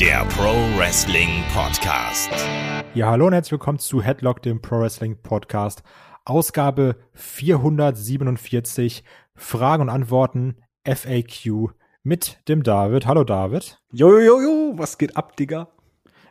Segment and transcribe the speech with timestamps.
[0.00, 2.30] der Pro Wrestling Podcast.
[2.92, 5.82] Ja, hallo und herzlich willkommen zu Headlock, dem Pro Wrestling Podcast.
[6.26, 9.04] Ausgabe 447,
[9.34, 11.70] Fragen und Antworten, FAQ
[12.02, 13.06] mit dem David.
[13.06, 13.80] Hallo David.
[13.90, 15.68] Jojojo, jo, jo, was geht ab, Digga?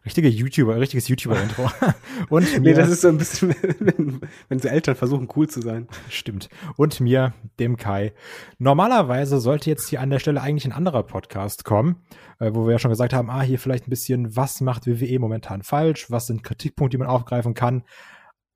[0.05, 1.71] Richtige YouTuber, richtiges YouTuber-Intro.
[2.29, 3.49] und mir, nee, das ist so ein bisschen,
[3.79, 5.87] wenn, wenn so Eltern versuchen, cool zu sein.
[6.09, 6.49] Stimmt.
[6.77, 8.13] Und mir, dem Kai.
[8.59, 12.03] Normalerweise sollte jetzt hier an der Stelle eigentlich ein anderer Podcast kommen,
[12.39, 15.17] äh, wo wir ja schon gesagt haben, ah, hier vielleicht ein bisschen, was macht WWE
[15.17, 16.11] momentan falsch?
[16.11, 17.83] Was sind Kritikpunkte, die man aufgreifen kann?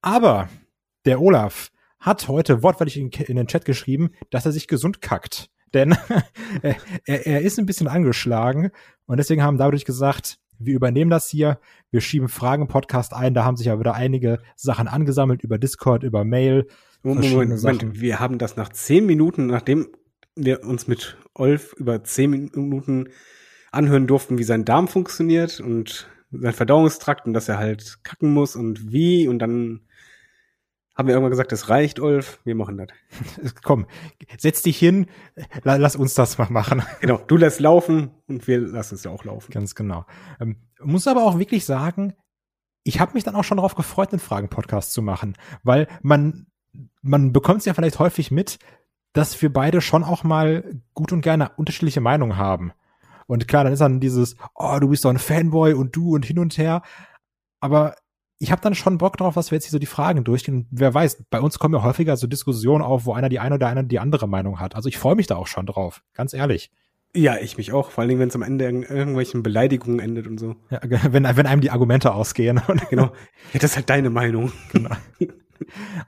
[0.02, 0.48] Aber
[1.04, 5.50] der Olaf hat heute wortwörtlich in, in den Chat geschrieben, dass er sich gesund kackt.
[5.74, 5.96] Denn
[6.62, 8.70] er, er ist ein bisschen angeschlagen
[9.06, 11.58] und deswegen haben dadurch gesagt, wir übernehmen das hier,
[11.90, 16.24] wir schieben Fragen-Podcast ein, da haben sich ja wieder einige Sachen angesammelt über Discord, über
[16.24, 16.66] Mail.
[17.02, 19.88] Moment, Moment, Moment, wir haben das nach zehn Minuten, nachdem
[20.36, 23.08] wir uns mit Olf über zehn Minuten
[23.72, 28.54] anhören durften, wie sein Darm funktioniert und sein Verdauungstrakt und dass er halt kacken muss
[28.54, 29.80] und wie und dann
[31.00, 33.54] haben wir irgendwann gesagt, das reicht, Ulf, wir machen das.
[33.64, 33.86] Komm,
[34.36, 35.06] setz dich hin,
[35.64, 36.82] lass uns das mal machen.
[37.00, 39.50] Genau, du lässt laufen und wir lassen es ja auch laufen.
[39.50, 40.04] Ganz genau.
[40.40, 42.12] Ähm, muss aber auch wirklich sagen,
[42.84, 46.46] ich habe mich dann auch schon darauf gefreut, einen Fragen-Podcast zu machen, weil man,
[47.00, 48.58] man bekommt es ja vielleicht häufig mit,
[49.14, 52.72] dass wir beide schon auch mal gut und gerne unterschiedliche Meinungen haben.
[53.26, 56.26] Und klar, dann ist dann dieses, oh, du bist doch ein Fanboy und du und
[56.26, 56.82] hin und her.
[57.60, 57.94] Aber
[58.42, 60.66] ich habe dann schon Bock drauf, dass wir jetzt hier so die Fragen durchgehen.
[60.70, 63.68] Wer weiß, bei uns kommen ja häufiger so Diskussionen auf, wo einer die eine oder
[63.68, 64.74] einer die andere Meinung hat.
[64.74, 66.70] Also ich freue mich da auch schon drauf, ganz ehrlich.
[67.14, 70.26] Ja, ich mich auch, vor allen Dingen, wenn es am Ende in irgendwelchen Beleidigungen endet
[70.26, 70.56] und so.
[70.70, 70.80] Ja,
[71.12, 72.62] wenn, wenn einem die Argumente ausgehen.
[72.90, 73.12] genau.
[73.52, 74.52] Ja, das ist halt deine Meinung.
[74.72, 74.90] Genau.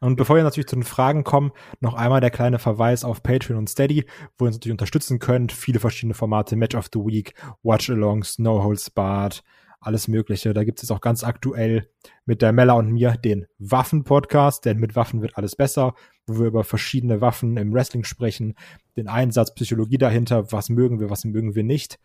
[0.00, 3.58] Und bevor wir natürlich zu den Fragen kommen, noch einmal der kleine Verweis auf Patreon
[3.58, 4.06] und Steady,
[4.38, 5.52] wo ihr uns natürlich unterstützen könnt.
[5.52, 9.42] Viele verschiedene Formate, Match of the Week, Watch-Alongs, No Holds Barred,
[9.82, 10.54] alles Mögliche.
[10.54, 11.88] Da gibt es auch ganz aktuell
[12.24, 15.94] mit der Mella und mir den Waffen-Podcast, denn mit Waffen wird alles besser,
[16.26, 18.54] wo wir über verschiedene Waffen im Wrestling sprechen,
[18.96, 21.98] den Einsatz, Psychologie dahinter, was mögen wir, was mögen wir nicht.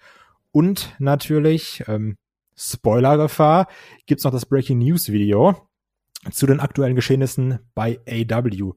[0.51, 2.17] Und natürlich, ähm,
[2.55, 3.67] Spoilergefahr,
[4.07, 5.55] gibt's noch das Breaking News Video
[6.31, 8.73] zu den aktuellen Geschehnissen bei AW.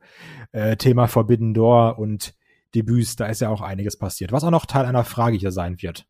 [0.52, 2.34] Äh, Thema Forbidden Door und
[2.74, 5.80] Debüts, da ist ja auch einiges passiert, was auch noch Teil einer Frage hier sein
[5.80, 6.06] wird.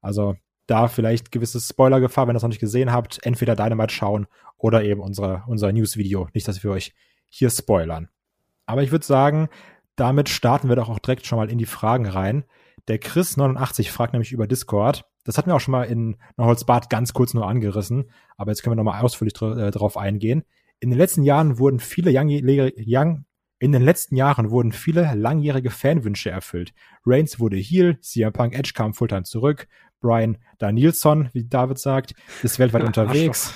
[0.00, 0.36] Also
[0.68, 4.26] da vielleicht gewisse Spoilergefahr, wenn ihr das noch nicht gesehen habt, entweder Dynamite schauen
[4.58, 6.28] oder eben unsere, unser News-Video.
[6.34, 6.94] Nicht, dass wir euch
[7.28, 8.08] hier spoilern.
[8.66, 9.48] Aber ich würde sagen,
[9.96, 12.44] damit starten wir doch auch direkt schon mal in die Fragen rein.
[12.86, 15.04] Der Chris89 fragt nämlich über Discord.
[15.24, 18.72] Das hatten wir auch schon mal in Holzbad ganz kurz nur angerissen, aber jetzt können
[18.72, 20.44] wir nochmal ausführlich dr äh, drauf eingehen.
[20.80, 23.24] In den letzten Jahren wurden viele Young, Young
[23.60, 26.72] in den letzten Jahren wurden viele langjährige Fanwünsche erfüllt.
[27.04, 29.66] Reigns wurde Heel, CM Punk Edge kam Fulltime zurück,
[30.00, 33.54] Brian Danielson, wie David sagt, ist weltweit unterwegs.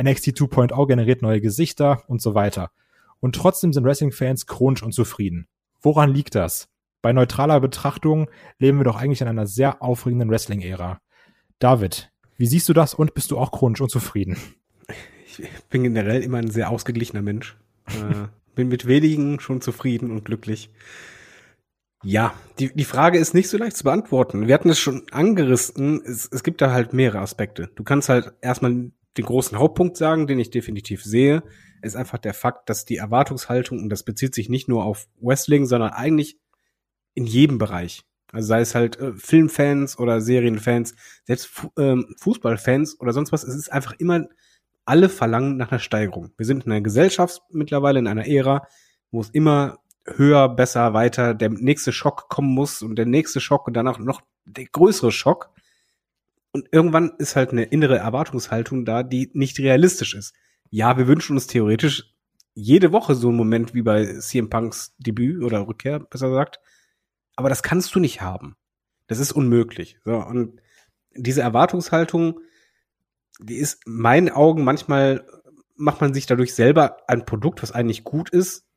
[0.00, 2.70] NXT 2.0 generiert neue Gesichter und so weiter.
[3.20, 5.48] Und trotzdem sind Wrestling-Fans chronisch unzufrieden.
[5.80, 6.68] Woran liegt das?
[7.02, 11.00] Bei neutraler Betrachtung leben wir doch eigentlich in einer sehr aufregenden Wrestling-Ära.
[11.58, 14.36] David, wie siehst du das und bist du auch chronisch unzufrieden?
[15.26, 17.56] Ich bin generell immer ein sehr ausgeglichener Mensch.
[17.86, 20.70] äh, bin mit wenigen schon zufrieden und glücklich.
[22.04, 24.46] Ja, die, die Frage ist nicht so leicht zu beantworten.
[24.46, 26.00] Wir hatten es schon angerissen.
[26.04, 27.70] Es, es gibt da halt mehrere Aspekte.
[27.74, 31.42] Du kannst halt erstmal den großen Hauptpunkt sagen, den ich definitiv sehe,
[31.82, 35.66] ist einfach der Fakt, dass die Erwartungshaltung, und das bezieht sich nicht nur auf Wrestling,
[35.66, 36.38] sondern eigentlich
[37.14, 38.04] in jedem Bereich.
[38.32, 40.94] Also sei es halt äh, Filmfans oder Serienfans,
[41.24, 44.26] selbst Fu ähm, Fußballfans oder sonst was, es ist einfach immer,
[44.84, 46.32] alle verlangen nach einer Steigerung.
[46.36, 48.66] Wir sind in einer Gesellschaft mittlerweile, in einer Ära,
[49.10, 49.78] wo es immer
[50.16, 54.22] höher, besser, weiter, der nächste Schock kommen muss und der nächste Schock und danach noch
[54.44, 55.50] der größere Schock.
[56.52, 60.34] Und irgendwann ist halt eine innere Erwartungshaltung da, die nicht realistisch ist.
[60.70, 62.14] Ja, wir wünschen uns theoretisch
[62.54, 66.60] jede Woche so einen Moment wie bei CM Punks Debüt oder Rückkehr, besser gesagt.
[67.36, 68.56] Aber das kannst du nicht haben.
[69.06, 69.98] Das ist unmöglich.
[70.04, 70.60] So, und
[71.14, 72.40] diese Erwartungshaltung,
[73.40, 75.24] die ist in meinen Augen manchmal
[75.78, 78.67] macht man sich dadurch selber ein Produkt, was eigentlich gut ist,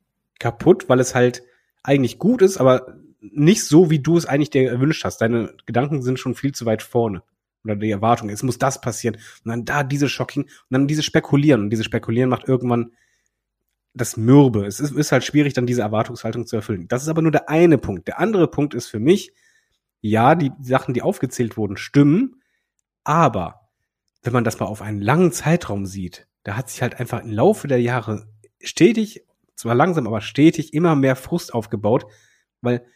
[0.42, 1.44] kaputt, weil es halt
[1.84, 5.18] eigentlich gut ist, aber nicht so, wie du es eigentlich dir erwünscht hast.
[5.18, 7.22] Deine Gedanken sind schon viel zu weit vorne.
[7.64, 9.14] Oder die Erwartung, es muss das passieren.
[9.44, 11.62] Und dann da diese Shocking und dann diese Spekulieren.
[11.62, 12.90] Und diese Spekulieren macht irgendwann
[13.94, 14.66] das Mürbe.
[14.66, 16.88] Es ist, ist halt schwierig, dann diese Erwartungshaltung zu erfüllen.
[16.88, 18.08] Das ist aber nur der eine Punkt.
[18.08, 19.32] Der andere Punkt ist für mich,
[20.00, 22.42] ja, die Sachen, die aufgezählt wurden, stimmen.
[23.04, 23.68] Aber
[24.24, 27.30] wenn man das mal auf einen langen Zeitraum sieht, da hat sich halt einfach im
[27.30, 28.26] Laufe der Jahre
[28.60, 32.06] stetig zwar langsam, aber stetig immer mehr Frust aufgebaut,
[32.60, 32.86] weil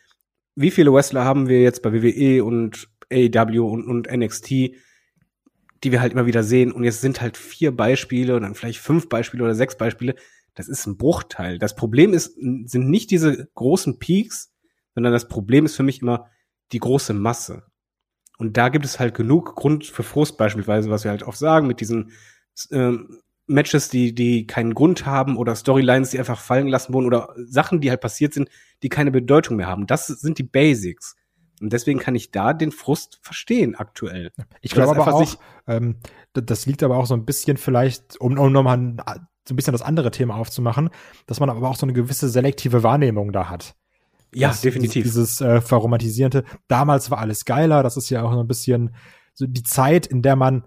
[0.55, 6.01] wie viele Wrestler haben wir jetzt bei WWE und AEW und, und NXT, die wir
[6.01, 6.73] halt immer wieder sehen.
[6.73, 10.15] Und jetzt sind halt vier Beispiele und dann vielleicht fünf Beispiele oder sechs Beispiele.
[10.55, 11.59] Das ist ein Bruchteil.
[11.59, 14.55] Das Problem ist, sind nicht diese großen Peaks,
[14.95, 16.31] sondern das Problem ist für mich immer
[16.73, 17.65] die große Masse.
[18.39, 21.67] Und da gibt es halt genug Grund für Frust beispielsweise, was wir halt oft sagen,
[21.67, 22.13] mit diesen
[22.71, 27.35] ähm, Matches, die, die keinen Grund haben oder Storylines, die einfach fallen gelassen wurden oder
[27.37, 28.49] Sachen, die halt passiert sind,
[28.83, 29.87] die keine Bedeutung mehr haben.
[29.87, 31.17] Das sind die Basics.
[31.61, 34.31] Und deswegen kann ich da den Frust verstehen aktuell.
[34.61, 35.97] Ich glaube aber auch, ähm,
[36.33, 38.97] das liegt aber auch so ein bisschen vielleicht, um, um nochmal
[39.49, 40.91] so ein bisschen das andere Thema aufzumachen,
[41.27, 43.75] dass man aber auch so eine gewisse selektive Wahrnehmung da hat.
[44.35, 45.05] Ja, das, definitiv.
[45.05, 48.95] Dieses, dieses äh, verromantisierende, damals war alles geiler, das ist ja auch so ein bisschen
[49.33, 50.65] so die Zeit, in der man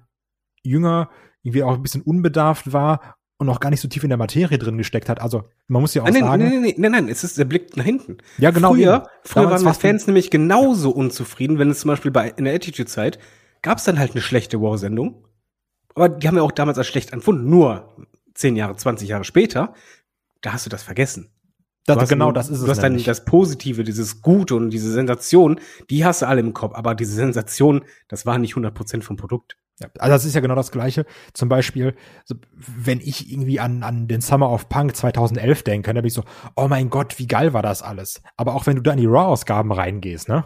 [0.64, 1.10] jünger,
[1.44, 4.58] irgendwie auch ein bisschen unbedarft war und auch gar nicht so tief in der Materie
[4.58, 5.22] drin gesteckt hat.
[5.22, 6.44] Also man muss ja auch nein, sagen.
[6.44, 8.18] Nein, nein, nein, nein, nein, es ist der Blick nach hinten.
[8.38, 8.74] Ja, genau.
[8.74, 12.54] Früher, früher waren wir Fans nämlich genauso unzufrieden, wenn es zum Beispiel bei in der
[12.54, 13.20] Attitude-Zeit
[13.62, 15.26] gab es dann halt eine schlechte War-Sendung.
[15.96, 17.50] Aber die haben wir auch damals als schlecht empfunden.
[17.50, 17.96] Nur
[18.34, 19.74] zehn Jahre, 20 Jahre später,
[20.42, 21.32] da hast du das vergessen.
[21.86, 22.66] Das, genau, nur, das ist es.
[22.66, 25.60] Du hast dann das Positive, dieses Gute und diese Sensation,
[25.90, 26.76] die hast du alle im Kopf.
[26.76, 29.58] Aber diese Sensation, das war nicht 100% vom Produkt.
[29.80, 31.06] Ja, also das ist ja genau das Gleiche.
[31.34, 31.96] Zum Beispiel,
[32.58, 36.24] wenn ich irgendwie an, an den Summer of Punk 2011 denke, dann bin ich so,
[36.56, 38.22] oh mein Gott, wie geil war das alles.
[38.36, 40.46] Aber auch wenn du da in die Raw-Ausgaben reingehst, ne?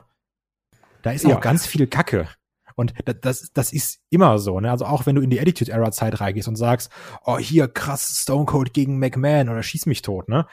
[1.01, 1.35] Da ist ja.
[1.35, 2.27] auch ganz viel Kacke.
[2.75, 4.69] Und das, das ist immer so, ne?
[4.69, 6.91] Also auch wenn du in die Attitude-Era-Zeit reingehst und sagst,
[7.25, 10.45] oh, hier krass Stone Cold gegen McMahon oder schieß mich tot, ne?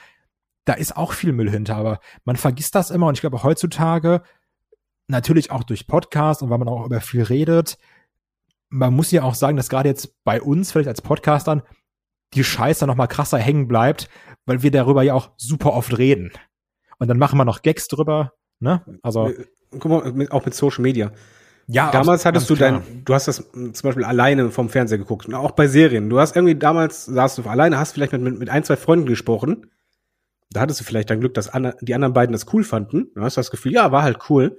[0.64, 4.22] Da ist auch viel Müll hinter, aber man vergisst das immer und ich glaube heutzutage,
[5.08, 7.78] natürlich auch durch Podcasts und weil man auch über viel redet,
[8.70, 11.62] man muss ja auch sagen, dass gerade jetzt bei uns, vielleicht als Podcastern,
[12.34, 14.08] die Scheiße noch mal krasser hängen bleibt,
[14.46, 16.30] weil wir darüber ja auch super oft reden.
[16.98, 18.84] Und dann machen wir noch Gags drüber, ne?
[19.02, 19.30] Also.
[19.78, 21.12] Guck mal, auch mit Social Media.
[21.72, 22.82] Ja, damals hattest du klar.
[22.82, 26.10] dein, du hast das zum Beispiel alleine vom Fernseher geguckt, und auch bei Serien.
[26.10, 29.70] Du hast irgendwie damals saßt du alleine, hast vielleicht mit, mit ein, zwei Freunden gesprochen.
[30.50, 33.12] Da hattest du vielleicht dein Glück, dass an, die anderen beiden das cool fanden.
[33.14, 34.58] Du hast das Gefühl, ja, war halt cool.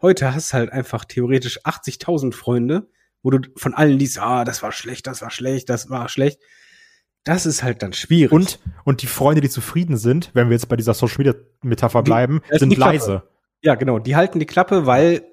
[0.00, 2.88] Heute hast du halt einfach theoretisch 80.000 Freunde,
[3.26, 6.38] wo du von allen liest, ah, das war schlecht, das war schlecht, das war schlecht.
[7.24, 8.30] Das ist halt dann schwierig.
[8.30, 12.04] Und, und die Freunde, die zufrieden sind, wenn wir jetzt bei dieser Social Media Metapher
[12.04, 13.24] bleiben, die, sind leise.
[13.62, 13.98] Ja, genau.
[13.98, 15.24] Die halten die Klappe, weil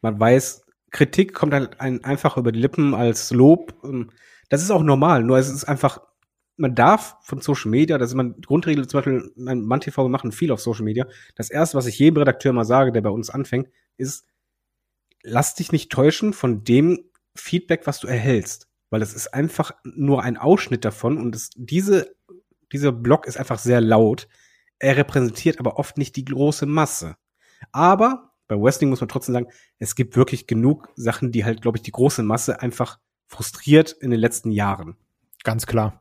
[0.00, 3.72] man weiß, Kritik kommt halt ein, einfach über die Lippen als Lob.
[3.84, 4.10] Ähm,
[4.48, 5.22] das ist auch normal.
[5.22, 6.00] Nur es ist einfach,
[6.56, 10.08] man darf von Social Media, das ist man Grundregel, zum Beispiel, mein Mann TV, wir
[10.08, 11.06] machen viel auf Social Media.
[11.36, 14.26] Das erste, was ich jedem Redakteur mal sage, der bei uns anfängt, ist,
[15.22, 17.04] lass dich nicht täuschen von dem
[17.40, 18.68] Feedback, was du erhältst.
[18.90, 22.14] Weil es ist einfach nur ein Ausschnitt davon und es, diese,
[22.72, 24.28] dieser Blog ist einfach sehr laut.
[24.78, 27.16] Er repräsentiert aber oft nicht die große Masse.
[27.72, 29.48] Aber bei Wrestling muss man trotzdem sagen,
[29.78, 34.10] es gibt wirklich genug Sachen, die halt, glaube ich, die große Masse einfach frustriert in
[34.10, 34.96] den letzten Jahren.
[35.44, 36.00] Ganz klar.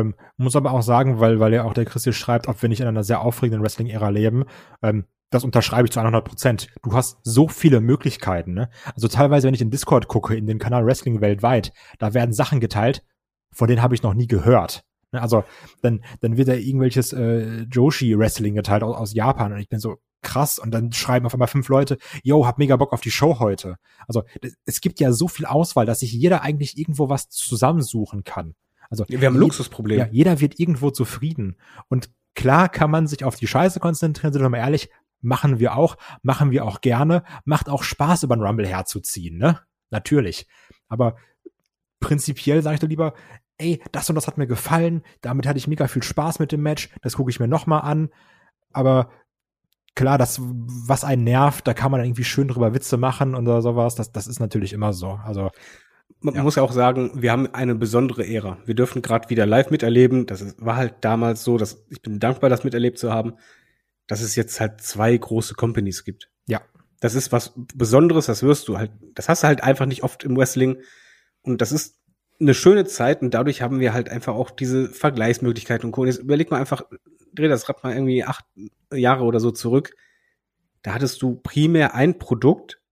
[0.00, 2.80] Ähm, muss aber auch sagen, weil, weil ja auch der Christi schreibt, ob wir nicht
[2.80, 4.44] in einer sehr aufregenden Wrestling-Ära leben,
[4.82, 6.68] ähm, das unterschreibe ich zu 100 Prozent.
[6.82, 8.52] Du hast so viele Möglichkeiten.
[8.52, 8.68] Ne?
[8.94, 12.58] Also teilweise, wenn ich in Discord gucke, in den Kanal Wrestling weltweit, da werden Sachen
[12.58, 13.04] geteilt,
[13.52, 14.84] von denen habe ich noch nie gehört.
[15.12, 15.22] Ne?
[15.22, 15.44] Also
[15.82, 19.98] dann, dann wird da irgendwelches äh, Joshi-Wrestling geteilt aus, aus Japan und ich bin so
[20.22, 23.38] krass und dann schreiben auf einmal fünf Leute, yo, hab mega Bock auf die Show
[23.38, 23.76] heute.
[24.06, 24.24] Also
[24.64, 28.54] es gibt ja so viel Auswahl, dass sich jeder eigentlich irgendwo was zusammensuchen kann.
[28.90, 29.98] Also wir haben ein Luxusproblem.
[29.98, 31.56] Ja, jeder wird irgendwo zufrieden.
[31.88, 34.90] Und klar kann man sich auf die Scheiße konzentrieren, sind wir mal ehrlich,
[35.22, 39.60] Machen wir auch, machen wir auch gerne, macht auch Spaß, über einen Rumble herzuziehen, ne?
[39.90, 40.46] Natürlich.
[40.88, 41.16] Aber
[42.00, 43.12] prinzipiell sage ich doch lieber,
[43.58, 46.62] ey, das und das hat mir gefallen, damit hatte ich mega viel Spaß mit dem
[46.62, 48.08] Match, das gucke ich mir nochmal an.
[48.72, 49.10] Aber
[49.94, 53.96] klar, das, was einen nervt, da kann man irgendwie schön drüber Witze machen oder sowas,
[53.96, 55.20] das, das ist natürlich immer so.
[55.22, 55.50] Also
[56.20, 56.42] man ja.
[56.42, 58.58] muss ja auch sagen, wir haben eine besondere Ära.
[58.66, 60.26] Wir dürfen gerade wieder live miterleben.
[60.26, 63.34] Das war halt damals so, dass ich bin dankbar, das miterlebt zu haben
[64.10, 66.30] dass es jetzt halt zwei große Companies gibt.
[66.48, 66.62] Ja.
[66.98, 70.24] Das ist was Besonderes, das wirst du halt, das hast du halt einfach nicht oft
[70.24, 70.82] im Wrestling.
[71.42, 72.00] Und das ist
[72.40, 76.06] eine schöne Zeit und dadurch haben wir halt einfach auch diese Vergleichsmöglichkeiten und Co.
[76.06, 76.82] Jetzt überleg mal einfach,
[77.32, 78.44] dreh das Rad mal irgendwie acht
[78.92, 79.94] Jahre oder so zurück.
[80.82, 82.82] Da hattest du primär ein Produkt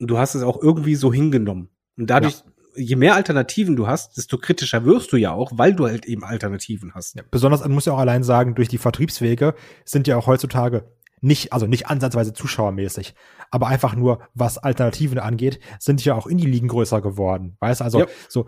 [0.00, 1.68] und du hast es auch irgendwie so hingenommen.
[1.96, 2.47] Und dadurch ja
[2.78, 6.24] je mehr Alternativen du hast, desto kritischer wirst du ja auch, weil du halt eben
[6.24, 7.16] Alternativen hast.
[7.16, 9.54] Ja, besonders, man muss ja auch allein sagen, durch die Vertriebswege
[9.84, 10.84] sind ja auch heutzutage
[11.20, 13.14] nicht, also nicht ansatzweise zuschauermäßig,
[13.50, 17.56] aber einfach nur, was Alternativen angeht, sind ja auch Indie-Ligen größer geworden.
[17.60, 18.06] Weißt also, ja.
[18.28, 18.46] so,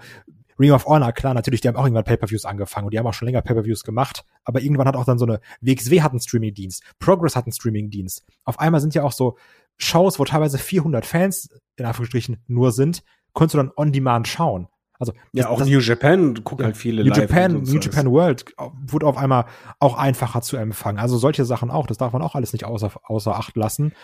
[0.59, 3.15] Ring of Honor, klar, natürlich, die haben auch irgendwann Pay-Per-Views angefangen und die haben auch
[3.15, 6.85] schon länger Pay-Per-Views gemacht, aber irgendwann hat auch dann so eine WXW hat einen Streaming-Dienst,
[6.99, 8.25] Progress hat einen Streaming-Dienst.
[8.45, 9.39] Auf einmal sind ja auch so
[9.79, 14.69] Shows, wo teilweise 400 Fans in Anführungsstrichen nur sind, konntest du dann on demand schauen.
[15.01, 18.55] Also ja, auch das, New Japan guckt ja, halt viele New Japan, New Japan World
[18.87, 19.47] wurde auf einmal
[19.79, 20.99] auch einfacher zu empfangen.
[20.99, 21.87] Also solche Sachen auch.
[21.87, 23.95] Das darf man auch alles nicht außer, außer Acht lassen.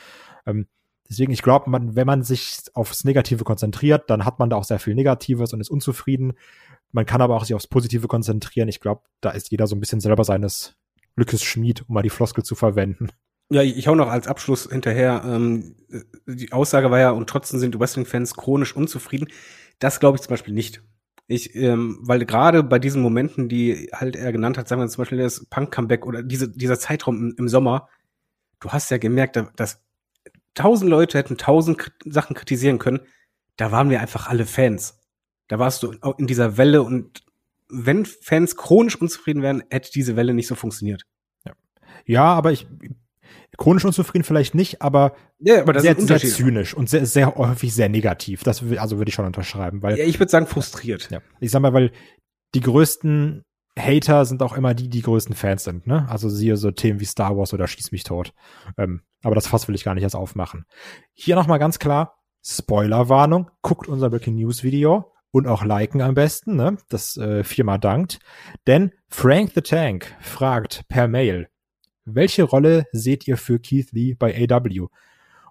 [0.46, 0.66] Ähm,
[1.08, 4.64] deswegen, ich glaube, man, wenn man sich aufs Negative konzentriert, dann hat man da auch
[4.64, 6.32] sehr viel Negatives und ist unzufrieden.
[6.92, 8.68] Man kann aber auch sich aufs Positive konzentrieren.
[8.68, 10.76] Ich glaube, da ist jeder so ein bisschen selber seines
[11.14, 13.10] Glückes Schmied, um mal die Floskel zu verwenden.
[13.48, 15.22] Ja, ich hau noch als Abschluss hinterher.
[15.24, 15.76] Ähm,
[16.26, 19.28] die Aussage war ja, und trotzdem sind Wrestling-Fans chronisch unzufrieden.
[19.78, 20.82] Das glaube ich zum Beispiel nicht.
[21.28, 25.02] Ich, ähm, weil gerade bei diesen Momenten, die halt er genannt hat, sagen wir zum
[25.02, 27.88] Beispiel das Punk-Comeback oder diese, dieser Zeitraum im, Sommer,
[28.60, 29.82] du hast ja gemerkt, dass
[30.54, 33.00] tausend Leute hätten tausend Sachen kritisieren können.
[33.56, 35.00] Da waren wir einfach alle Fans.
[35.48, 37.24] Da warst du in dieser Welle und
[37.68, 41.02] wenn Fans chronisch unzufrieden wären, hätte diese Welle nicht so funktioniert.
[42.04, 42.66] Ja aber ich
[43.56, 47.88] chronisch unzufrieden vielleicht nicht, aber, ja, aber sehr, sehr zynisch und sehr, sehr häufig sehr
[47.88, 48.42] negativ.
[48.42, 51.08] Das also würde ich schon unterschreiben, weil ja, ich würde sagen frustriert.
[51.10, 51.92] Ja, ich sag mal, weil
[52.54, 53.44] die größten
[53.78, 56.06] Hater sind auch immer die, die größten Fans sind, ne?
[56.08, 58.32] Also siehe so Themen wie Star Wars oder Schieß mich tot.
[58.78, 60.64] Ähm, aber das Fass will ich gar nicht erst aufmachen.
[61.12, 66.56] Hier nochmal ganz klar, Spoilerwarnung, guckt unser Breaking News Video und auch liken am besten,
[66.56, 66.78] ne?
[66.88, 68.18] Das äh, viermal dankt.
[68.66, 71.48] Denn Frank the Tank fragt per Mail,
[72.06, 74.86] welche Rolle seht ihr für Keith Lee bei AW?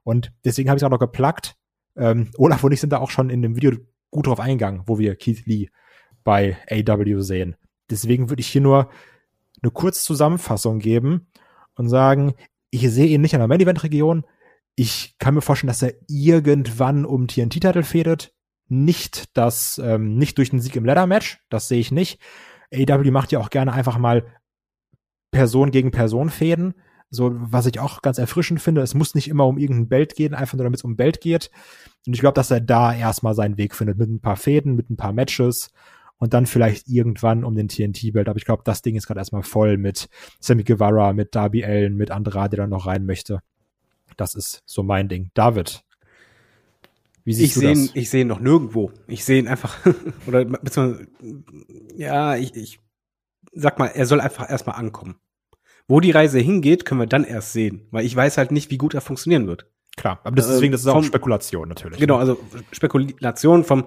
[0.03, 1.55] Und deswegen habe ich es auch noch geplagt.
[1.95, 3.71] Ähm, Olaf und ich sind da auch schon in dem Video
[4.09, 5.67] gut drauf eingegangen, wo wir Keith Lee
[6.23, 7.55] bei AW sehen.
[7.89, 8.89] Deswegen würde ich hier nur
[9.61, 11.27] eine kurze Zusammenfassung geben
[11.75, 12.33] und sagen,
[12.69, 14.25] ich sehe ihn nicht in der Main Event Region.
[14.75, 18.33] Ich kann mir vorstellen, dass er irgendwann um TNT-Titel fädet.
[18.67, 21.39] Nicht das, ähm, nicht durch den Sieg im Ladder Match.
[21.49, 22.19] Das sehe ich nicht.
[22.73, 24.25] AW macht ja auch gerne einfach mal
[25.35, 26.73] Person gegen Person Fäden.
[27.09, 30.33] So, was ich auch ganz erfrischend finde, es muss nicht immer um irgendein Belt gehen,
[30.33, 31.51] einfach nur damit es um Belt geht.
[32.07, 34.89] Und ich glaube, dass er da erstmal seinen Weg findet, mit ein paar Fäden, mit
[34.89, 35.71] ein paar Matches
[36.17, 38.29] und dann vielleicht irgendwann um den TNT-Belt.
[38.29, 40.07] Aber ich glaube, das Ding ist gerade erstmal voll mit
[40.39, 43.41] Sammy Guevara, mit Darby Allen, mit Andrade, der da noch rein möchte.
[44.17, 45.31] Das ist so mein Ding.
[45.33, 45.83] David,
[47.25, 47.91] wie siehst ich du das?
[47.93, 48.91] ich sehe ihn noch nirgendwo.
[49.07, 49.77] Ich sehe ihn einfach,
[50.27, 51.07] oder beziehungsweise,
[51.95, 52.79] ja, ich, ich
[53.51, 55.15] sag mal, er soll einfach erstmal ankommen.
[55.87, 58.77] Wo die Reise hingeht, können wir dann erst sehen, weil ich weiß halt nicht, wie
[58.77, 59.67] gut er funktionieren wird.
[59.97, 61.99] Klar, aber das, deswegen, das ist auch Spekulation natürlich.
[61.99, 62.39] Genau, also
[62.71, 63.85] Spekulation vom,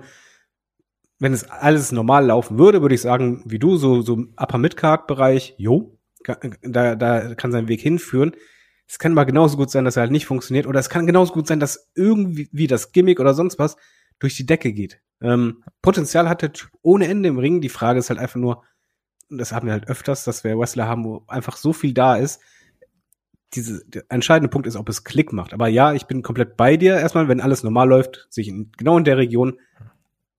[1.19, 5.55] wenn es alles normal laufen würde, würde ich sagen, wie du, so, so Upper Midcard-Bereich,
[5.59, 5.99] jo,
[6.63, 8.33] da, da kann sein Weg hinführen.
[8.87, 11.35] Es kann aber genauso gut sein, dass er halt nicht funktioniert, oder es kann genauso
[11.35, 13.77] gut sein, dass irgendwie wie das Gimmick oder sonst was
[14.19, 15.01] durch die Decke geht.
[15.21, 17.61] Ähm, Potenzial hat der Typ ohne Ende im Ring.
[17.61, 18.63] Die Frage ist halt einfach nur,
[19.31, 22.41] das haben wir halt öfters, dass wir Wrestler haben, wo einfach so viel da ist.
[23.55, 25.55] Diese, der entscheidende Punkt ist, ob es Klick macht.
[25.55, 26.97] Aber ja, ich bin komplett bei dir.
[26.97, 29.59] Erstmal, wenn alles normal läuft, sehe ich in, genau in der Region.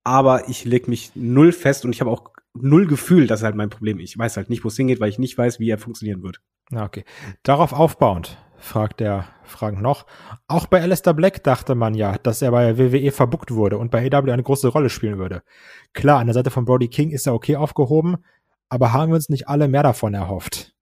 [0.03, 3.55] Aber ich leg mich null fest und ich habe auch null Gefühl, das ist halt
[3.55, 3.99] mein Problem.
[3.99, 6.41] Ich weiß halt nicht, wo es hingeht, weil ich nicht weiß, wie er funktionieren wird.
[6.73, 7.03] Okay.
[7.43, 10.05] Darauf aufbauend fragt der Frank noch.
[10.47, 14.05] Auch bei Alistair Black dachte man ja, dass er bei WWE verbuckt wurde und bei
[14.05, 15.43] AW eine große Rolle spielen würde.
[15.93, 18.17] Klar, an der Seite von Brody King ist er okay aufgehoben,
[18.69, 20.73] aber haben wir uns nicht alle mehr davon erhofft?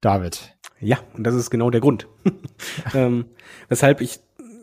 [0.00, 0.56] David.
[0.80, 2.08] Ja, und das ist genau der Grund.
[2.94, 3.26] ähm,
[3.68, 4.20] weshalb ich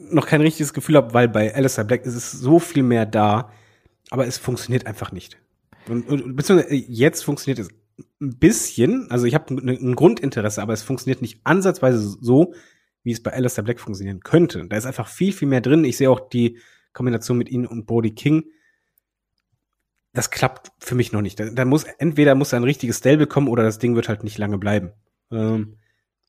[0.09, 3.51] noch kein richtiges Gefühl habe, weil bei Alistair Black ist es so viel mehr da,
[4.09, 5.37] aber es funktioniert einfach nicht.
[5.87, 7.69] Und, und beziehungsweise jetzt funktioniert es
[8.21, 12.53] ein bisschen, also ich habe ein, ein Grundinteresse, aber es funktioniert nicht ansatzweise so,
[13.03, 14.65] wie es bei Alistair Black funktionieren könnte.
[14.67, 15.85] Da ist einfach viel, viel mehr drin.
[15.85, 16.57] Ich sehe auch die
[16.93, 18.45] Kombination mit ihnen und Brody King
[20.17, 21.39] das klappt für mich noch nicht.
[21.39, 24.39] Da, da muss, entweder muss ein richtiges Stable bekommen oder das Ding wird halt nicht
[24.39, 24.91] lange bleiben.
[25.31, 25.77] Ähm,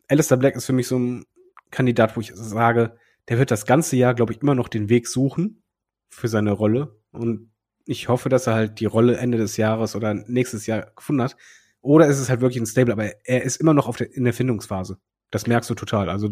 [0.08, 1.24] Alistair Black ist für mich so ein
[1.70, 2.96] Kandidat, wo ich sage,
[3.28, 5.62] der wird das ganze Jahr, glaube ich, immer noch den Weg suchen
[6.10, 7.00] für seine Rolle.
[7.12, 7.50] Und
[7.86, 11.36] ich hoffe, dass er halt die Rolle Ende des Jahres oder nächstes Jahr gefunden hat.
[11.80, 14.24] Oder ist es halt wirklich ein Stable, aber er ist immer noch auf der, in
[14.24, 14.98] der Findungsphase.
[15.30, 16.10] Das merkst du total.
[16.10, 16.28] Also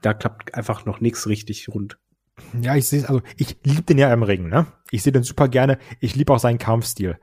[0.00, 1.98] da klappt einfach noch nichts richtig rund.
[2.60, 4.66] Ja, ich sehe also ich liebe den ja im Ring, ne?
[4.90, 5.78] Ich sehe den super gerne.
[6.00, 7.18] Ich liebe auch seinen Kampfstil.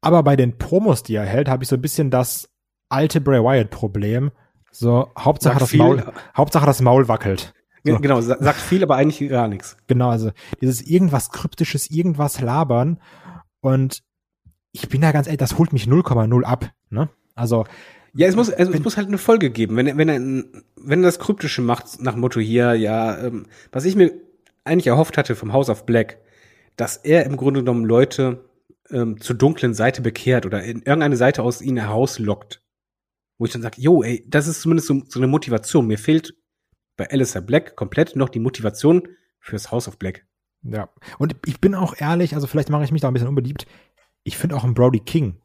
[0.00, 2.48] Aber bei den Promos, die er hält, habe ich so ein bisschen das
[2.88, 4.30] alte Bray Wyatt Problem.
[4.70, 6.04] So Hauptsache das Maul,
[6.36, 7.54] Hauptsache das Maul wackelt.
[7.82, 7.98] So.
[7.98, 9.76] Genau, sagt viel, aber eigentlich gar nichts.
[9.86, 13.00] Genau, also dieses irgendwas kryptisches, irgendwas labern
[13.60, 14.02] und
[14.72, 17.08] ich bin da ganz ehrlich, das holt mich 0,0 ab, ne?
[17.34, 17.64] Also
[18.16, 19.76] ja, es muss, also es muss halt eine Folge geben.
[19.76, 23.96] Wenn, wenn er, wenn er das Kryptische macht, nach Motto hier, ja, ähm, was ich
[23.96, 24.12] mir
[24.64, 26.18] eigentlich erhofft hatte vom House of Black,
[26.76, 28.44] dass er im Grunde genommen Leute
[28.90, 32.62] ähm, zur dunklen Seite bekehrt oder in irgendeine Seite aus ihnen herauslockt.
[33.38, 35.86] Wo ich dann sage, jo, ey, das ist zumindest so, so eine Motivation.
[35.86, 36.34] Mir fehlt
[36.96, 39.08] bei Alistair Black komplett noch die Motivation
[39.40, 40.26] fürs House of Black.
[40.62, 40.88] Ja.
[41.18, 43.66] Und ich bin auch ehrlich, also vielleicht mache ich mich da ein bisschen unbeliebt.
[44.24, 45.38] Ich finde auch einen Brody King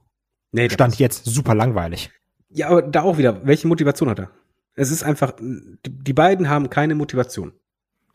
[0.51, 2.11] Nee, stand jetzt super langweilig.
[2.53, 4.31] Ja, aber da auch wieder, welche Motivation hat er?
[4.75, 7.53] Es ist einfach, die, beiden haben keine Motivation.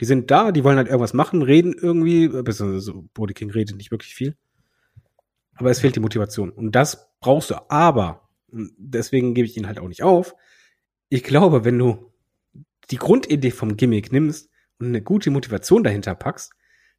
[0.01, 3.77] Die sind da, die wollen halt irgendwas machen, reden irgendwie, beziehungsweise so, Brody King redet
[3.77, 4.37] nicht wirklich viel.
[5.55, 6.51] Aber es fehlt die Motivation.
[6.51, 7.71] Und das brauchst du.
[7.71, 10.35] Aber, deswegen gebe ich ihn halt auch nicht auf.
[11.09, 12.13] Ich glaube, wenn du
[12.91, 16.53] die Grundidee vom Gimmick nimmst und eine gute Motivation dahinter packst,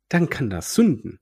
[0.09, 1.19] dann kann das zünden.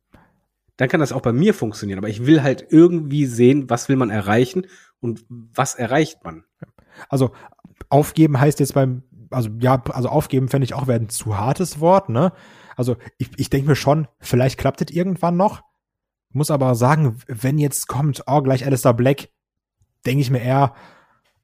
[0.77, 1.99] Dann kann das auch bei mir funktionieren.
[1.99, 4.67] Aber ich will halt irgendwie sehen, was will man erreichen
[4.99, 6.43] und was erreicht man.
[7.09, 7.31] Also
[7.89, 11.79] aufgeben heißt jetzt beim, also ja, also aufgeben fände ich auch wäre ein zu hartes
[11.79, 12.33] Wort, ne?
[12.75, 15.63] Also ich, ich denke mir schon, vielleicht klappt es irgendwann noch.
[16.31, 19.29] Muss aber sagen, wenn jetzt kommt, oh, gleich Alistair Black,
[20.05, 20.73] denke ich mir eher,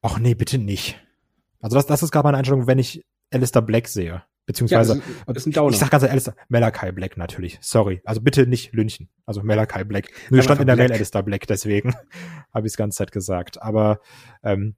[0.02, 1.00] ach nee, bitte nicht.
[1.62, 4.24] Also das, das ist gerade meine Einstellung, wenn ich Alistair Black sehe.
[4.52, 5.72] Beziehungsweise, Ja, ist ein ich, Downer.
[5.74, 7.58] ich sag ganz ehrlich, Malachi Black natürlich.
[7.62, 8.02] Sorry.
[8.06, 9.10] Also bitte nicht Lünchen.
[9.26, 10.10] Also Malachi Black.
[10.30, 10.90] Nur Aber stand in der Black.
[10.90, 11.94] Mail Alistair Black, deswegen
[12.54, 13.62] habe ich es ganze Zeit gesagt.
[13.62, 14.00] Aber
[14.44, 14.76] ähm,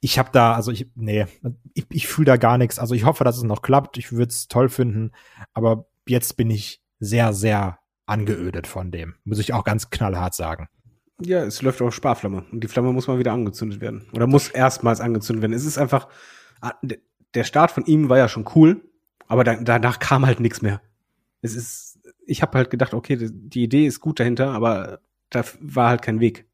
[0.00, 1.26] ich habe da, also ich, nee,
[1.74, 2.78] ich, ich fühle da gar nichts.
[2.78, 3.96] Also ich hoffe, dass es noch klappt.
[3.98, 5.12] Ich würde es toll finden.
[5.54, 9.14] Aber jetzt bin ich sehr, sehr angeödet von dem.
[9.24, 10.68] Muss ich auch ganz knallhart sagen.
[11.20, 12.44] Ja, es läuft auf Sparflamme.
[12.50, 14.08] Und die Flamme muss mal wieder angezündet werden.
[14.12, 15.52] Oder muss erstmals angezündet werden.
[15.52, 16.08] Es ist einfach,
[16.60, 16.72] ah,
[17.34, 18.82] der Start von ihm war ja schon cool,
[19.26, 20.80] aber da, danach kam halt nichts mehr.
[21.40, 25.88] Es ist, ich habe halt gedacht, okay, die- Idee ist gut dahinter, aber da war
[25.88, 26.46] halt kein Weg.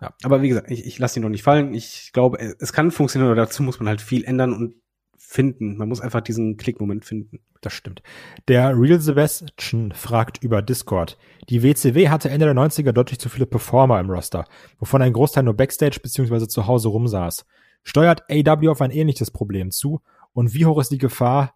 [0.00, 0.14] Ja.
[0.22, 1.74] Aber wie gesagt, ich, ich lasse ihn noch nicht fallen.
[1.74, 4.76] Ich glaube, es es kann funktionieren, aber dazu muss man halt viel ändern und
[5.16, 5.76] finden.
[5.76, 7.40] Man muss einfach diesen Klickmoment finden.
[7.60, 8.02] Das stimmt.
[8.46, 11.18] Der Real Sebastian fragt über Discord.
[11.50, 14.44] Die WCW hatte Ende der 90er deutlich zu viele Performer im Roster,
[14.78, 16.46] wovon ein Großteil nur Backstage bzw.
[16.46, 17.44] zu Hause rumsaß.
[17.82, 20.00] Steuert AW auf ein ähnliches Problem zu?
[20.32, 21.54] Und wie hoch ist die Gefahr,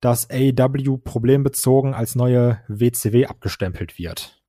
[0.00, 4.42] dass AW problembezogen als neue WCW abgestempelt wird?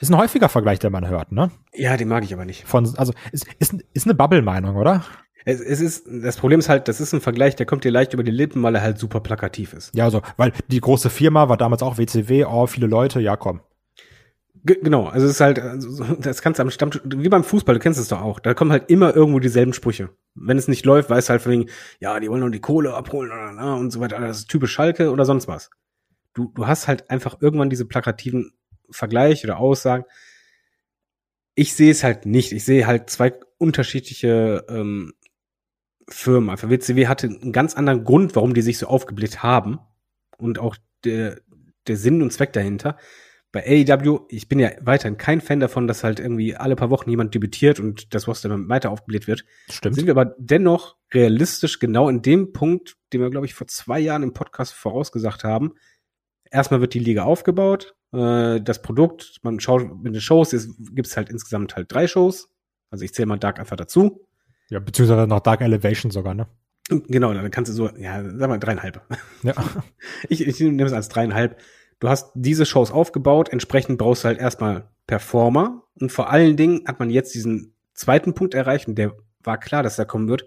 [0.00, 1.50] Ist ein häufiger Vergleich, der man hört, ne?
[1.74, 2.66] Ja, den mag ich aber nicht.
[2.66, 5.04] Von, also, ist, ist, ist eine Bubble-Meinung, oder?
[5.44, 8.14] Es, es ist, das Problem ist halt, das ist ein Vergleich, der kommt dir leicht
[8.14, 9.94] über die Lippen, weil er halt super plakativ ist.
[9.94, 13.60] Ja, also, weil die große Firma war damals auch WCW, oh, viele Leute, ja komm.
[14.64, 17.44] Ge genau, also es ist halt, also, so- das kannst du am Stammtisch, wie beim
[17.44, 20.10] Fußball, du kennst es doch auch, da kommen halt immer irgendwo dieselben Sprüche.
[20.34, 21.66] Wenn es nicht läuft, weißt du halt von wegen,
[21.98, 25.24] ja, die wollen nur die Kohle abholen und so weiter, das ist typisch Schalke oder
[25.24, 25.70] sonst was.
[26.34, 28.52] Du, du hast halt einfach irgendwann diese plakativen
[28.90, 30.04] Vergleiche oder Aussagen.
[31.54, 32.52] Ich sehe es halt nicht.
[32.52, 35.14] Ich sehe halt zwei unterschiedliche ähm,
[36.08, 36.50] Firmen.
[36.50, 39.78] Einfach WCW hatte einen ganz anderen Grund, warum die sich so aufgebläht haben
[40.38, 41.40] und auch der,
[41.86, 42.96] der Sinn und Zweck dahinter
[43.52, 47.10] bei AEW, ich bin ja weiterhin kein Fan davon, dass halt irgendwie alle paar Wochen
[47.10, 49.44] jemand debütiert und das Roster dann weiter aufgebläht wird.
[49.68, 49.96] Stimmt.
[49.96, 53.98] Sind wir aber dennoch realistisch genau in dem Punkt, den wir, glaube ich, vor zwei
[53.98, 55.74] Jahren im Podcast vorausgesagt haben.
[56.50, 61.16] Erstmal wird die Liga aufgebaut, äh, das Produkt, man schaut mit den Shows, es gibt
[61.16, 62.50] halt insgesamt halt drei Shows.
[62.90, 64.26] Also ich zähle mal Dark einfach dazu.
[64.68, 66.46] Ja, beziehungsweise noch Dark Elevation sogar, ne?
[66.88, 69.00] Genau, dann kannst du so, ja, sag mal dreieinhalb.
[69.42, 69.54] Ja.
[70.28, 71.60] Ich, ich nehme es als dreieinhalb.
[72.00, 76.82] Du hast diese Shows aufgebaut, entsprechend brauchst du halt erstmal Performer und vor allen Dingen
[76.86, 80.46] hat man jetzt diesen zweiten Punkt erreicht und der war klar, dass er kommen wird.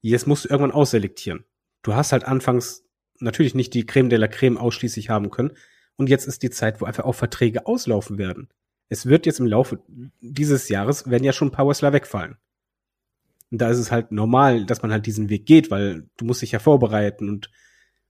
[0.00, 1.44] Jetzt musst du irgendwann ausselektieren.
[1.82, 2.84] Du hast halt anfangs
[3.18, 5.52] natürlich nicht die Creme de la Creme ausschließlich haben können
[5.96, 8.48] und jetzt ist die Zeit, wo einfach auch Verträge auslaufen werden.
[8.88, 9.80] Es wird jetzt im Laufe
[10.20, 12.36] dieses Jahres werden ja schon ein paar Wrestler wegfallen.
[13.50, 16.42] Und da ist es halt normal, dass man halt diesen Weg geht, weil du musst
[16.42, 17.50] dich ja vorbereiten und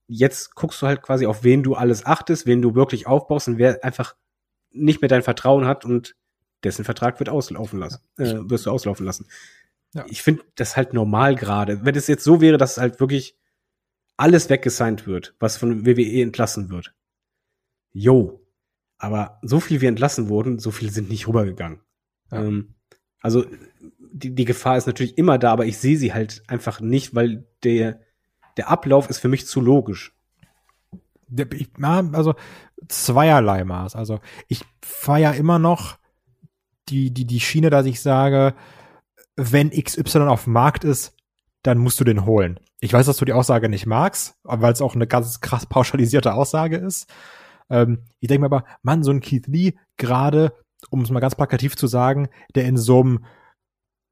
[0.08, 3.58] jetzt guckst du halt quasi auf wen du alles achtest, wen du wirklich aufbaust und
[3.58, 4.16] wer einfach
[4.70, 6.16] nicht mehr dein Vertrauen hat und
[6.64, 9.26] dessen Vertrag wird auslaufen lassen, äh, wirst du auslaufen lassen.
[9.94, 10.04] Ja.
[10.08, 11.84] Ich finde das halt normal gerade.
[11.84, 13.36] Wenn es jetzt so wäre, dass halt wirklich
[14.16, 16.94] alles weggesigned wird, was von WWE entlassen wird.
[17.92, 18.42] Jo.
[18.98, 21.80] Aber so viel wie entlassen wurden, so viel sind nicht rübergegangen.
[22.30, 22.42] Ja.
[22.42, 22.74] Ähm,
[23.20, 23.44] also
[23.98, 27.46] die, die Gefahr ist natürlich immer da, aber ich sehe sie halt einfach nicht, weil
[27.62, 28.00] der,
[28.56, 30.14] der Ablauf ist für mich zu logisch.
[32.14, 32.34] Also
[32.88, 33.96] zweierlei Maß.
[33.96, 35.98] Also ich feier immer noch
[36.88, 38.54] die, die, die Schiene, dass ich sage,
[39.34, 41.14] wenn XY auf dem Markt ist,
[41.62, 42.60] dann musst du den holen.
[42.80, 46.34] Ich weiß, dass du die Aussage nicht magst, weil es auch eine ganz krass pauschalisierte
[46.34, 47.12] Aussage ist.
[47.68, 50.52] Ähm, ich denke mir aber, Mann, so ein Keith Lee, gerade,
[50.90, 53.24] um es mal ganz plakativ zu sagen, der in so einem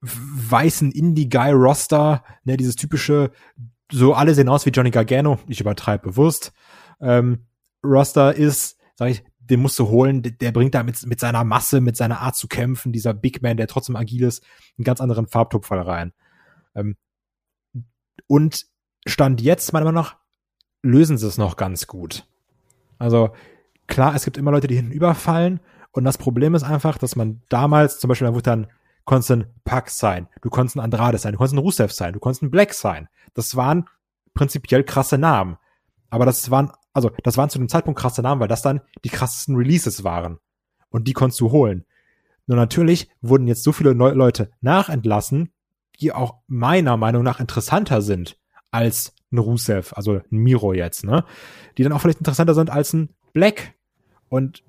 [0.01, 3.31] weißen Indie-Guy-Roster, ne, dieses typische,
[3.91, 6.53] so alle sehen aus wie Johnny Gargano, ich übertreibe bewusst,
[7.01, 7.47] ähm,
[7.85, 11.81] Roster ist, sag ich, den musst du holen, der, bringt da mit, mit seiner Masse,
[11.81, 14.43] mit seiner Art zu kämpfen, dieser Big Man, der trotzdem agil ist,
[14.79, 16.13] einen ganz anderen Farbtupfer rein.
[16.75, 16.97] Ähm,
[18.27, 18.65] und
[19.07, 20.17] Stand jetzt, meiner Meinung nach,
[20.83, 22.27] lösen sie es noch ganz gut.
[22.99, 23.35] Also
[23.87, 25.61] klar, es gibt immer Leute, die hinten überfallen.
[25.93, 28.67] Und das Problem ist einfach, dass man damals, zum Beispiel, da wurde dann,
[29.05, 32.21] konntest ein Pack sein, du konntest ein Andrade sein, du konntest ein Rusev sein, du
[32.21, 33.09] konntest ein Black sein.
[33.35, 33.89] Das waren
[34.35, 35.57] prinzipiell krasse Namen.
[36.11, 39.09] Aber das waren, also das waren zu dem Zeitpunkt krasse Namen, weil das dann die
[39.09, 40.39] krassesten Releases waren.
[40.91, 41.85] Und die konntest du holen.
[42.47, 45.51] Nur natürlich wurden jetzt so viele Neu Leute nachentlassen,
[46.01, 48.37] die auch meiner Meinung nach interessanter sind
[48.71, 51.25] als ein Rusev, also ein Miro jetzt, ne?
[51.77, 53.75] Die dann auch vielleicht interessanter sind als ein Black.
[54.29, 54.63] Und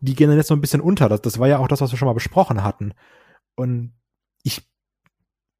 [0.00, 1.08] die gehen dann jetzt so ein bisschen unter.
[1.08, 2.94] Das, das war ja auch das, was wir schon mal besprochen hatten.
[3.58, 3.92] Und
[4.44, 4.62] ich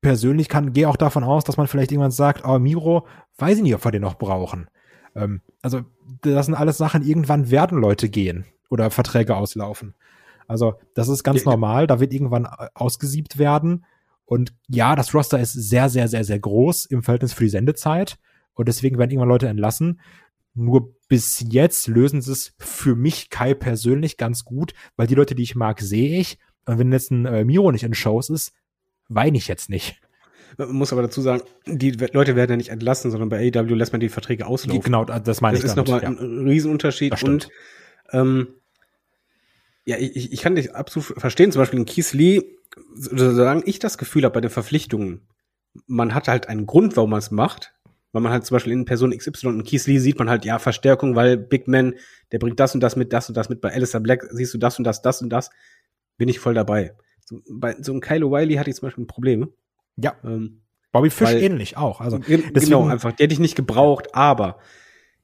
[0.01, 3.09] persönlich kann, gehe auch davon aus, dass man vielleicht irgendwann sagt, oh, Miro,
[3.39, 4.69] weiß ich nicht, ob wir den noch brauchen.
[5.17, 5.83] Ähm, also,
[6.23, 9.97] das sind alles Sachen, irgendwann werden Leute gehen oder Verträge auslaufen.
[10.47, 13.85] Also, das ist ganz ja, normal, da wird irgendwann ausgesiebt werden.
[14.25, 18.17] Und ja, das Roster ist sehr, sehr, sehr, sehr groß im Verhältnis für die Sendezeit.
[18.55, 20.01] Und deswegen werden irgendwann Leute entlassen.
[20.55, 25.35] Nur bis jetzt lösen sie es für mich Kai persönlich ganz gut, weil die Leute,
[25.35, 26.39] die ich mag, sehe ich.
[26.69, 28.53] Und wenn jetzt ein äh, Miro nicht in Shows ist,
[29.09, 30.01] weine ich jetzt nicht.
[30.59, 33.93] Man muss aber dazu sagen, die Leute werden ja nicht entlassen, sondern bei AEW lässt
[33.93, 34.83] man die Verträge auslaufen.
[34.83, 35.63] Genau, das meine das ich.
[35.63, 36.09] Das ist nochmal ja.
[36.09, 37.23] ein Riesenunterschied.
[37.23, 37.49] Und
[38.13, 38.49] ähm,
[39.87, 41.53] ja, ich, ich kann dich absolut verstehen.
[41.53, 42.43] Zum Beispiel in Keith Lee,
[42.95, 45.23] solange ich das Gefühl habe bei den Verpflichtungen,
[45.87, 47.73] man hat halt einen Grund, warum man es macht.
[48.13, 50.59] Weil man halt zum Beispiel in Person XY und Keith Lee sieht man halt, ja,
[50.59, 51.95] Verstärkung, weil Big Man,
[52.33, 53.61] der bringt das und das mit, das und das mit.
[53.61, 55.51] Bei Alistair Black siehst du das und das, das und das.
[56.19, 56.95] Bin ich voll dabei.
[57.25, 59.53] So, bei so einem Kyle O'Reilly hatte ich zum Beispiel ein Problem.
[59.97, 60.17] Ja.
[60.25, 60.61] Ähm,
[60.93, 62.01] Bobby Fish weil, ähnlich auch.
[62.01, 63.13] Also deswegen, genau, einfach.
[63.13, 64.59] Die hätte ich nicht gebraucht, aber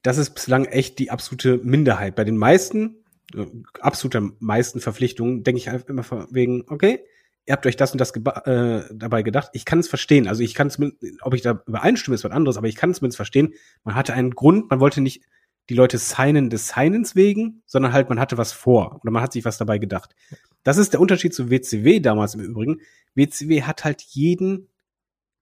[0.02, 2.14] das ist bislang echt die absolute Minderheit.
[2.14, 2.96] Bei den meisten,
[3.34, 3.46] äh,
[3.80, 7.00] absoluter meisten Verpflichtungen, denke ich einfach immer wegen, okay,
[7.46, 9.50] ihr habt euch das und das äh, dabei gedacht.
[9.52, 10.28] Ich kann es verstehen.
[10.28, 10.78] Also ich kann es,
[11.22, 13.54] ob ich da übereinstimme, ist was anderes, aber ich kann es zumindest verstehen.
[13.82, 15.22] Man hatte einen Grund, man wollte nicht
[15.68, 19.32] die Leute signen des Signens wegen, sondern halt man hatte was vor oder man hat
[19.32, 20.14] sich was dabei gedacht.
[20.62, 22.80] Das ist der Unterschied zu WCW damals im Übrigen.
[23.14, 24.68] WCW hat halt jeden,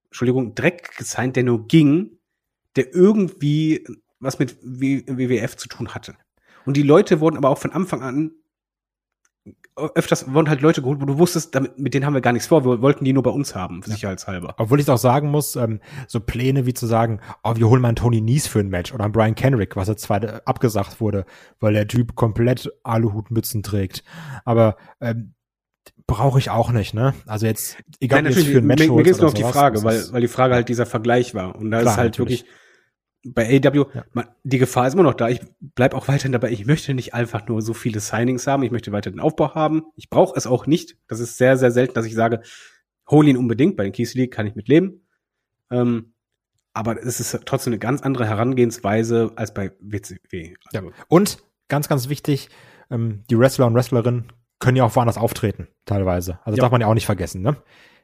[0.06, 2.18] Entschuldigung, Dreck gesigned, der nur ging,
[2.76, 3.84] der irgendwie
[4.20, 6.16] was mit WWF zu tun hatte.
[6.64, 8.32] Und die Leute wurden aber auch von Anfang an
[9.76, 12.46] öfters wurden halt Leute geholt, wo du wusstest, damit, mit denen haben wir gar nichts
[12.46, 14.54] vor, wir wollten die nur bei uns haben, sicherheitshalber.
[14.58, 17.88] Obwohl ich auch sagen muss, ähm, so Pläne wie zu sagen, oh, wir holen mal
[17.88, 21.24] einen Tony Nies für ein Match oder einen Brian Kenrick, was jetzt zwar abgesagt wurde,
[21.58, 24.04] weil der Typ komplett Aluhutmützen trägt.
[24.44, 25.34] Aber ähm,
[26.06, 27.14] brauche ich auch nicht, ne?
[27.26, 29.42] Also jetzt, egal Nein, jetzt für ein Match Mir, mir geht es nur auf die
[29.42, 31.56] Frage, weil, weil die Frage halt dieser Vergleich war.
[31.56, 32.40] Und da Klar, ist halt natürlich.
[32.42, 32.61] wirklich
[33.24, 34.04] bei AW, ja.
[34.12, 35.28] man, die Gefahr ist immer noch da.
[35.28, 36.50] Ich bleib auch weiterhin dabei.
[36.50, 38.62] Ich möchte nicht einfach nur so viele Signings haben.
[38.62, 39.84] Ich möchte weiter den Aufbau haben.
[39.96, 40.96] Ich brauche es auch nicht.
[41.06, 42.42] Das ist sehr, sehr selten, dass ich sage,
[43.08, 43.76] hol ihn unbedingt.
[43.76, 45.06] Bei den Keys League kann ich mit leben.
[45.70, 46.14] Ähm,
[46.74, 50.54] aber es ist trotzdem eine ganz andere Herangehensweise als bei WCW.
[50.72, 50.92] Also ja.
[51.08, 52.48] Und ganz, ganz wichtig,
[52.90, 56.38] ähm, die Wrestler und Wrestlerinnen können ja auch woanders auftreten, teilweise.
[56.44, 56.62] Also ja.
[56.62, 57.56] darf man ja auch nicht vergessen, ne?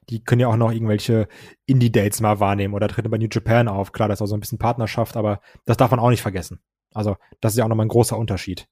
[0.08, 1.28] Die können ja auch noch irgendwelche
[1.66, 3.92] Indie-Dates mal wahrnehmen oder treten bei New Japan auf.
[3.92, 6.60] Klar, das ist auch so ein bisschen Partnerschaft, aber das darf man auch nicht vergessen.
[6.92, 8.68] Also, das ist ja auch nochmal ein großer Unterschied,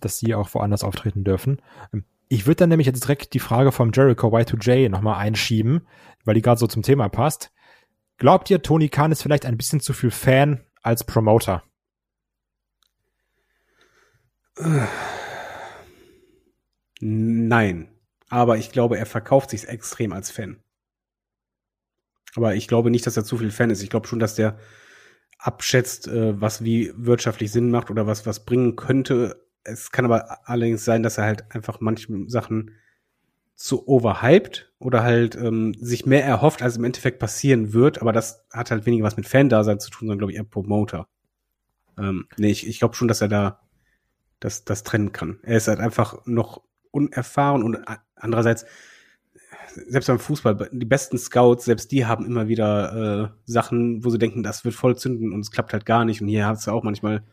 [0.00, 1.62] dass sie auch woanders auftreten dürfen.
[1.92, 5.86] Ähm, ich würde dann nämlich jetzt direkt die Frage vom Jericho Y2J nochmal einschieben,
[6.24, 7.52] weil die gerade so zum Thema passt.
[8.16, 11.62] Glaubt ihr, Tony Khan ist vielleicht ein bisschen zu viel Fan als Promoter?
[17.00, 17.93] Nein
[18.34, 20.56] aber ich glaube, er verkauft sich extrem als Fan.
[22.34, 23.80] Aber ich glaube nicht, dass er zu viel Fan ist.
[23.80, 24.58] Ich glaube schon, dass der
[25.38, 29.46] abschätzt, äh, was wie wirtschaftlich Sinn macht oder was was bringen könnte.
[29.62, 32.72] Es kann aber allerdings sein, dass er halt einfach manche Sachen
[33.54, 38.00] zu overhyped oder halt ähm, sich mehr erhofft, als im Endeffekt passieren wird.
[38.02, 41.06] Aber das hat halt weniger was mit Fan-Dasein zu tun, sondern glaube ich eher Promoter.
[41.96, 43.60] Ähm, nee, ich, ich glaube schon, dass er da
[44.40, 45.38] das, das trennen kann.
[45.44, 47.78] Er ist halt einfach noch unerfahren und
[48.24, 48.66] andererseits,
[49.86, 54.18] selbst beim Fußball, die besten Scouts, selbst die haben immer wieder äh, Sachen, wo sie
[54.18, 56.20] denken, das wird voll zünden und es klappt halt gar nicht.
[56.20, 57.24] Und hier hast du auch manchmal,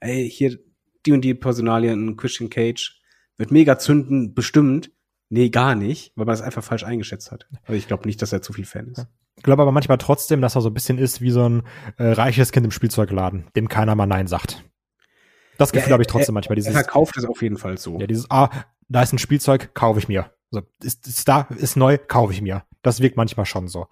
[0.00, 0.58] ey, hier
[1.06, 3.00] die und die Personalien, Christian Cage,
[3.36, 4.90] wird mega zünden, bestimmt.
[5.32, 7.46] Nee, gar nicht, weil man das einfach falsch eingeschätzt hat.
[7.62, 9.06] Also ich glaube nicht, dass er zu viel Fan ist.
[9.36, 11.62] Ich glaube aber manchmal trotzdem, dass er so ein bisschen ist wie so ein
[11.96, 14.64] äh, reiches Kind im Spielzeugladen, dem keiner mal Nein sagt.
[15.56, 16.56] Das Gefühl ja, habe ich trotzdem er, manchmal.
[16.56, 17.98] Dieses, er verkauft es auf jeden Fall so.
[17.98, 18.50] Ja, dieses, ah,
[18.90, 20.30] da ist ein Spielzeug, kaufe ich mir.
[20.50, 22.64] So, ist, ist da, ist neu, kaufe ich mir.
[22.82, 23.86] Das wirkt manchmal schon so.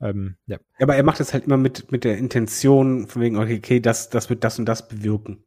[0.00, 0.58] Ähm, ja.
[0.80, 4.08] Aber er macht es halt immer mit, mit der Intention, von wegen, okay, okay, das,
[4.08, 5.44] das wird das und das bewirken.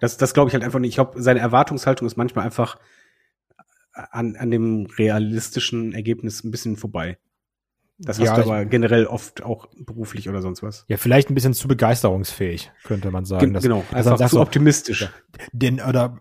[0.00, 0.90] Das, das glaube ich halt einfach nicht.
[0.90, 2.78] Ich glaube, seine Erwartungshaltung ist manchmal einfach
[3.92, 7.18] an, an dem realistischen Ergebnis ein bisschen vorbei.
[8.00, 10.84] Das hast Ja, du aber generell oft auch beruflich oder sonst was.
[10.86, 13.40] Ja, vielleicht ein bisschen zu begeisterungsfähig, könnte man sagen.
[13.46, 15.08] Gen dass- genau, sagt zu so, optimistisch.
[15.52, 16.20] Den, oder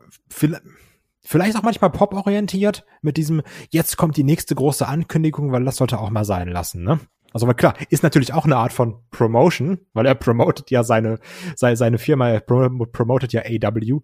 [1.27, 5.99] vielleicht auch manchmal pop-orientiert mit diesem, jetzt kommt die nächste große Ankündigung, weil das sollte
[5.99, 6.99] auch mal sein lassen, ne?
[7.33, 11.19] Also, klar, ist natürlich auch eine Art von Promotion, weil er promotet ja seine,
[11.55, 13.99] seine, seine Firma, er pro- promotet ja AW.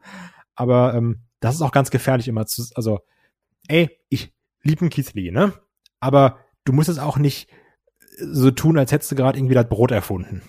[0.55, 2.99] Aber ähm, das ist auch ganz gefährlich immer zu, also,
[3.67, 5.53] ey, ich liebe Keith Lee, ne?
[5.99, 7.49] Aber du musst es auch nicht
[8.19, 10.41] so tun, als hättest du gerade irgendwie das Brot erfunden.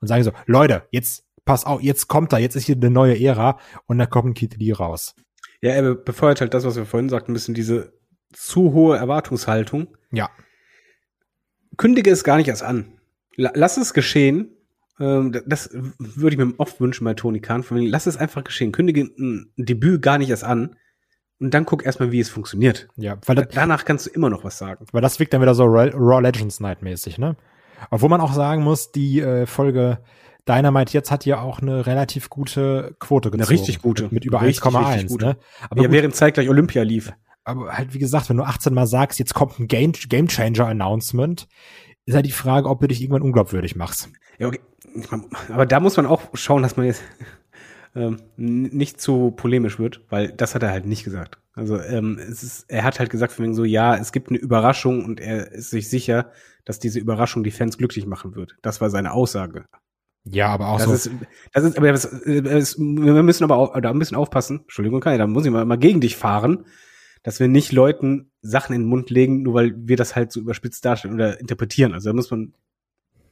[0.00, 3.20] Und sagen so, Leute, jetzt pass auf, jetzt kommt da, jetzt ist hier eine neue
[3.20, 5.14] Ära und da kommt ein Keith Lee raus.
[5.60, 7.92] Ja, er befeuert halt das, was wir vorhin sagten, ein bisschen diese
[8.32, 9.88] zu hohe Erwartungshaltung.
[10.10, 10.30] Ja.
[11.76, 12.92] Kündige es gar nicht erst an.
[13.36, 14.56] La lass es geschehen.
[14.98, 17.14] Ähm, das würde ich mir oft wünschen bei.
[17.14, 18.72] Von wegen, Lass es einfach geschehen.
[18.72, 20.76] Kündige ein Debüt gar nicht erst an.
[21.38, 22.88] Und dann guck erstmal, wie es funktioniert.
[22.96, 24.84] Ja, weil das, Danach kannst du immer noch was sagen.
[24.92, 27.36] weil das wirkt dann wieder so Raw, Raw Legends Night mäßig, ne?
[27.90, 30.00] Obwohl man auch sagen muss, die äh, Folge
[30.54, 33.48] Dynamite jetzt hat ja auch eine relativ gute Quote gezogen.
[33.48, 34.04] richtig gute.
[34.04, 35.26] Mit, mit über Richtig, 1,1, richtig gute.
[35.26, 35.36] ne?
[35.68, 37.12] Aber, ja, gut, während zeitgleich Olympia lief.
[37.44, 40.66] aber halt, wie gesagt, wenn du 18 Mal sagst, jetzt kommt ein Game, Game Changer
[40.66, 41.48] Announcement,
[42.06, 44.08] ist halt die Frage, ob du dich irgendwann unglaubwürdig machst.
[44.38, 44.60] Ja, okay.
[45.52, 47.02] Aber da muss man auch schauen, dass man jetzt
[47.94, 51.38] ähm, nicht zu polemisch wird, weil das hat er halt nicht gesagt.
[51.54, 54.38] Also ähm, es ist, er hat halt gesagt von wegen so, ja, es gibt eine
[54.38, 56.30] Überraschung und er ist sich sicher,
[56.64, 58.56] dass diese Überraschung die Fans glücklich machen wird.
[58.62, 59.64] Das war seine Aussage.
[60.24, 60.92] Ja, aber auch Das so.
[60.92, 61.10] ist,
[61.52, 64.60] das ist, aber das, das, wir müssen aber auch, da ein bisschen aufpassen.
[64.62, 66.66] Entschuldigung, Kai, da muss ich mal, mal gegen dich fahren,
[67.22, 70.40] dass wir nicht Leuten Sachen in den Mund legen, nur weil wir das halt so
[70.40, 71.94] überspitzt darstellen oder interpretieren.
[71.94, 72.52] Also da muss man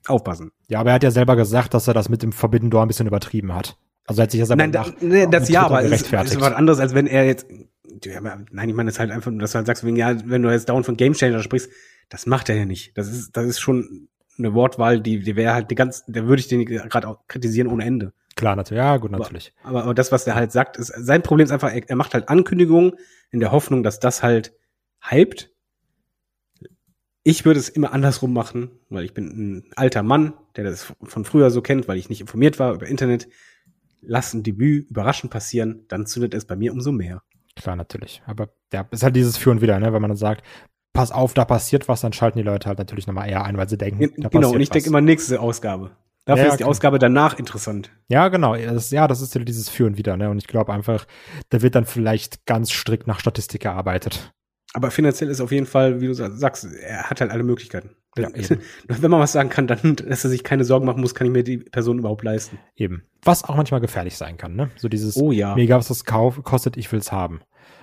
[0.07, 0.51] aufpassen.
[0.69, 2.89] Ja, aber er hat ja selber gesagt, dass er das mit dem Forbidden Door ein
[2.89, 3.77] bisschen übertrieben hat.
[4.07, 6.13] Also er hat sich ja selber Nein, da, nach- nee, das ja, aber es ist,
[6.13, 7.47] ist was anderes, als wenn er jetzt,
[8.51, 10.51] nein, ich meine, das ist halt einfach, dass du halt sagst, wegen, ja, wenn du
[10.51, 11.71] jetzt dauernd von Game Changer sprichst,
[12.09, 12.97] das macht er ja nicht.
[12.97, 16.41] Das ist, das ist schon eine Wortwahl, die, die wäre halt die ganz, da würde
[16.41, 18.13] ich den gerade auch kritisieren ohne Ende.
[18.37, 18.79] Klar, natürlich.
[18.79, 19.53] Ja, gut, natürlich.
[19.65, 22.15] Aber, aber das, was der halt sagt, ist, sein Problem ist einfach, er, er macht
[22.15, 22.93] halt Ankündigungen
[23.31, 24.53] in der Hoffnung, dass das halt
[25.01, 25.51] hypt.
[27.25, 31.25] Ich würde es immer andersrum machen, weil ich bin ein alter Mann, der das von
[31.25, 33.29] früher so kennt, weil ich nicht informiert war über Internet.
[34.01, 37.23] Lass ein Debüt überraschend passieren, dann zündet es bei mir umso mehr.
[37.57, 38.23] Klar, natürlich.
[38.25, 39.93] Aber ja, ist halt dieses Für und Wider, ne?
[39.93, 40.45] Wenn man dann sagt,
[40.99, 43.69] pass auf, da passiert was, dann schalten die Leute halt natürlich nochmal eher ein, weil
[43.69, 45.93] sie denken, da genau, und ich denke immer nächste Ausgabe.
[46.25, 46.71] Dafür Ja, ist die okay.
[46.71, 47.91] Ausgabe danach interessant.
[48.09, 48.57] Ja, genau.
[48.57, 50.29] Das, ja, das ist ja dieses Für und Wider, ne?
[50.29, 51.07] Und ich glaube einfach,
[51.51, 54.33] da wird dann vielleicht ganz strikt nach Statistik gearbeitet.
[54.75, 57.91] Aber finanziell ist auf jeden Fall, wie du sa- sagst, er hat halt alle Möglichkeiten.
[58.19, 58.29] Ja.
[58.89, 61.33] Wenn man was sagen kann, dann, dass er sich keine Sorgen machen muss, kann ich
[61.33, 62.59] mir die Person überhaupt leisten.
[62.77, 63.05] Eben.
[63.23, 64.71] Was auch manchmal gefährlich sein kann, ne?
[64.77, 65.55] So dieses, Oh ja.
[65.55, 67.41] mir was das kauf, kostet, ich will's haben.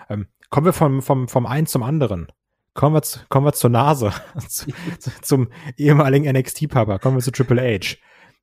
[0.10, 2.28] Ähm, kommen wir vom, vom, vom einen zum anderen.
[2.76, 4.12] Kommen wir, zu, kommen wir zur Nase,
[4.50, 4.68] zu,
[5.00, 7.00] zu, zum ehemaligen NXT-Papa.
[7.00, 7.96] Kommen wir zu Triple H.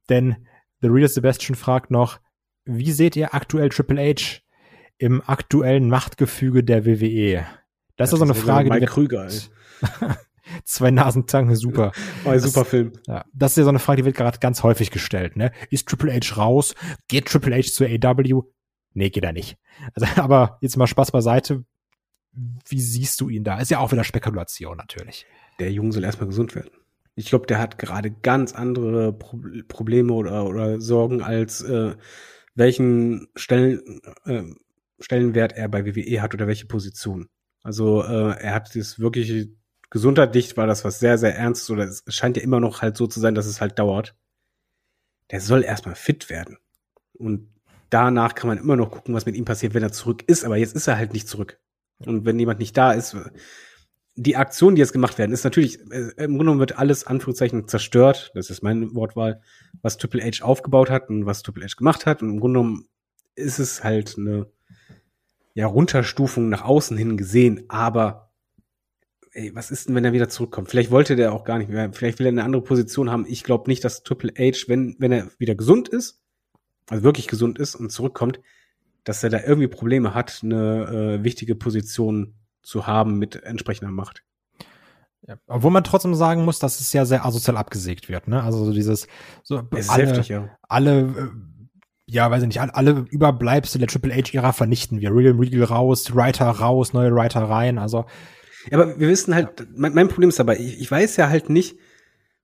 [0.09, 0.49] Denn
[0.81, 2.19] The Real Sebastian fragt noch,
[2.65, 4.41] wie seht ihr aktuell Triple H
[4.99, 7.45] im aktuellen Machtgefüge der WWE?
[7.97, 9.29] Das ist so eine Frage, die Mike wir, Krüger,
[10.65, 11.93] zwei Nasentanken, super.
[12.25, 12.93] Ein Das- super Film.
[13.07, 15.37] Ja, das ist ja so eine Frage, die wird gerade ganz häufig gestellt.
[15.37, 15.53] Ne?
[15.71, 16.75] Ist Triple H raus?
[17.09, 18.43] Geht Triple H zur AW?
[18.95, 19.59] Nee, geht er nicht.
[19.95, 21.65] Also, aber jetzt mal Spaß beiseite.
[22.33, 23.59] Wie siehst du ihn da?
[23.59, 25.27] Ist ja auch wieder Spekulation natürlich.
[25.59, 26.71] Der Junge soll erstmal gesund werden.
[27.15, 31.95] Ich glaube, der hat gerade ganz andere Pro Probleme oder, oder Sorgen, als äh,
[32.55, 34.45] welchen Stellen, äh,
[34.99, 37.29] Stellenwert er bei WWE hat oder welche Position.
[37.63, 39.51] Also äh, er hat das wirklich
[39.91, 43.07] gesundheitlich war das was sehr, sehr ernstes oder es scheint ja immer noch halt so
[43.07, 44.17] zu sein, dass es halt dauert.
[45.31, 46.57] Der soll erstmal fit werden.
[47.13, 47.49] Und
[47.91, 50.45] danach kann man immer noch gucken, was mit ihm passiert, wenn er zurück ist.
[50.45, 51.61] Aber jetzt ist er halt nicht zurück.
[52.07, 53.17] Und wenn jemand nicht da ist,
[54.15, 57.67] die Aktionen, die jetzt gemacht werden, ist natürlich, äh, im Grunde genommen wird alles Anführungszeichen
[57.67, 59.41] zerstört, das ist meine Wortwahl,
[59.81, 62.23] was Triple H aufgebaut hat und was Triple H gemacht hat.
[62.23, 62.89] Und im Grunde genommen
[63.35, 64.47] ist es halt eine
[65.55, 68.33] ja, Runterstufung nach außen hin gesehen, aber
[69.33, 70.69] ey, was ist denn, wenn er wieder zurückkommt?
[70.69, 73.25] Vielleicht wollte der auch gar nicht mehr, vielleicht will er eine andere Position haben.
[73.27, 76.23] Ich glaube nicht, dass Triple H, wenn, wenn er wieder gesund ist,
[76.89, 78.41] also wirklich gesund ist und zurückkommt,
[79.05, 84.23] dass er da irgendwie Probleme hat, eine äh, wichtige Position zu haben mit entsprechender Macht.
[85.27, 85.37] Ja.
[85.47, 88.27] Obwohl man trotzdem sagen muss, dass es ja sehr asozial abgesägt wird.
[88.27, 88.43] Ne?
[88.43, 89.07] Also so dieses,
[89.43, 90.49] so Es alle, heftig, ja.
[90.69, 91.29] alle, äh,
[92.07, 95.15] ja, weiß ich nicht, alle, Überbleibsel der Triple H-Ära vernichten wir.
[95.15, 97.79] Real Regal raus, Writer raus, neue Writer rein.
[97.79, 98.05] Also
[98.71, 101.49] Ja, aber wir wissen halt, mein, mein Problem ist dabei, ich, ich weiß ja halt
[101.51, 101.77] nicht,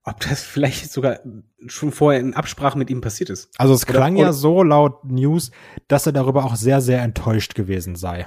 [0.08, 1.20] ob das vielleicht sogar
[1.66, 3.50] schon vorher in Absprache mit ihm passiert ist.
[3.58, 5.50] Also es Oder- klang ja oder- so laut News,
[5.88, 8.26] dass er darüber auch sehr, sehr enttäuscht gewesen sei.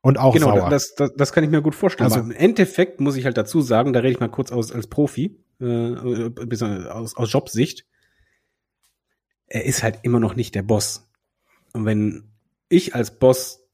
[0.00, 0.68] Und auch genau, sauer.
[0.70, 2.10] das, das, das kann ich mir gut vorstellen.
[2.12, 4.86] Also- im Endeffekt muss ich halt dazu sagen, da rede ich mal kurz aus als
[4.88, 5.94] Profi, äh,
[6.88, 7.86] aus, aus Jobsicht,
[9.46, 11.08] er ist halt immer noch nicht der Boss.
[11.72, 12.24] Und wenn
[12.68, 13.68] ich als Boss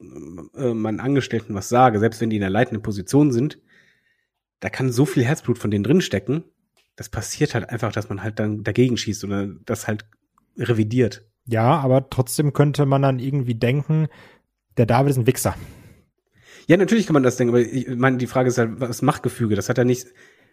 [0.55, 3.59] äh, meinen Angestellten was sage, selbst wenn die in der leitenden Position sind,
[4.59, 6.43] da kann so viel Herzblut von denen drinstecken.
[6.99, 10.03] Das passiert halt einfach, dass man halt dann dagegen schießt oder das halt
[10.57, 11.23] revidiert.
[11.45, 14.09] Ja, aber trotzdem könnte man dann irgendwie denken,
[14.75, 15.55] der David ist ein Wichser.
[16.67, 19.55] Ja, natürlich kann man das denken, aber ich meine, die Frage ist halt, was Machtgefüge?
[19.55, 20.07] Das hat ja nicht,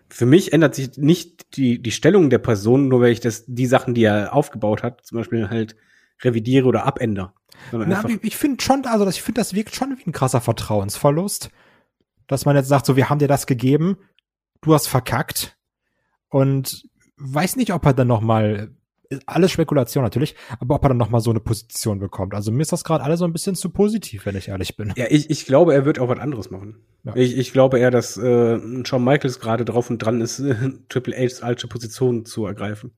[0.09, 3.67] für mich ändert sich nicht die, die Stellung der Person, nur weil ich das, die
[3.67, 5.75] Sachen, die er aufgebaut hat, zum Beispiel halt
[6.23, 7.33] revidiere oder abändere.
[7.73, 11.51] Na, ich, ich finde schon, also ich finde, das wirkt schon wie ein krasser Vertrauensverlust,
[12.29, 13.97] dass man jetzt sagt, so, wir haben dir das gegeben,
[14.61, 15.56] du hast verkackt
[16.37, 18.69] und weiß nicht, ob er dann noch mal
[19.25, 22.35] alles Spekulation natürlich, aber ob er dann noch mal so eine Position bekommt.
[22.35, 24.93] Also mir ist das gerade alles so ein bisschen zu positiv, wenn ich ehrlich bin.
[24.97, 26.85] Ja, ich, ich glaube, er wird auch was anderes machen.
[27.05, 27.17] Ja.
[27.17, 30.43] Ich, ich glaube eher, dass äh, Shawn Michaels gerade drauf und dran ist,
[30.91, 32.93] Triple H's alte Position zu ergreifen.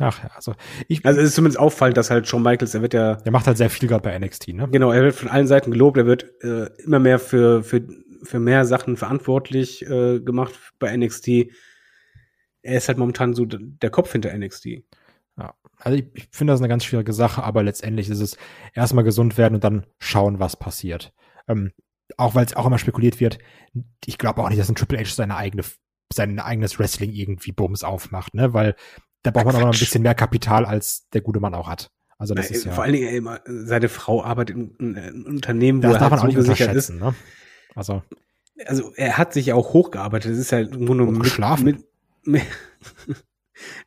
[0.00, 0.54] Ach ja, also
[0.88, 1.06] ich.
[1.06, 3.18] Also es ist zumindest auffallend, dass halt Shawn Michaels, er wird ja.
[3.24, 4.68] Er macht halt sehr viel gerade bei NXT, ne?
[4.70, 7.86] Genau, er wird von allen Seiten gelobt, er wird äh, immer mehr für, für,
[8.22, 11.28] für mehr Sachen verantwortlich äh, gemacht bei NXT.
[12.62, 14.66] Er ist halt momentan so der Kopf hinter NXT.
[15.38, 18.36] Ja, also ich, ich finde das eine ganz schwierige Sache, aber letztendlich ist es
[18.74, 21.12] erstmal gesund werden und dann schauen, was passiert.
[21.48, 21.72] Ähm,
[22.16, 23.38] auch weil es auch immer spekuliert wird,
[24.04, 25.62] ich glaube auch nicht, dass ein Triple H seine eigene
[26.12, 28.54] sein eigenes Wrestling irgendwie Bums aufmacht, ne?
[28.54, 28.76] Weil
[29.22, 31.90] da braucht man aber noch ein bisschen mehr Kapital, als der gute Mann auch hat.
[32.18, 32.72] Also das Na, ist ja.
[32.72, 36.10] Vor allen Dingen, ey, seine Frau arbeitet in einem Unternehmen, wo das er darf halt
[36.12, 37.00] man auch nicht unterschätzen, ist.
[37.00, 37.14] Ne?
[37.76, 38.02] Also.
[38.66, 40.32] Also er hat sich auch hochgearbeitet.
[40.32, 41.64] Das ist halt nur nur mit, geschlafen.
[41.64, 41.84] Mit,
[42.24, 42.42] mit,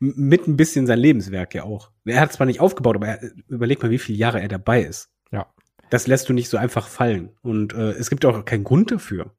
[0.00, 1.90] mit ein bisschen sein Lebenswerk ja auch.
[2.06, 5.10] Er hat zwar nicht aufgebaut, aber er, überleg mal, wie viele Jahre er dabei ist.
[5.30, 5.52] Ja.
[5.90, 7.30] Das lässt du nicht so einfach fallen.
[7.42, 9.34] Und äh, es gibt auch keinen Grund dafür.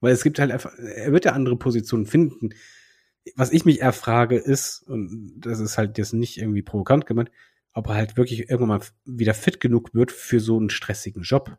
[0.00, 2.50] Weil es gibt halt einfach, er wird ja andere Positionen finden
[3.34, 7.30] was ich mich eher frage ist, und das ist halt jetzt nicht irgendwie provokant gemeint,
[7.72, 11.58] ob er halt wirklich irgendwann mal wieder fit genug wird für so einen stressigen Job.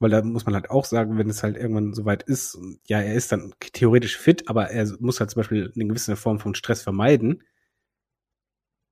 [0.00, 3.14] Weil da muss man halt auch sagen, wenn es halt irgendwann soweit ist, ja, er
[3.14, 6.82] ist dann theoretisch fit, aber er muss halt zum Beispiel eine gewisse Form von Stress
[6.82, 7.42] vermeiden,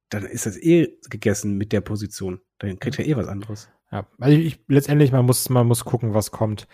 [0.08, 2.40] dann ist das eh gegessen mit der Position.
[2.58, 3.68] Dann kriegt er eh was anderes.
[3.90, 6.66] Ja, also ich, letztendlich, man muss, man muss gucken, was kommt.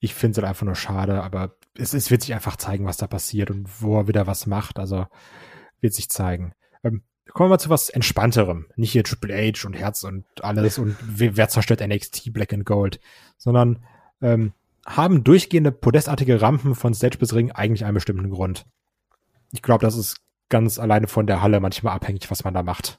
[0.00, 2.98] Ich finde es halt einfach nur schade, aber es, es wird sich einfach zeigen, was
[2.98, 4.78] da passiert und wo er wieder was macht.
[4.78, 5.06] Also
[5.80, 6.52] wird sich zeigen.
[6.82, 8.66] Ähm, kommen wir mal zu was Entspannterem.
[8.76, 13.00] Nicht hier Triple H und Herz und alles und wer, zerstört NXT Black and Gold,
[13.36, 13.84] sondern
[14.20, 14.52] ähm,
[14.86, 18.66] haben durchgehende podestartige Rampen von Stage bis Ring eigentlich einen bestimmten Grund.
[19.52, 20.16] Ich glaube, das ist
[20.48, 22.98] ganz alleine von der Halle manchmal abhängig, was man da macht.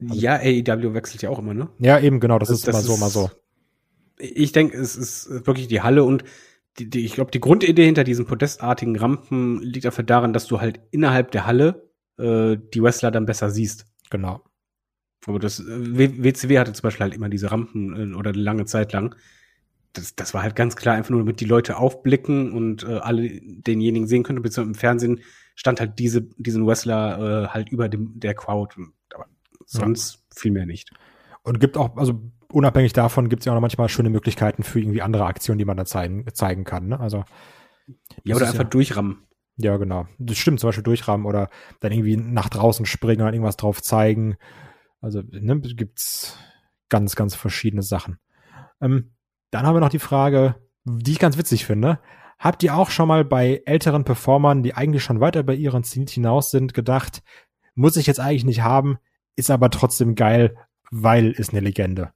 [0.00, 1.68] Also, ja, AEW wechselt ja auch immer, ne?
[1.78, 3.30] Ja, eben genau, das, das ist das immer so, immer so
[4.22, 6.24] ich denke, es ist wirklich die Halle und
[6.78, 10.60] die, die, ich glaube, die Grundidee hinter diesen podestartigen Rampen liegt dafür daran, dass du
[10.60, 11.91] halt innerhalb der Halle
[12.22, 13.86] äh, die Wrestler dann besser siehst.
[14.10, 14.42] Genau.
[15.26, 18.92] Aber das äh, WCW hatte zum Beispiel halt immer diese Rampen äh, oder lange Zeit
[18.92, 19.14] lang.
[19.92, 23.28] Das, das war halt ganz klar einfach nur, damit die Leute aufblicken und äh, alle
[23.42, 24.42] denjenigen sehen können.
[24.42, 25.20] Beziehungsweise im Fernsehen
[25.54, 28.74] stand halt diese, diesen Wrestler äh, halt über dem, der Crowd.
[29.14, 29.26] Aber
[29.66, 30.20] sonst ja.
[30.36, 30.90] viel mehr nicht.
[31.42, 34.80] Und gibt auch, also unabhängig davon gibt es ja auch noch manchmal schöne Möglichkeiten für
[34.80, 36.88] irgendwie andere Aktionen, die man da zeigen, zeigen kann.
[36.88, 37.00] Ne?
[37.00, 37.24] Also
[38.24, 39.18] ja, oder einfach ja, durchrammen.
[39.56, 40.06] Ja, genau.
[40.18, 41.48] Das stimmt, zum Beispiel durchrammen oder
[41.80, 44.36] dann irgendwie nach draußen springen oder irgendwas drauf zeigen.
[45.00, 46.38] Also ne, gibt's
[46.88, 48.18] ganz, ganz verschiedene Sachen.
[48.80, 49.12] Ähm,
[49.50, 52.00] dann haben wir noch die Frage, die ich ganz witzig finde.
[52.38, 56.10] Habt ihr auch schon mal bei älteren Performern, die eigentlich schon weiter bei ihren Zenit
[56.10, 57.22] hinaus sind, gedacht,
[57.74, 58.98] muss ich jetzt eigentlich nicht haben,
[59.36, 60.56] ist aber trotzdem geil,
[60.90, 62.12] weil ist eine Legende.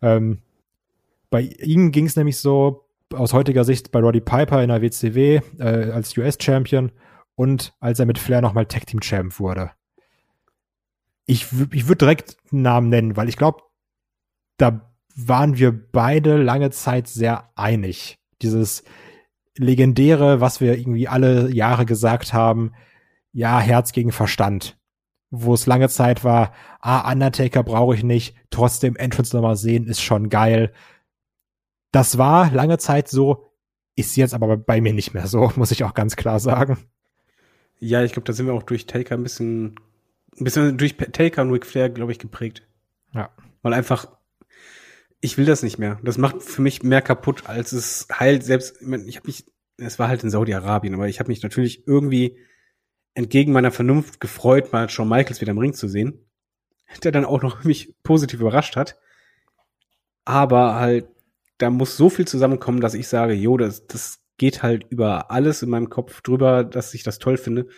[0.00, 0.42] Ähm,
[1.30, 5.40] bei ihm ging es nämlich so, aus heutiger Sicht bei Roddy Piper in der WCW
[5.58, 6.92] äh, als US-Champion
[7.34, 9.70] und als er mit Flair nochmal Tag Team Champ wurde.
[11.26, 13.62] Ich, ich würde direkt einen Namen nennen, weil ich glaube,
[14.56, 18.18] da waren wir beide lange Zeit sehr einig.
[18.40, 18.82] Dieses
[19.56, 22.72] legendäre, was wir irgendwie alle Jahre gesagt haben,
[23.32, 24.76] ja, Herz gegen Verstand
[25.32, 30.02] wo es lange Zeit war, ah, Undertaker brauche ich nicht, trotzdem Entrance nochmal sehen, ist
[30.02, 30.72] schon geil.
[31.92, 33.52] Das war lange Zeit so,
[33.94, 36.78] ist jetzt aber bei mir nicht mehr so, muss ich auch ganz klar sagen.
[37.78, 39.76] Ja, ich glaube, da sind wir auch durch Taker ein bisschen,
[40.38, 42.62] ein bisschen durch Taker und Ric Flair, glaube ich, geprägt.
[43.12, 43.30] Ja.
[43.62, 44.08] Weil einfach,
[45.20, 46.00] ich will das nicht mehr.
[46.02, 48.44] Das macht für mich mehr kaputt, als es heilt.
[48.44, 49.44] Selbst, ich, habe mich,
[49.76, 52.38] es war halt in Saudi-Arabien, aber ich habe mich natürlich irgendwie
[53.14, 56.24] entgegen meiner Vernunft gefreut, mal Shawn Michaels wieder im Ring zu sehen,
[57.02, 58.98] der dann auch noch mich positiv überrascht hat.
[60.24, 61.08] Aber halt,
[61.58, 65.62] da muss so viel zusammenkommen, dass ich sage, jo, das, das geht halt über alles
[65.62, 67.68] in meinem Kopf drüber, dass ich das toll finde.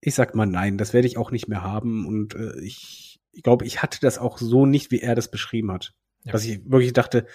[0.00, 3.42] Ich sag mal nein, das werde ich auch nicht mehr haben und äh, ich, ich
[3.42, 5.94] glaube, ich hatte das auch so nicht, wie er das beschrieben hat.
[6.24, 6.32] Ja.
[6.32, 7.26] Dass ich wirklich dachte,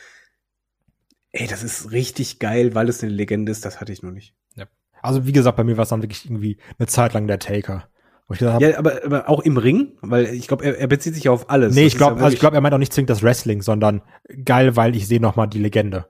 [1.31, 4.35] ey, das ist richtig geil, weil es eine Legende ist, das hatte ich noch nicht.
[4.55, 4.67] Ja.
[5.01, 7.89] Also wie gesagt, bei mir war es dann wirklich irgendwie eine Zeit lang der Taker.
[8.29, 11.31] Hab, ja, aber, aber auch im Ring, weil ich glaube, er, er bezieht sich ja
[11.31, 11.73] auf alles.
[11.73, 14.01] Nee, ich glaube, ja also ich glaube, er meint auch nicht zwingend das Wrestling, sondern
[14.45, 16.05] geil, weil ich sehe noch mal die Legende.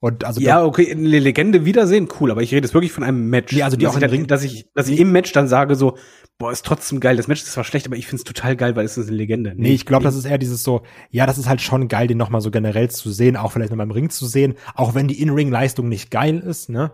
[0.00, 3.28] Und also ja, okay, eine Legende wiedersehen, cool, aber ich rede jetzt wirklich von einem
[3.30, 3.52] Match.
[3.52, 5.74] Nee, also die dass auch ich, Ring, dass ich, dass ich im Match dann sage
[5.74, 5.96] so,
[6.38, 7.16] boah, ist trotzdem geil.
[7.16, 9.54] Das Match ist zwar schlecht, aber ich find's total geil, weil es ist eine Legende.
[9.56, 12.06] Nee, nee ich glaube, das ist eher dieses so, ja, das ist halt schon geil,
[12.06, 15.08] den nochmal so generell zu sehen, auch vielleicht nochmal im Ring zu sehen, auch wenn
[15.08, 16.92] die In-Ring-Leistung nicht geil ist, ne?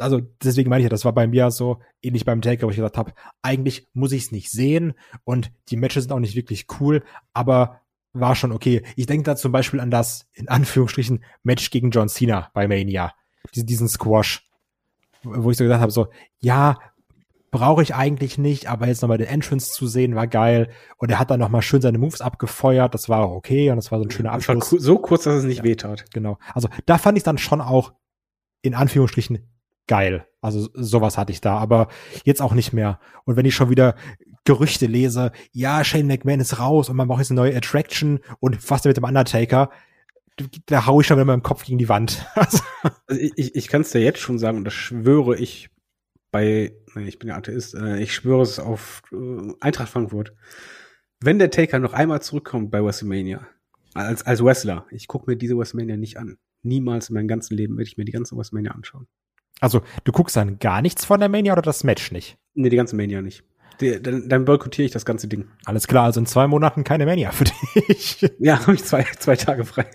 [0.00, 2.76] Also deswegen meine ich ja, das war bei mir so ähnlich beim Taker, wo ich
[2.76, 3.12] gesagt habe,
[3.42, 7.81] eigentlich muss ich's nicht sehen und die Matches sind auch nicht wirklich cool, aber
[8.12, 8.82] war schon okay.
[8.96, 13.12] Ich denke da zum Beispiel an das, in Anführungsstrichen, Match gegen John Cena bei Mania.
[13.54, 14.48] Diesen, diesen Squash.
[15.22, 16.08] Wo ich so gesagt habe, so,
[16.40, 16.78] ja,
[17.52, 20.70] brauche ich eigentlich nicht, aber jetzt nochmal den Entrance zu sehen, war geil.
[20.96, 23.92] Und er hat dann nochmal schön seine Moves abgefeuert, das war auch okay und das
[23.92, 24.70] war so ein schöner Abschluss.
[24.70, 26.06] so kurz, dass es nicht ja, wehtat.
[26.12, 26.38] Genau.
[26.54, 27.92] Also da fand ich dann schon auch
[28.62, 29.46] in Anführungsstrichen
[29.86, 30.26] geil.
[30.40, 31.88] Also sowas hatte ich da, aber
[32.24, 32.98] jetzt auch nicht mehr.
[33.24, 33.96] Und wenn ich schon wieder
[34.44, 38.60] Gerüchte lese, ja, Shane McMahon ist raus und man braucht jetzt eine neue Attraction und
[38.60, 39.70] fast mit dem Undertaker,
[40.66, 42.26] da hau ich schon wieder mit meinem Kopf gegen die Wand.
[42.34, 42.60] also
[43.08, 45.70] ich, ich, ich kann es dir jetzt schon sagen, und das schwöre ich
[46.30, 50.32] bei, nee, ich bin ja Atheist, äh, ich schwöre es auf äh, Eintracht Frankfurt.
[51.20, 53.46] Wenn der Taker noch einmal zurückkommt bei WrestleMania,
[53.94, 56.38] als, als Wrestler, ich gucke mir diese WrestleMania nicht an.
[56.62, 59.06] Niemals in meinem ganzen Leben werde ich mir die ganze WrestleMania anschauen.
[59.60, 62.36] Also, du guckst dann gar nichts von der Mania oder das Match nicht?
[62.54, 63.44] Nee, die ganze Mania nicht.
[63.82, 65.48] Die, dann, dann boykottiere ich das ganze Ding.
[65.64, 68.30] Alles klar, also in zwei Monaten keine Mania für dich.
[68.38, 69.86] Ja, habe ich zwei, zwei Tage frei.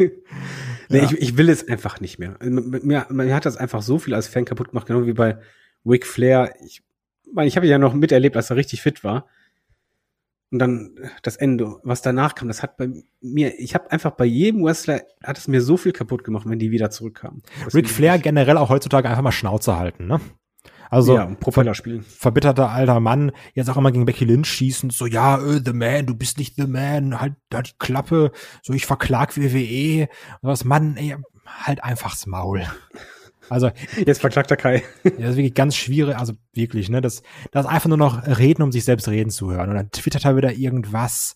[0.89, 1.03] Nee, ja.
[1.05, 2.37] ich, ich will es einfach nicht mehr.
[2.41, 5.37] Mir, mir hat das einfach so viel als Fan kaputt gemacht, genau wie bei
[5.85, 6.53] Ric Flair.
[6.65, 6.83] Ich
[7.33, 9.27] meine, ich habe ja noch miterlebt, als er richtig fit war.
[10.49, 14.23] Und dann das Ende, was danach kam, das hat bei mir, ich habe einfach bei
[14.23, 17.43] jedem Wrestler, hat es mir so viel kaputt gemacht, wenn die wieder zurückkamen.
[17.73, 20.21] Ric Flair generell auch heutzutage einfach mal Schnauze halten, ne?
[20.89, 22.03] Also ja, Propeller spielen.
[22.03, 26.05] verbitterter alter Mann, jetzt auch immer gegen Becky Lynch schießen, so ja, äh, the man,
[26.05, 28.31] du bist nicht the man, halt da die Klappe,
[28.61, 30.07] so ich verklag WWE,
[30.41, 31.15] was Mann, ey,
[31.45, 32.65] halt einfach's Maul.
[33.49, 33.71] Also
[34.05, 34.83] jetzt verklagt er Kai.
[35.03, 37.21] Ja, das ist wirklich ganz schwierig, also wirklich, ne, das
[37.51, 40.25] das ist einfach nur noch reden, um sich selbst reden zu hören und dann twittert
[40.25, 41.35] er wieder irgendwas,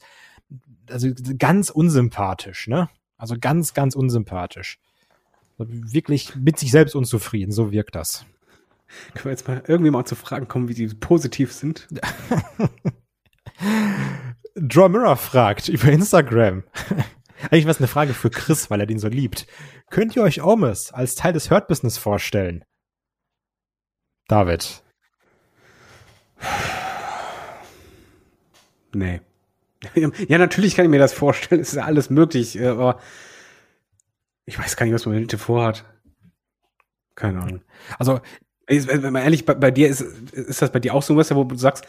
[0.89, 2.89] also ganz unsympathisch, ne?
[3.17, 4.79] Also ganz ganz unsympathisch.
[5.57, 8.25] Wirklich mit sich selbst unzufrieden, so wirkt das.
[9.13, 11.87] Können wir jetzt mal irgendwie mal zu Fragen kommen, wie die positiv sind?
[14.55, 16.63] Draw Mirror fragt über Instagram.
[17.49, 19.47] Eigentlich was eine Frage für Chris, weil er den so liebt.
[19.89, 22.63] Könnt ihr euch Omes als Teil des Hurt Business vorstellen?
[24.27, 24.83] David.
[28.93, 29.21] Nee.
[30.27, 31.61] Ja, natürlich kann ich mir das vorstellen.
[31.61, 32.99] Es ist ja alles möglich, äh, aber
[34.45, 35.85] ich weiß gar nicht, was man mit vorhat.
[37.15, 37.61] Keine Ahnung.
[37.97, 38.19] Also
[38.87, 41.43] wenn man ehrlich, bei, bei, dir ist, ist das bei dir auch so was, wo
[41.43, 41.85] du sagst,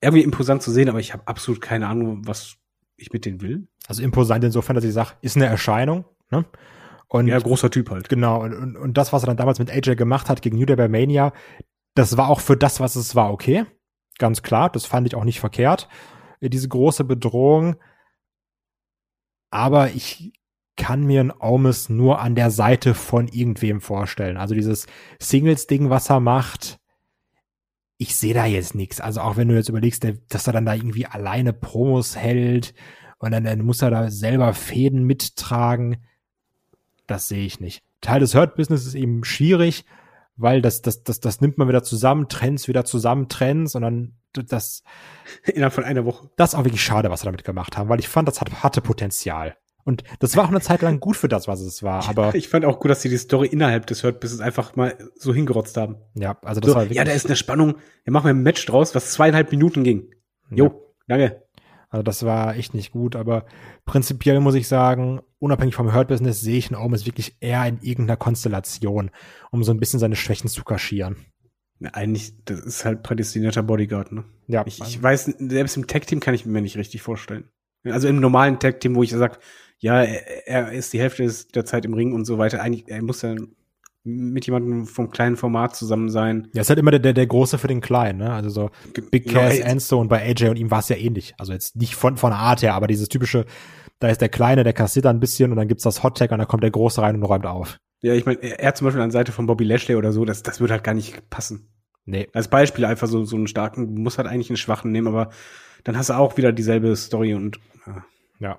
[0.00, 2.56] irgendwie imposant zu sehen, aber ich habe absolut keine Ahnung, was
[2.96, 3.66] ich mit denen will.
[3.86, 6.44] Also imposant insofern, dass ich sage, ist eine Erscheinung, ne?
[7.08, 8.08] Und ja, großer Typ halt.
[8.08, 8.42] Genau.
[8.42, 10.74] Und, und, und das, was er dann damals mit AJ gemacht hat gegen New Day
[10.74, 11.32] bei Mania,
[11.94, 13.66] das war auch für das, was es war, okay.
[14.18, 14.70] Ganz klar.
[14.70, 15.88] Das fand ich auch nicht verkehrt.
[16.40, 17.76] Diese große Bedrohung.
[19.50, 20.32] Aber ich
[20.76, 24.36] kann mir ein Aumes nur an der Seite von irgendwem vorstellen.
[24.36, 24.86] Also dieses
[25.20, 26.78] Singles-Ding, was er macht,
[27.96, 29.00] ich sehe da jetzt nichts.
[29.00, 32.74] Also auch wenn du jetzt überlegst, dass er dann da irgendwie alleine Promos hält
[33.18, 35.98] und dann, dann muss er da selber Fäden mittragen,
[37.06, 37.82] das sehe ich nicht.
[38.00, 39.84] Teil des Hurt-Business ist eben schwierig,
[40.36, 44.14] weil das, das, das, das nimmt man wieder zusammen, Trends wieder zusammen, Trends und dann
[44.32, 44.82] das
[45.44, 46.30] innerhalb von einer Woche.
[46.36, 48.62] Das ist auch wirklich schade, was sie damit gemacht haben, weil ich fand, das hat,
[48.62, 49.56] hatte Potenzial.
[49.84, 52.08] Und das war auch eine Zeit lang gut für das, was es war.
[52.08, 55.34] Aber ich fand auch gut, dass sie die Story innerhalb des Business einfach mal so
[55.34, 55.96] hingerotzt haben.
[56.14, 56.96] Ja, also das so, war wirklich.
[56.96, 57.76] Ja, da ist eine Spannung.
[58.04, 60.10] Wir machen ein Match draus, was zweieinhalb Minuten ging.
[60.50, 60.72] Jo, ja.
[61.16, 61.42] danke.
[61.90, 63.46] Also das war echt nicht gut, aber
[63.84, 67.78] prinzipiell muss ich sagen, unabhängig vom Hurt Business sehe ich einen Omis wirklich eher in
[67.82, 69.12] irgendeiner Konstellation,
[69.52, 71.16] um so ein bisschen seine Schwächen zu kaschieren.
[71.92, 74.24] Eigentlich, das ist halt prädestinierter Bodyguard, ne?
[74.48, 74.64] Ja.
[74.66, 77.48] Ich, ich weiß, selbst im Tag-Team kann ich mir nicht richtig vorstellen.
[77.84, 79.38] Also im normalen Tag-Team, wo ich sage,
[79.84, 82.62] ja, er, er ist die Hälfte der Zeit im Ring und so weiter.
[82.62, 83.34] Eigentlich, er muss ja
[84.02, 86.48] mit jemandem vom kleinen Format zusammen sein.
[86.54, 88.32] Ja, ist halt immer der, der, der Große für den Kleinen, ne?
[88.32, 88.70] Also so
[89.10, 91.34] Big Cass, ja, und bei AJ und ihm war es ja ähnlich.
[91.36, 93.44] Also jetzt nicht von, von der Art her, aber dieses typische,
[93.98, 96.38] da ist der Kleine, der kassiert ein bisschen und dann gibt's das Hot Tag und
[96.38, 97.76] dann kommt der Große rein und räumt auf.
[98.00, 100.42] Ja, ich meine, er, er zum Beispiel an Seite von Bobby Lashley oder so, das,
[100.42, 101.68] das würde halt gar nicht passen.
[102.06, 102.28] Nee.
[102.32, 105.28] Als Beispiel einfach so, so einen starken, muss halt eigentlich einen schwachen nehmen, aber
[105.84, 108.04] dann hast du auch wieder dieselbe Story und ja.
[108.40, 108.58] Ja,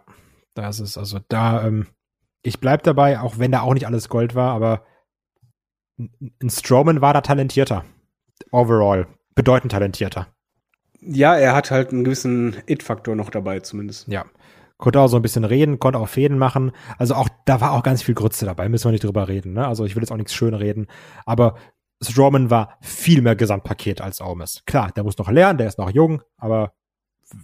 [0.55, 1.87] das ist also da, ähm,
[2.41, 4.83] ich bleib dabei, auch wenn da auch nicht alles Gold war, aber
[5.97, 7.85] ein Strowman war da talentierter.
[8.51, 9.07] Overall.
[9.33, 10.27] Bedeutend talentierter.
[11.01, 14.07] Ja, er hat halt einen gewissen It-Faktor noch dabei, zumindest.
[14.07, 14.25] Ja.
[14.77, 16.71] Konnte auch so ein bisschen reden, konnte auch Fäden machen.
[16.97, 19.53] Also auch, da war auch ganz viel Grütze dabei, müssen wir nicht drüber reden.
[19.53, 19.65] Ne?
[19.65, 20.87] Also ich will jetzt auch nichts schön reden.
[21.25, 21.55] Aber
[22.01, 24.63] Strowman war viel mehr Gesamtpaket als Omis.
[24.65, 26.73] Klar, der muss noch lernen, der ist noch jung, aber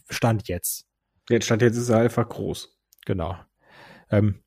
[0.09, 0.85] Stand jetzt.
[1.29, 2.77] Jetzt stand jetzt ist er einfach groß.
[3.05, 3.35] Genau.
[4.09, 4.41] Ähm,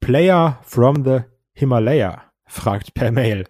[0.00, 1.20] Player from the
[1.52, 3.44] Himalaya fragt per Mail.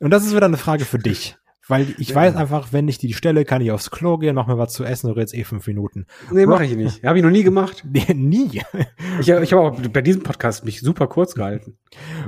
[0.00, 1.36] Und das ist wieder eine Frage für dich.
[1.68, 2.14] Weil ich ja.
[2.14, 4.84] weiß einfach, wenn ich die Stelle, kann ich aufs Klo gehen, mach mir was zu
[4.84, 6.06] essen oder jetzt eh fünf Minuten.
[6.30, 7.02] Nee, mache ich nicht.
[7.02, 7.84] Habe ich noch nie gemacht.
[7.96, 8.62] Nee, nie.
[9.20, 11.78] Ich, ich habe auch bei diesem Podcast mich super kurz gehalten.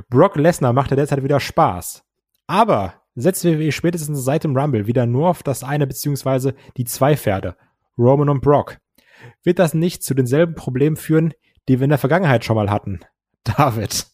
[0.09, 2.03] Brock Lesnar macht ja derzeit wieder Spaß.
[2.47, 7.15] Aber setzt WWE spätestens seit dem Rumble wieder nur auf das eine beziehungsweise die zwei
[7.15, 7.55] Pferde,
[7.97, 8.77] Roman und Brock.
[9.43, 11.33] Wird das nicht zu denselben Problemen führen,
[11.67, 12.99] die wir in der Vergangenheit schon mal hatten?
[13.43, 14.07] David.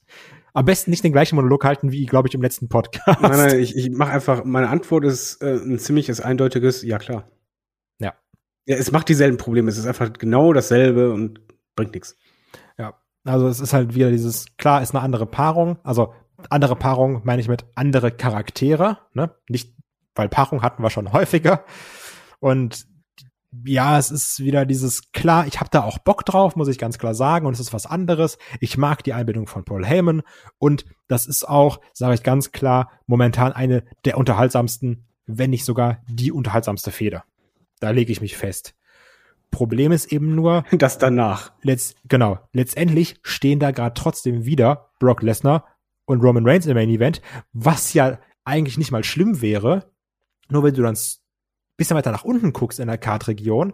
[0.54, 3.22] Am besten nicht den gleichen Monolog halten wie, glaube ich, im letzten Podcast.
[3.22, 7.30] Nein, nein, ich, ich mache einfach, meine Antwort ist äh, ein ziemliches eindeutiges, ja klar.
[8.00, 8.14] Ja.
[8.66, 11.42] Ja, es macht dieselben Probleme, es ist einfach genau dasselbe und
[11.76, 12.18] bringt nichts.
[12.78, 12.96] Ja,
[13.26, 16.14] also es ist halt wieder dieses, klar, ist eine andere Paarung, also
[16.50, 19.36] andere Paarung meine ich mit andere Charaktere, ne?
[19.50, 19.76] Nicht,
[20.16, 21.66] weil Paarung hatten wir schon häufiger.
[22.40, 22.86] Und
[23.64, 26.98] ja, es ist wieder dieses klar, ich habe da auch Bock drauf, muss ich ganz
[26.98, 28.38] klar sagen, und es ist was anderes.
[28.60, 30.24] Ich mag die Einbindung von Paul Heyman
[30.58, 36.00] und das ist auch, sage ich ganz klar, momentan eine der unterhaltsamsten, wenn nicht sogar
[36.08, 37.24] die unterhaltsamste Feder.
[37.80, 38.76] Da lege ich mich fest.
[39.52, 41.54] Problem ist eben nur, das danach.
[41.62, 45.66] Letzt, genau, letztendlich stehen da gerade trotzdem wieder Brock Lesnar
[46.06, 47.22] und Roman Reigns im Main Event,
[47.54, 49.92] was ja eigentlich nicht mal schlimm wäre,
[50.50, 50.98] nur wenn du dann
[51.78, 53.74] bisschen weiter nach unten guckst in der Kartregion,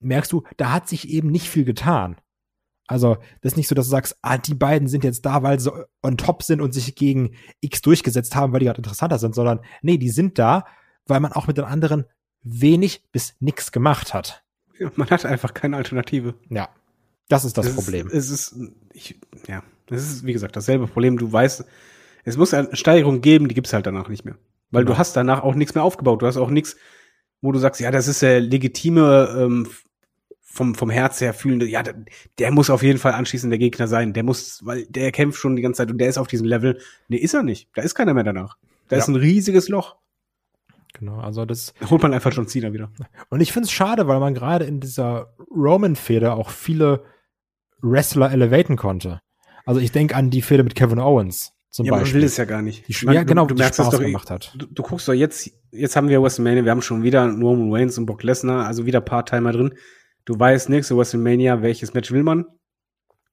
[0.00, 2.16] merkst du, da hat sich eben nicht viel getan.
[2.88, 5.58] Also, das ist nicht so, dass du sagst, ah, die beiden sind jetzt da, weil
[5.58, 5.72] sie
[6.02, 9.60] on top sind und sich gegen X durchgesetzt haben, weil die gerade interessanter sind, sondern
[9.82, 10.64] nee, die sind da,
[11.06, 12.04] weil man auch mit den anderen
[12.42, 14.44] wenig bis nix gemacht hat.
[14.78, 16.34] Ja, man hat einfach keine Alternative.
[16.48, 16.68] Ja.
[17.28, 18.06] Das ist das, das Problem.
[18.06, 18.56] Ist, es ist,
[18.92, 21.18] ich, ja, es ist, wie gesagt, dasselbe Problem.
[21.18, 21.64] Du weißt,
[22.24, 24.36] es muss eine Steigerung geben, die gibt's halt danach nicht mehr.
[24.70, 24.94] Weil genau.
[24.94, 26.22] du hast danach auch nichts mehr aufgebaut.
[26.22, 26.76] Du hast auch nichts,
[27.40, 29.68] wo du sagst, ja, das ist der legitime ähm,
[30.40, 31.94] vom, vom Herz her fühlende, ja, der,
[32.38, 34.12] der muss auf jeden Fall anschließend der Gegner sein.
[34.14, 36.80] Der muss, weil der kämpft schon die ganze Zeit und der ist auf diesem Level.
[37.08, 37.68] Nee, ist er nicht.
[37.74, 38.56] Da ist keiner mehr danach.
[38.88, 39.02] Da ja.
[39.02, 39.96] ist ein riesiges Loch.
[40.94, 42.90] Genau, also das holt man einfach schon Cena wieder.
[43.28, 47.04] Und ich finde es schade, weil man gerade in dieser Roman-Fehde auch viele
[47.82, 49.20] Wrestler elevaten konnte.
[49.66, 52.12] Also ich denke an die Fehde mit Kevin Owens zum ja, Beispiel.
[52.14, 52.88] man will es ja gar nicht.
[52.88, 54.50] Die, ja, genau, du, du merkst Spaß das doch, gemacht hat.
[54.56, 57.98] Du, du, guckst doch jetzt, jetzt haben wir WrestleMania, wir haben schon wieder Roman Reigns
[57.98, 59.74] und Brock Lesnar, also wieder Part-Timer drin.
[60.24, 62.46] Du weißt nächste WrestleMania, welches Match will man?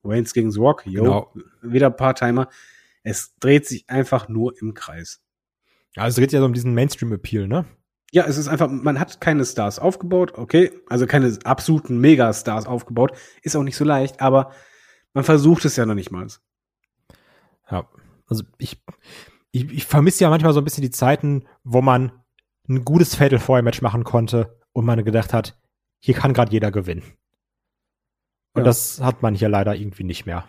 [0.04, 1.34] Reigns gegen The Rock, yo, genau.
[1.62, 2.50] wieder Part-Timer.
[3.04, 5.22] Es dreht sich einfach nur im Kreis.
[5.96, 7.64] Ja, es geht ja so um diesen Mainstream-Appeal, ne?
[8.12, 13.14] Ja, es ist einfach, man hat keine Stars aufgebaut, okay, also keine absoluten Megastars aufgebaut,
[13.42, 14.52] ist auch nicht so leicht, aber
[15.14, 16.28] man versucht es ja noch nicht mal.
[17.72, 17.88] Ja,
[18.34, 18.82] also ich,
[19.52, 22.12] ich, ich vermisse ja manchmal so ein bisschen die Zeiten, wo man
[22.68, 25.60] ein gutes Fatal Four Match machen konnte und man gedacht hat,
[26.00, 27.04] hier kann gerade jeder gewinnen.
[28.54, 28.64] Und ja.
[28.64, 30.48] das hat man hier leider irgendwie nicht mehr.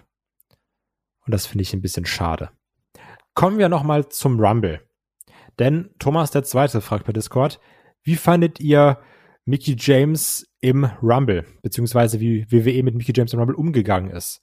[1.26, 2.51] Und das finde ich ein bisschen schade.
[3.35, 4.80] Kommen wir nochmal zum Rumble.
[5.59, 7.61] Denn Thomas der Zweite fragt per Discord,
[8.03, 8.99] wie fandet ihr
[9.45, 11.47] Mickey James im Rumble?
[11.62, 14.43] Beziehungsweise wie WWE mit Mickey James im Rumble umgegangen ist?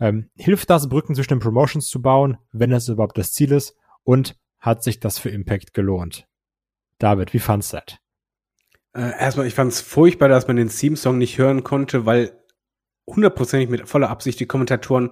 [0.00, 3.76] Ähm, hilft das, Brücken zwischen den Promotions zu bauen, wenn das überhaupt das Ziel ist?
[4.02, 6.26] Und hat sich das für Impact gelohnt?
[6.98, 7.98] David, wie fandst du das?
[8.92, 12.32] Äh, erstmal, ich fand es furchtbar, dass man den Theme-Song nicht hören konnte, weil
[13.06, 15.10] hundertprozentig mit voller Absicht die Kommentatoren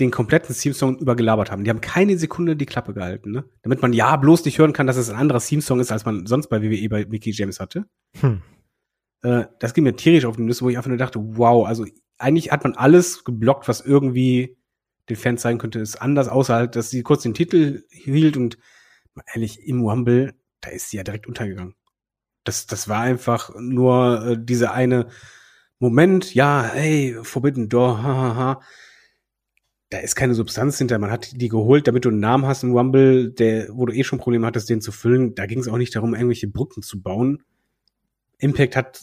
[0.00, 1.64] den kompletten Theme-Song übergelabert haben.
[1.64, 3.44] Die haben keine Sekunde die Klappe gehalten, ne?
[3.62, 6.26] Damit man ja bloß nicht hören kann, dass es ein anderer Theme-Song ist, als man
[6.26, 7.84] sonst bei WWE bei Mickey James hatte.
[8.20, 8.40] Hm.
[9.22, 11.84] Äh, das ging mir tierisch auf den Nüsse, wo ich einfach nur dachte, wow, also
[12.18, 14.56] eigentlich hat man alles geblockt, was irgendwie
[15.08, 18.58] den Fans zeigen könnte, ist anders, außer halt, dass sie kurz den Titel hielt und
[19.34, 21.74] ehrlich, im Rumble, da ist sie ja direkt untergegangen.
[22.44, 25.08] Das, das war einfach nur äh, diese eine
[25.78, 28.34] Moment, ja, hey, Forbidden Door, hahaha.
[28.34, 28.60] Ha, ha.
[29.90, 30.98] Da ist keine Substanz hinter.
[30.98, 34.04] Man hat die geholt, damit du einen Namen hast im Rumble, der, wo du eh
[34.04, 35.34] schon Probleme hattest, den zu füllen.
[35.34, 37.42] Da ging es auch nicht darum, irgendwelche Brücken zu bauen.
[38.38, 39.02] Impact hat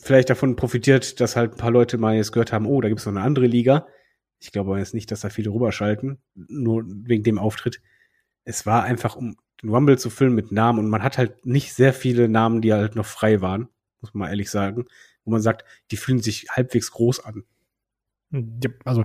[0.00, 3.00] vielleicht davon profitiert, dass halt ein paar Leute mal jetzt gehört haben, oh, da gibt
[3.00, 3.86] es noch eine andere Liga.
[4.38, 7.80] Ich glaube jetzt nicht, dass da viele rüberschalten, nur wegen dem Auftritt.
[8.44, 11.74] Es war einfach, um den Rumble zu füllen mit Namen und man hat halt nicht
[11.74, 13.68] sehr viele Namen, die halt noch frei waren,
[14.00, 14.86] muss man mal ehrlich sagen,
[15.24, 17.44] wo man sagt, die fühlen sich halbwegs groß an.
[18.84, 19.04] Also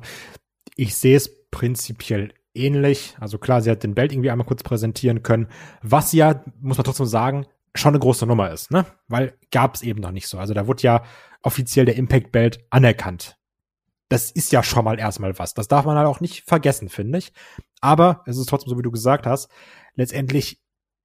[0.78, 3.16] ich sehe es prinzipiell ähnlich.
[3.20, 5.48] Also klar, sie hat den Belt irgendwie einmal kurz präsentieren können,
[5.82, 7.46] was ja, muss man trotzdem sagen,
[7.76, 8.86] schon eine große Nummer ist, ne?
[9.08, 10.40] Weil gab es eben noch nicht so.
[10.40, 11.04] Also da wurde ja
[11.42, 13.38] offiziell der Impact Belt anerkannt.
[14.10, 15.54] Das ist ja schon mal erstmal was.
[15.54, 17.34] Das darf man halt auch nicht vergessen, finde ich.
[17.82, 19.50] Aber es ist trotzdem so, wie du gesagt hast,
[19.96, 20.62] letztendlich,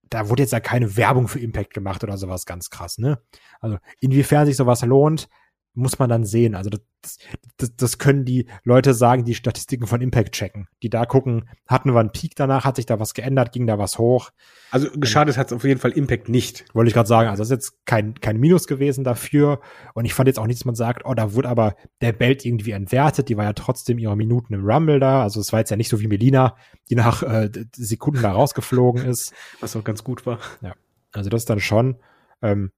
[0.09, 3.23] da wurde jetzt ja keine Werbung für Impact gemacht oder sowas ganz krass, ne?
[3.61, 5.29] Also inwiefern sich sowas lohnt,
[5.75, 6.55] muss man dann sehen.
[6.55, 7.19] Also das,
[7.57, 11.93] das, das können die Leute sagen, die Statistiken von Impact checken, die da gucken, hatten
[11.93, 14.31] wir einen Peak danach, hat sich da was geändert, ging da was hoch.
[14.73, 16.65] Also geschadet hat es auf jeden Fall Impact nicht.
[16.75, 19.61] Wollte ich gerade sagen, also das ist jetzt kein, kein Minus gewesen dafür.
[19.95, 22.45] Und ich fand jetzt auch nicht, dass man sagt, oh, da wurde aber der Belt
[22.45, 25.23] irgendwie entwertet, die war ja trotzdem ihre Minuten im Rumble da.
[25.23, 26.57] Also es war jetzt ja nicht so wie Melina,
[26.89, 29.33] die nach äh, Sekunden da rausgeflogen ist.
[29.61, 30.41] Was auch ganz gut war.
[30.63, 30.75] Ja.
[31.13, 31.97] Also das ist dann schon.
[32.43, 32.71] Ähm,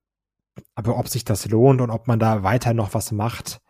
[0.75, 3.61] aber ob sich das lohnt und ob man da weiter noch was macht,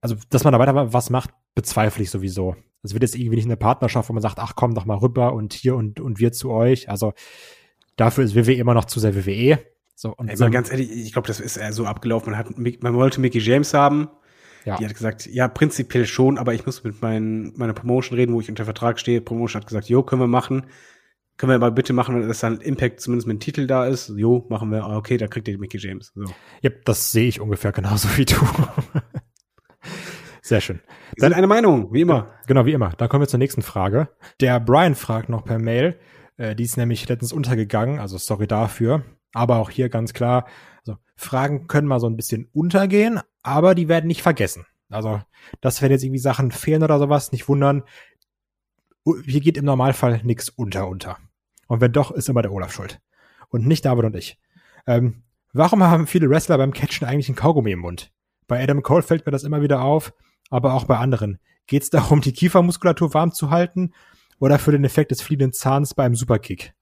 [0.00, 2.56] also dass man da weiter was macht, bezweifle ich sowieso.
[2.82, 5.32] Es wird jetzt irgendwie nicht eine Partnerschaft, wo man sagt, ach komm doch mal rüber
[5.32, 6.90] und hier und, und wir zu euch.
[6.90, 7.14] Also
[7.96, 9.58] dafür ist WWE immer noch zu sehr WWE.
[9.94, 12.32] So, und Ey, mal ganz ehrlich, ich glaube, das ist so abgelaufen.
[12.32, 14.08] Man, hat, man wollte Mickey James haben.
[14.66, 14.76] Ja.
[14.76, 18.40] Die hat gesagt, ja, prinzipiell schon, aber ich muss mit mein, meiner Promotion reden, wo
[18.40, 19.20] ich unter Vertrag stehe.
[19.20, 20.66] Promotion hat gesagt, jo, können wir machen
[21.36, 24.10] können wir mal bitte machen, dass dann Impact zumindest mit dem Titel da ist.
[24.16, 24.84] Jo, machen wir.
[24.84, 26.12] Ah, okay, da kriegt ihr Mickey James.
[26.14, 26.24] So.
[26.62, 28.36] Ja, das sehe ich ungefähr genauso wie du.
[30.42, 30.80] Sehr schön.
[31.16, 32.34] Dann eine Meinung, wie immer.
[32.46, 32.90] Genau, wie immer.
[32.90, 34.08] Dann kommen wir zur nächsten Frage.
[34.40, 35.98] Der Brian fragt noch per Mail.
[36.36, 39.04] Äh, die ist nämlich letztens untergegangen, also sorry dafür.
[39.32, 40.46] Aber auch hier ganz klar,
[40.86, 44.66] also Fragen können mal so ein bisschen untergehen, aber die werden nicht vergessen.
[44.90, 45.20] Also,
[45.60, 47.82] dass wenn jetzt irgendwie Sachen fehlen oder sowas, nicht wundern
[49.24, 51.18] hier geht im Normalfall nichts unter unter.
[51.66, 53.00] Und wenn doch, ist immer der Olaf schuld.
[53.48, 54.38] Und nicht David und ich.
[54.86, 58.12] Ähm, warum haben viele Wrestler beim Catchen eigentlich ein Kaugummi im Mund?
[58.46, 60.12] Bei Adam Cole fällt mir das immer wieder auf,
[60.50, 61.38] aber auch bei anderen.
[61.66, 63.92] Geht es darum, die Kiefermuskulatur warm zu halten
[64.38, 66.74] oder für den Effekt des fliehenden Zahns beim Superkick?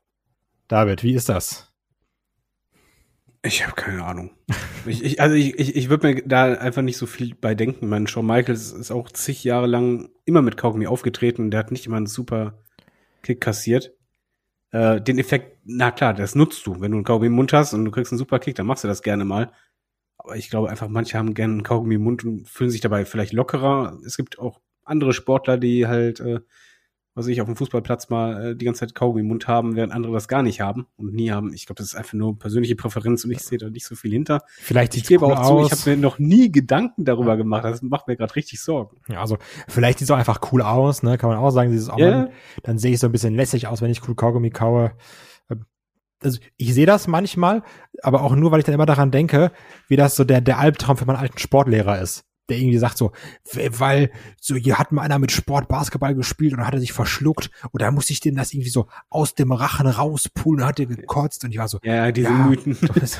[0.68, 1.72] David, wie ist das?
[3.44, 4.30] Ich habe keine Ahnung.
[4.86, 7.88] ich, ich, also ich, ich, ich würde mir da einfach nicht so viel bei denken.
[7.88, 11.50] Mein Shawn Michaels ist auch zig Jahre lang immer mit Kaugummi aufgetreten.
[11.50, 12.58] Der hat nicht immer einen super
[13.22, 13.92] Kick kassiert.
[14.72, 16.80] Äh, den Effekt, na klar, das nutzt du.
[16.80, 18.84] Wenn du einen Kaugummi im Mund hast und du kriegst einen super Kick, dann machst
[18.84, 19.52] du das gerne mal.
[20.18, 23.04] Aber ich glaube einfach, manche haben gerne einen Kaugummi im Mund und fühlen sich dabei
[23.04, 23.98] vielleicht lockerer.
[24.06, 26.40] Es gibt auch andere Sportler, die halt äh,
[27.14, 29.92] was ich auf dem Fußballplatz mal äh, die ganze Zeit Kaugummi im Mund haben, während
[29.92, 31.52] andere das gar nicht haben und nie haben.
[31.52, 34.12] Ich glaube, das ist einfach nur persönliche Präferenz und ich sehe da nicht so viel
[34.12, 34.40] hinter.
[34.48, 37.64] Vielleicht ich gebe cool auch zu, ich habe mir noch nie Gedanken darüber gemacht.
[37.64, 38.96] Das macht mir gerade richtig Sorgen.
[39.08, 39.36] Ja, also
[39.68, 41.18] vielleicht sieht es auch einfach cool aus, ne?
[41.18, 42.30] Kann man auch sagen, dieses oh, yeah.
[42.62, 44.92] dann sehe ich so ein bisschen lässig aus, wenn ich cool Kaugummi kaue.
[45.50, 45.66] Ähm,
[46.22, 47.62] also ich sehe das manchmal,
[48.02, 49.52] aber auch nur, weil ich dann immer daran denke,
[49.88, 53.12] wie das so der, der Albtraum für meinen alten Sportlehrer ist der irgendwie sagt so,
[53.52, 56.92] weil so hier hat mal einer mit Sport Basketball gespielt und dann hat er sich
[56.92, 60.80] verschluckt und da musste ich dem das irgendwie so aus dem Rachen rauspulen und hat
[60.80, 62.76] er gekotzt und ich war so, ja, diese ja, Mythen.
[62.94, 63.18] Das,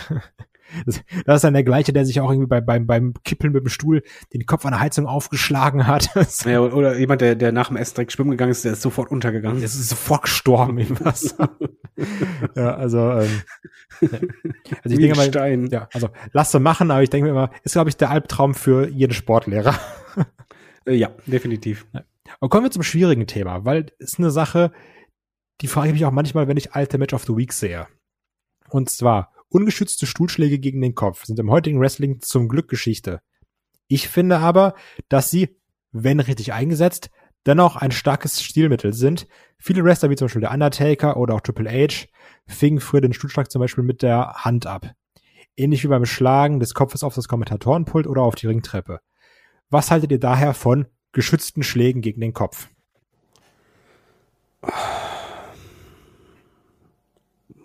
[0.86, 3.68] das, ist dann der gleiche, der sich auch irgendwie bei, beim, beim Kippeln mit dem
[3.68, 4.02] Stuhl
[4.32, 6.10] den Kopf an der Heizung aufgeschlagen hat.
[6.44, 9.10] ja, oder jemand, der, der nach dem Essen direkt schwimmen gegangen ist, der ist sofort
[9.10, 9.58] untergegangen.
[9.58, 11.56] Der ist sofort gestorben im Wasser.
[12.56, 13.42] ja, also, ähm,
[14.00, 14.18] also
[14.84, 15.68] ich denke mal, Stein.
[15.70, 18.88] ja, also lass machen, aber ich denke mir immer, ist glaube ich der Albtraum für
[18.88, 19.74] jeden Sportlehrer.
[20.84, 21.86] Äh, ja, definitiv.
[22.40, 24.72] Und kommen wir zum schwierigen Thema, weil es ist eine Sache,
[25.60, 27.86] die frage ich mich auch manchmal, wenn ich alte Match of the Week sehe.
[28.68, 33.20] Und zwar, ungeschützte Stuhlschläge gegen den Kopf sind im heutigen Wrestling zum Glück Geschichte.
[33.88, 34.74] Ich finde aber,
[35.08, 35.56] dass sie,
[35.92, 37.10] wenn richtig eingesetzt,
[37.46, 39.26] dennoch ein starkes Stilmittel sind.
[39.58, 42.06] Viele Wrestler, wie zum Beispiel der Undertaker oder auch Triple H,
[42.46, 44.92] fingen früher den Stuhlschlag zum Beispiel mit der Hand ab.
[45.56, 49.00] Ähnlich wie beim Schlagen des Kopfes auf das Kommentatorenpult oder auf die Ringtreppe.
[49.68, 52.68] Was haltet ihr daher von geschützten Schlägen gegen den Kopf?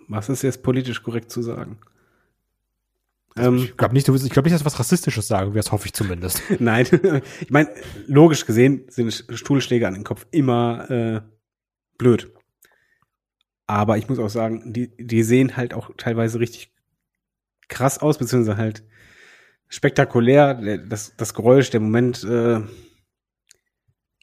[0.08, 1.78] Was ist jetzt politisch korrekt zu sagen?
[3.34, 5.92] Also ich glaube nicht, ich glaube nicht, dass du was Rassistisches sagen wirst, hoffe ich
[5.92, 6.42] zumindest.
[6.58, 6.86] Nein,
[7.40, 7.70] ich meine,
[8.06, 11.20] logisch gesehen sind Stuhlschläge an den Kopf immer äh,
[11.96, 12.32] blöd.
[13.66, 16.72] Aber ich muss auch sagen, die, die sehen halt auch teilweise richtig
[17.68, 18.82] krass aus, beziehungsweise halt
[19.68, 20.78] spektakulär.
[20.78, 22.60] Das, das Geräusch, der Moment, äh,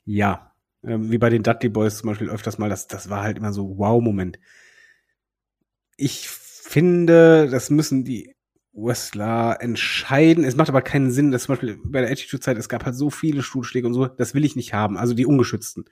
[0.04, 3.38] ja, äh, wie bei den Dudley Boys zum Beispiel öfters mal, das, das war halt
[3.38, 4.40] immer so Wow-Moment.
[5.98, 8.36] Ich finde, das müssen die
[8.74, 10.44] Wrestler entscheiden.
[10.44, 13.10] Es macht aber keinen Sinn, dass zum Beispiel bei der Attitude-Zeit, es gab halt so
[13.10, 15.86] viele Stuhlschläge und so, das will ich nicht haben, also die ungeschützten.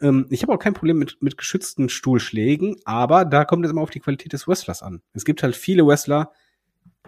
[0.00, 3.80] Ähm, ich habe auch kein Problem mit, mit geschützten Stuhlschlägen, aber da kommt es immer
[3.80, 5.00] auf die Qualität des Wrestlers an.
[5.14, 6.32] Es gibt halt viele Wrestler,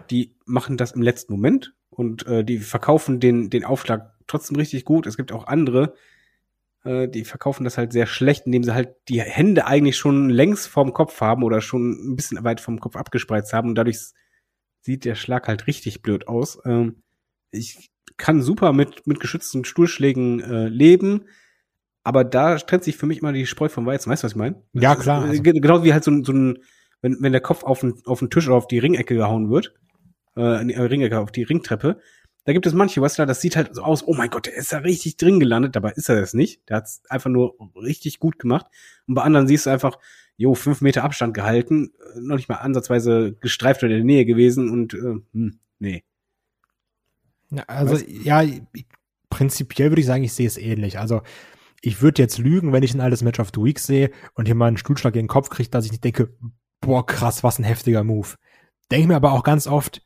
[0.09, 4.85] die machen das im letzten Moment und äh, die verkaufen den, den Aufschlag trotzdem richtig
[4.85, 5.05] gut.
[5.05, 5.93] Es gibt auch andere,
[6.83, 10.67] äh, die verkaufen das halt sehr schlecht, indem sie halt die Hände eigentlich schon längs
[10.67, 13.99] vorm Kopf haben oder schon ein bisschen weit vom Kopf abgespreizt haben und dadurch
[14.81, 16.59] sieht der Schlag halt richtig blöd aus.
[16.65, 17.03] Ähm,
[17.51, 21.25] ich kann super mit, mit geschützten Stuhlschlägen äh, leben,
[22.03, 24.09] aber da trennt sich für mich immer die Spreu vom Weizen.
[24.09, 24.63] Weißt du, was ich meine?
[24.73, 25.25] Ja, klar.
[25.25, 25.43] Äh, also.
[25.43, 26.59] Genau wie halt so, ein, so ein,
[27.01, 29.73] wenn, wenn der Kopf auf den, auf den Tisch oder auf die Ringecke gehauen wird,
[30.35, 31.99] äh, die Ringecke, auf die Ringtreppe,
[32.47, 34.71] da gibt es manche Wrestler, das sieht halt so aus, oh mein Gott, der ist
[34.71, 36.61] da richtig drin gelandet, dabei ist er das nicht.
[36.69, 38.67] Der hat es einfach nur richtig gut gemacht.
[39.05, 39.99] Und bei anderen siehst du einfach,
[40.37, 44.23] jo, fünf Meter Abstand gehalten, äh, noch nicht mal ansatzweise gestreift oder in der Nähe
[44.23, 46.05] gewesen und äh, hm, nee.
[47.49, 48.07] Ja, also weißt?
[48.07, 48.45] ja,
[49.29, 50.99] prinzipiell würde ich sagen, ich sehe es ähnlich.
[50.99, 51.23] Also
[51.81, 54.55] ich würde jetzt lügen, wenn ich ein altes Match of the Week sehe und hier
[54.55, 56.33] mal einen Stuhlschlag gegen den Kopf kriege, dass ich nicht denke,
[56.79, 58.35] boah, krass, was ein heftiger Move.
[58.89, 60.01] Denke mir aber auch ganz oft,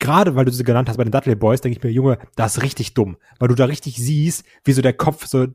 [0.00, 2.56] gerade weil du sie genannt hast bei den Dudley Boys, denke ich mir, Junge, das
[2.56, 5.46] ist richtig dumm, weil du da richtig siehst, wie so der Kopf so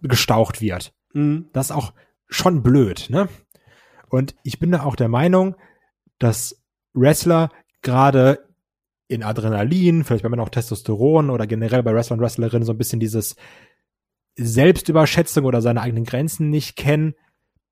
[0.00, 0.94] gestaucht wird.
[1.12, 1.50] Mhm.
[1.52, 1.92] Das ist auch
[2.28, 3.28] schon blöd, ne?
[4.08, 5.56] Und ich bin da auch der Meinung,
[6.18, 6.62] dass
[6.94, 7.50] Wrestler
[7.82, 8.46] gerade
[9.08, 12.78] in Adrenalin, vielleicht bei Männern auch Testosteron oder generell bei Wrestlern und Wrestlerinnen so ein
[12.78, 13.36] bisschen dieses
[14.36, 17.14] Selbstüberschätzung oder seine eigenen Grenzen nicht kennen,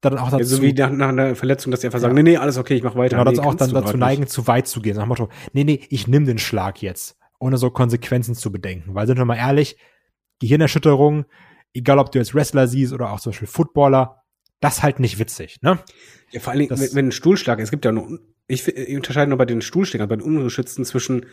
[0.00, 0.38] dann auch dazu.
[0.38, 2.22] Ja, so wie nach, nach einer Verletzung, dass sie einfach sagen, ja.
[2.22, 3.16] nee, nee, alles okay, ich mach weiter.
[3.16, 4.32] Genau, nee, dass auch dann dazu neigen, nicht.
[4.32, 4.96] zu weit zu gehen.
[4.96, 8.94] Nach dem Motto, nee, nee, ich nimm den Schlag jetzt, ohne so Konsequenzen zu bedenken.
[8.94, 9.76] Weil sind wir mal ehrlich,
[10.40, 11.26] Gehirnerschütterung,
[11.74, 14.22] egal ob du jetzt Wrestler siehst oder auch zum Beispiel Footballer,
[14.60, 15.78] das halt nicht witzig, ne?
[16.30, 18.08] Ja, vor allen Dingen, wenn, wenn ein Stuhlschlag, es gibt ja noch,
[18.46, 21.26] ich, ich unterscheide nur bei den Stuhlschlägern, bei den Ungeschützten zwischen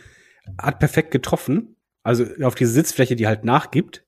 [0.56, 4.06] hat perfekt getroffen, also auf diese Sitzfläche, die halt nachgibt,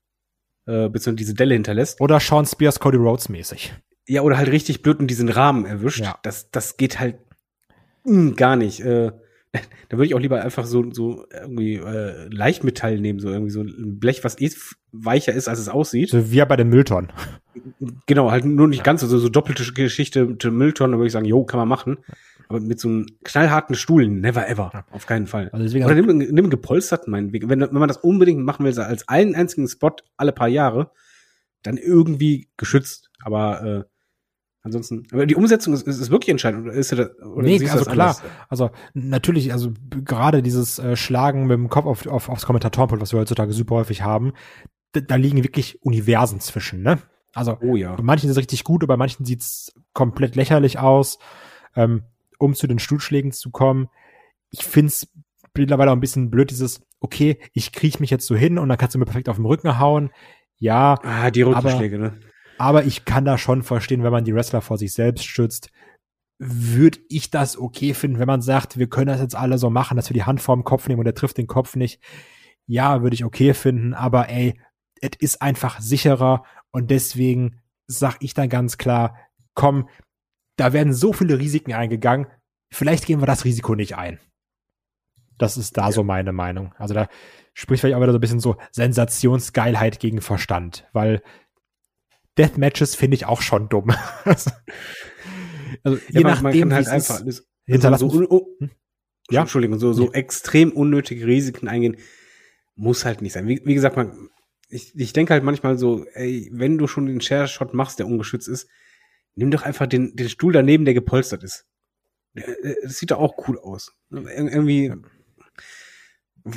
[0.67, 2.01] äh, beziehungsweise diese Delle hinterlässt.
[2.01, 3.75] Oder Sean Spears, Cody Rhodes mäßig.
[4.07, 6.01] Ja, oder halt richtig blöd und diesen Rahmen erwischt.
[6.01, 6.19] Ja.
[6.23, 7.19] Das, das geht halt
[8.05, 8.81] mh, hm, gar nicht.
[8.81, 9.13] Äh,
[9.89, 13.63] da würde ich auch lieber einfach so, so irgendwie äh, Leichtmetall nehmen, so irgendwie so
[13.63, 14.51] ein Blech, was eh
[14.93, 16.11] weicher ist, als es aussieht.
[16.11, 17.13] So wie ja bei den Mülltonnen.
[18.07, 21.27] Genau, halt nur nicht ganz so, so doppelte Geschichte mit Mülltonnen, da würde ich sagen,
[21.27, 21.99] jo, kann man machen.
[22.49, 24.71] Aber mit so einem knallharten Stuhl, never ever.
[24.73, 24.85] Ja.
[24.91, 25.51] Auf keinen Fall.
[25.51, 27.51] Also Oder nimm, nimm gepolsterten meinetwegen.
[27.51, 30.91] Wenn, wenn man das unbedingt machen will, als einen einzigen Spot alle paar Jahre,
[31.63, 33.10] dann irgendwie geschützt.
[33.23, 33.85] Aber äh,
[34.63, 36.67] Ansonsten, aber die Umsetzung ist, ist, ist wirklich entscheidend.
[36.67, 38.09] Oder ist das, oder nee, also klar.
[38.09, 38.23] Anders?
[38.51, 43.13] Also natürlich, also gerade dieses äh, Schlagen mit dem Kopf auf, auf, aufs Kommentatorenpult, was
[43.13, 44.35] wir heutzutage super häufig haben,
[44.93, 46.99] da, da liegen wirklich Universen zwischen, ne?
[47.33, 47.95] Also oh, ja.
[47.95, 51.19] bei manchen ist es richtig gut, bei manchen sieht's komplett lächerlich aus.
[51.75, 52.03] Ähm,
[52.39, 53.89] um zu den Stuhlschlägen zu kommen,
[54.51, 55.09] ich find's
[55.55, 58.79] mittlerweile auch ein bisschen blöd, dieses, okay, ich kriech mich jetzt so hin und dann
[58.79, 60.11] kannst du mir perfekt auf den Rücken hauen.
[60.59, 60.99] Ja.
[61.03, 62.21] Ah, die Rückenschläge, ne?
[62.61, 65.71] Aber ich kann da schon verstehen, wenn man die Wrestler vor sich selbst schützt,
[66.39, 69.97] würde ich das okay finden, wenn man sagt, wir können das jetzt alle so machen,
[69.97, 72.03] dass wir die Hand vorm Kopf nehmen und der trifft den Kopf nicht.
[72.67, 74.61] Ja, würde ich okay finden, aber ey,
[75.01, 79.17] es ist einfach sicherer und deswegen sag ich dann ganz klar,
[79.55, 79.89] komm,
[80.57, 82.27] da werden so viele Risiken eingegangen,
[82.71, 84.21] vielleicht gehen wir das Risiko nicht ein.
[85.39, 85.93] Das ist da ja.
[85.93, 86.75] so meine Meinung.
[86.77, 87.09] Also da
[87.55, 91.23] spricht vielleicht auch wieder so ein bisschen so Sensationsgeilheit gegen Verstand, weil
[92.39, 93.91] Deathmatches finde ich auch schon dumm.
[94.25, 94.51] also
[96.09, 97.23] je ja, nachdem, man halt einfach
[97.67, 98.11] hinterlassen.
[98.11, 98.71] So, oh, hm?
[99.31, 99.43] ja?
[99.43, 100.13] Entschuldigung, so, so ja.
[100.13, 101.97] extrem unnötige Risiken eingehen,
[102.77, 103.47] muss halt nicht sein.
[103.47, 104.31] Wie, wie gesagt, man,
[104.69, 108.49] ich, ich denke halt manchmal so, ey, wenn du schon den Share-Shot machst, der ungeschützt
[108.49, 108.69] ist,
[109.35, 111.67] nimm doch einfach den, den Stuhl daneben, der gepolstert ist.
[112.35, 113.93] Das sieht doch auch cool aus.
[114.11, 114.93] irgendwie,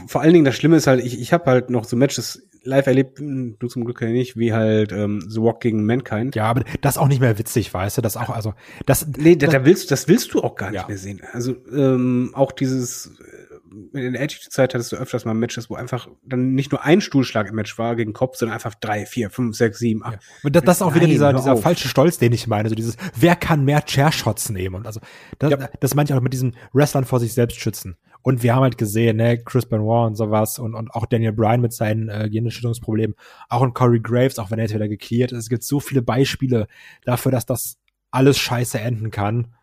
[0.08, 2.88] vor allen Dingen das Schlimme ist halt, ich, ich habe halt noch so Matches live
[2.88, 6.36] erlebt, hm, du zum Glück ja nicht, wie halt ähm, The Walk gegen Mankind.
[6.36, 8.54] Ja, aber das ist auch nicht mehr witzig, weißt du, das auch, also
[8.86, 9.08] das.
[9.18, 10.88] Nee, da, da willst, das willst du auch gar nicht ja.
[10.88, 11.22] mehr sehen.
[11.34, 13.54] Also ähm, auch dieses äh,
[13.94, 17.50] in der Attitude-Zeit hattest du öfters mal Matches, wo einfach dann nicht nur ein Stuhlschlag
[17.50, 20.14] im Match war gegen Kopf, sondern einfach drei, vier, fünf, sechs, sieben, acht.
[20.14, 20.20] Ja.
[20.44, 22.70] Und das, das ist auch Nein, wieder dieser, dieser falsche Stolz, den ich meine.
[22.70, 24.76] So dieses, wer kann mehr Chair-Shots nehmen?
[24.76, 25.00] Und also,
[25.40, 25.70] das, ja.
[25.80, 27.98] das meine ich auch mit diesen Wrestlern vor sich selbst schützen.
[28.24, 31.62] Und wir haben halt gesehen, ne, Chris Benoit und sowas und, und auch Daniel Bryan
[31.62, 33.16] mit seinen äh, Gehirnerschütterungsproblemen,
[33.50, 35.40] auch ein Corey Graves, auch wenn er jetzt wieder geklärt ist.
[35.40, 36.68] Es gibt so viele Beispiele
[37.04, 37.78] dafür, dass das
[38.12, 39.54] alles scheiße enden kann.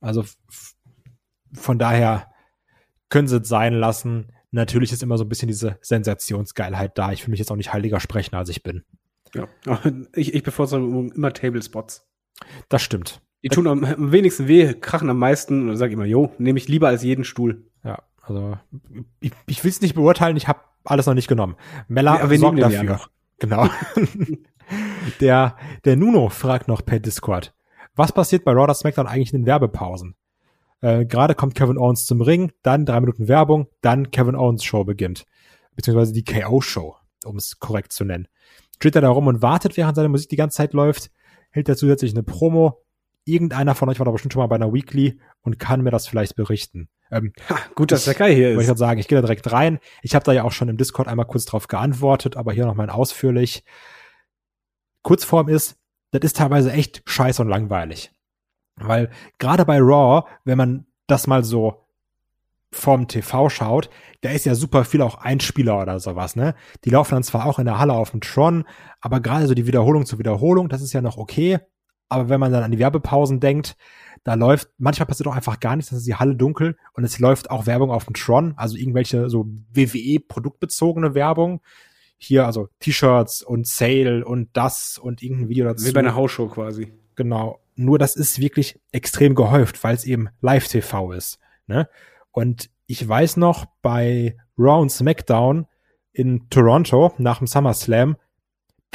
[0.00, 0.24] Also
[1.52, 2.30] von daher
[3.08, 4.28] können sie es sein lassen.
[4.52, 7.12] Natürlich ist immer so ein bisschen diese Sensationsgeilheit da.
[7.12, 8.84] Ich will mich jetzt auch nicht heiliger sprechen, als ich bin.
[9.34, 9.48] Ja,
[10.14, 12.06] ich, ich bevorzuge immer Table Spots.
[12.68, 13.20] Das stimmt.
[13.42, 16.58] Die tun am, am wenigsten weh, krachen am meisten und sage ich immer, jo, nehme
[16.58, 17.66] ich lieber als jeden Stuhl.
[17.84, 18.56] Ja, Also
[19.20, 21.56] ich, ich will es nicht beurteilen, ich habe alles noch nicht genommen.
[21.88, 22.84] Mella Ja, sorgt ja dafür.
[22.84, 23.10] noch.
[23.38, 23.68] Genau.
[25.20, 27.54] der, der Nuno fragt noch per Discord.
[27.94, 30.16] Was passiert bei Raw oder SmackDown eigentlich in den Werbepausen?
[30.80, 34.84] Äh, Gerade kommt Kevin Owens zum Ring, dann drei Minuten Werbung, dann Kevin Owens Show
[34.84, 35.24] beginnt.
[35.76, 38.28] Beziehungsweise die KO-Show, um es korrekt zu nennen.
[38.78, 41.10] Steht er da rum und wartet, während seine Musik die ganze Zeit läuft,
[41.50, 42.82] hält er zusätzlich eine Promo.
[43.24, 46.06] Irgendeiner von euch war da bestimmt schon mal bei einer Weekly und kann mir das
[46.06, 46.88] vielleicht berichten.
[47.14, 48.66] Ähm, Ha, gut, dass der Kai hier wollte ich ist.
[48.66, 49.78] gerade sagen, ich gehe da direkt rein.
[50.02, 52.90] Ich habe da ja auch schon im Discord einmal kurz drauf geantwortet, aber hier nochmal
[52.90, 53.64] ausführlich.
[55.02, 55.76] Kurzform ist,
[56.10, 58.10] das ist teilweise echt scheiße und langweilig.
[58.76, 61.86] Weil gerade bei Raw, wenn man das mal so
[62.72, 63.88] vom TV schaut,
[64.22, 66.56] da ist ja super viel auch Einspieler oder sowas, ne?
[66.84, 68.64] Die laufen dann zwar auch in der Halle auf dem Tron,
[69.00, 71.60] aber gerade so die Wiederholung zur Wiederholung, das ist ja noch okay.
[72.08, 73.76] Aber wenn man dann an die Werbepausen denkt,
[74.24, 77.18] da läuft, manchmal passiert auch einfach gar nichts, dann ist die Halle dunkel und es
[77.18, 81.60] läuft auch Werbung auf dem Tron, also irgendwelche so WWE-produktbezogene Werbung.
[82.16, 85.86] Hier also T-Shirts und Sale und das und irgendein Video dazu.
[85.86, 86.92] Wie bei einer Hausshow quasi.
[87.16, 87.60] Genau.
[87.76, 91.38] Nur das ist wirklich extrem gehäuft, weil es eben Live-TV ist.
[91.66, 91.88] Ne?
[92.30, 95.66] Und ich weiß noch, bei Raw und SmackDown
[96.12, 98.16] in Toronto nach dem SummerSlam,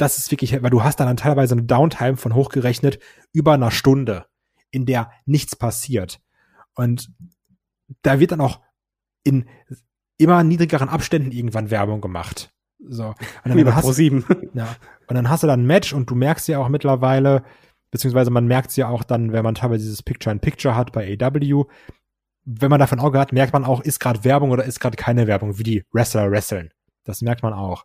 [0.00, 2.98] das ist wirklich, weil du hast dann teilweise eine Downtime von hochgerechnet
[3.32, 4.26] über einer Stunde,
[4.70, 6.20] in der nichts passiert.
[6.74, 7.10] Und
[8.02, 8.60] da wird dann auch
[9.24, 9.46] in
[10.16, 12.52] immer niedrigeren Abständen irgendwann Werbung gemacht.
[12.78, 13.08] So.
[13.08, 14.48] Und dann bei hast- Pro7.
[14.54, 14.76] ja.
[15.06, 17.42] Und dann hast du dann ein Match und du merkst ja auch mittlerweile,
[17.90, 21.64] beziehungsweise man merkt es ja auch dann, wenn man teilweise dieses Picture-in-Picture hat bei AW,
[22.44, 25.26] wenn man davon Auge hat, merkt man auch, ist gerade Werbung oder ist gerade keine
[25.26, 26.70] Werbung, wie die Wrestler wresteln.
[27.04, 27.84] Das merkt man auch.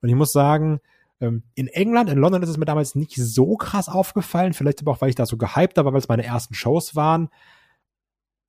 [0.00, 0.80] Und ich muss sagen,
[1.20, 4.92] ähm, in England, in London ist es mir damals nicht so krass aufgefallen, vielleicht aber
[4.92, 7.28] auch, weil ich da so gehypt war, weil es meine ersten Shows waren.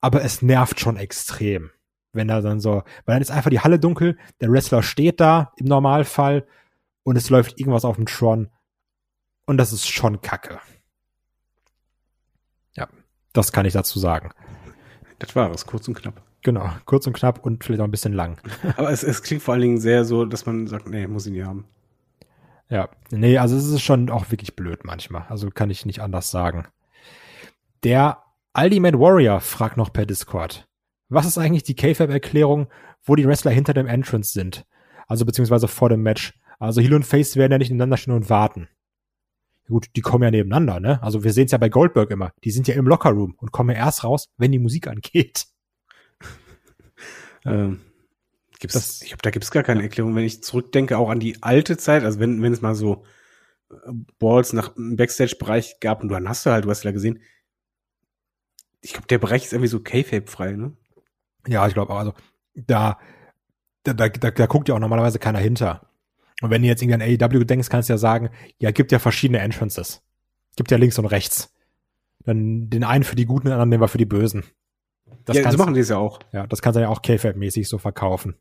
[0.01, 1.71] Aber es nervt schon extrem,
[2.13, 5.53] wenn da dann so, weil dann ist einfach die Halle dunkel, der Wrestler steht da
[5.57, 6.45] im Normalfall
[7.03, 8.49] und es läuft irgendwas auf dem Tron
[9.45, 10.59] und das ist schon kacke.
[12.75, 12.87] Ja,
[13.33, 14.31] das kann ich dazu sagen.
[15.19, 16.21] Das war es, kurz und knapp.
[16.43, 18.39] Genau, kurz und knapp und vielleicht auch ein bisschen lang.
[18.77, 21.31] Aber es, es klingt vor allen Dingen sehr so, dass man sagt, nee, muss ich
[21.31, 21.65] nicht haben.
[22.69, 25.25] Ja, nee, also es ist schon auch wirklich blöd manchmal.
[25.29, 26.67] Also kann ich nicht anders sagen.
[27.83, 30.67] Der Ultimate Warrior fragt noch per Discord.
[31.09, 32.67] Was ist eigentlich die K-Fab-Erklärung,
[33.03, 34.65] wo die Wrestler hinter dem Entrance sind?
[35.07, 36.37] Also beziehungsweise vor dem Match.
[36.59, 38.67] Also Heel und Face werden ja nicht nebeneinander stehen und warten.
[39.67, 41.01] Gut, die kommen ja nebeneinander, ne?
[41.03, 42.31] Also wir sehen es ja bei Goldberg immer.
[42.43, 45.45] Die sind ja im Lockerroom und kommen ja erst raus, wenn die Musik angeht.
[47.45, 47.79] Ähm,
[48.59, 50.15] gibt's, Das- ich glaube, da gibt's gar keine Erklärung.
[50.15, 53.03] Wenn ich zurückdenke, auch an die alte Zeit, also wenn, wenn es mal so
[53.71, 53.75] äh,
[54.19, 57.19] Balls nach Backstage-Bereich gab und du dann hast du halt Wrestler gesehen.
[58.81, 60.73] Ich glaube, der Bereich ist irgendwie so K-Fape-frei, ne?
[61.47, 61.97] Ja, ich glaube auch.
[61.99, 62.13] Also
[62.55, 62.99] da,
[63.83, 65.89] da, da, da, da guckt ja auch normalerweise keiner hinter.
[66.41, 68.29] Und wenn du jetzt irgendwie an AEW denkst, kannst du ja sagen,
[68.59, 70.03] ja, gibt ja verschiedene Entrances.
[70.55, 71.53] Gibt ja links und rechts.
[72.25, 74.43] Dann den einen für die Guten, den anderen nehmen wir für die Bösen.
[75.25, 76.19] Das ja, so machen die es ja auch.
[76.31, 78.35] ja, das kannst du ja auch K-Fab-mäßig so verkaufen.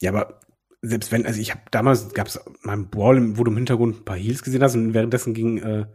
[0.00, 0.40] Ja, aber
[0.82, 4.00] selbst wenn, also ich habe damals gab es mal einen Brawl, wo du im Hintergrund
[4.00, 5.86] ein paar Heels gesehen hast und währenddessen ging äh,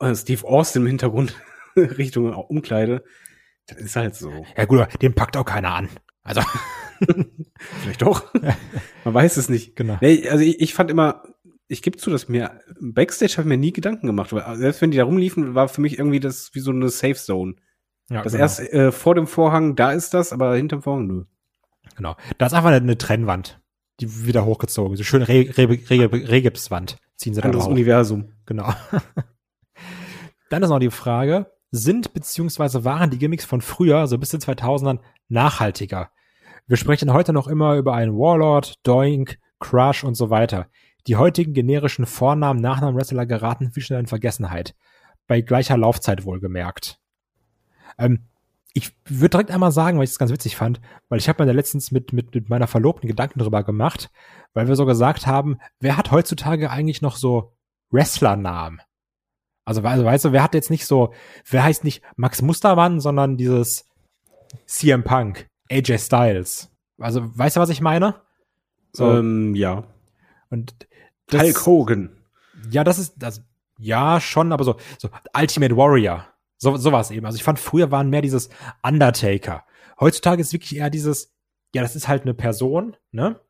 [0.00, 1.40] äh, Steve Austin im Hintergrund
[1.76, 3.04] Richtung Umkleide.
[3.66, 4.44] Das ist halt so.
[4.56, 5.88] Ja gut, aber den packt auch keiner an.
[6.22, 6.42] Also,
[7.82, 8.32] Vielleicht doch.
[9.04, 9.76] Man weiß es nicht.
[9.76, 9.98] genau.
[10.00, 11.22] Nee, also ich, ich fand immer,
[11.68, 14.90] ich gebe zu, dass mir Backstage habe ich mir nie Gedanken gemacht, weil selbst wenn
[14.90, 17.56] die da rumliefen, war für mich irgendwie das wie so eine Safe Zone.
[18.10, 18.42] Ja, Das genau.
[18.42, 21.24] erst äh, vor dem Vorhang, da ist das, aber hinterm Vorhang nö.
[21.96, 22.16] Genau.
[22.38, 23.60] Da ist einfach eine, eine Trennwand.
[24.00, 24.96] Die wieder hochgezogen.
[24.96, 27.66] So schön Re Re Re Regipswand ziehen sie da Anderes.
[27.66, 28.32] Universum.
[28.46, 28.72] Genau.
[30.50, 34.38] Dann ist noch die Frage, sind beziehungsweise waren die Gimmicks von früher, so bis zu
[34.38, 36.10] 2000ern, nachhaltiger?
[36.66, 40.68] Wir sprechen heute noch immer über einen Warlord, Doink, Crush und so weiter.
[41.06, 44.74] Die heutigen generischen Vornamen, Nachnamen Wrestler geraten viel schneller in Vergessenheit.
[45.26, 47.00] Bei gleicher Laufzeit wohlgemerkt.
[47.98, 48.20] Ähm,
[48.74, 51.46] ich würde direkt einmal sagen, weil ich es ganz witzig fand, weil ich habe mir
[51.46, 54.10] da letztens mit, mit, mit meiner Verlobten Gedanken drüber gemacht,
[54.54, 57.52] weil wir so gesagt haben, wer hat heutzutage eigentlich noch so
[57.90, 58.80] Wrestlernamen?
[59.64, 61.12] Also, also weißt du, wer hat jetzt nicht so,
[61.48, 63.86] wer heißt nicht Max Mustermann, sondern dieses
[64.66, 66.70] CM Punk, AJ Styles.
[66.98, 68.14] Also, weißt du, was ich meine?
[68.92, 69.84] So, Ähm, ja.
[70.50, 70.74] und
[71.26, 72.10] das, Hulk Hogan.
[72.70, 73.42] ja, das ist, das,
[73.78, 76.26] ja, schon, aber so, so Ultimate Warrior.
[76.58, 77.24] So, sowas eben.
[77.24, 78.50] Also ich fand, früher waren mehr dieses
[78.82, 79.64] Undertaker.
[79.98, 81.34] Heutzutage ist wirklich eher dieses,
[81.74, 83.40] ja, das ist halt eine Person, ne?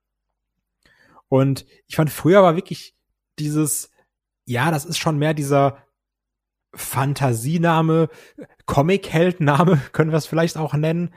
[1.28, 2.96] Und ich fand, früher war wirklich
[3.38, 3.90] dieses,
[4.46, 5.78] ja, das ist schon mehr dieser
[6.74, 8.09] Fantasiename,
[8.66, 11.14] Comic-Heldname, können wir es vielleicht auch nennen.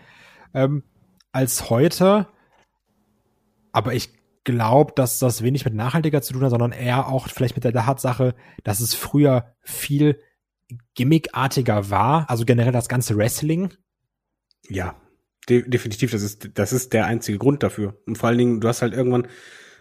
[0.53, 0.83] Ähm,
[1.31, 2.27] als heute.
[3.71, 4.09] Aber ich
[4.43, 7.73] glaube, dass das wenig mit nachhaltiger zu tun hat, sondern eher auch vielleicht mit der
[7.73, 10.19] Tatsache, dass es früher viel
[10.95, 12.30] gimmickartiger war.
[12.30, 13.74] Also generell das ganze Wrestling.
[14.67, 14.95] Ja,
[15.49, 16.11] de definitiv.
[16.11, 17.97] Das ist, das ist der einzige Grund dafür.
[18.05, 19.28] Und vor allen Dingen, du hast halt irgendwann,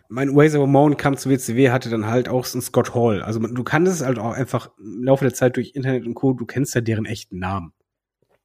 [0.08, 3.22] mein Ways of Ramon kam zu WCW, hatte dann halt auch einen Scott Hall.
[3.22, 6.32] Also du kannst es halt auch einfach im Laufe der Zeit durch Internet und Co.,
[6.32, 7.72] du kennst ja deren echten Namen.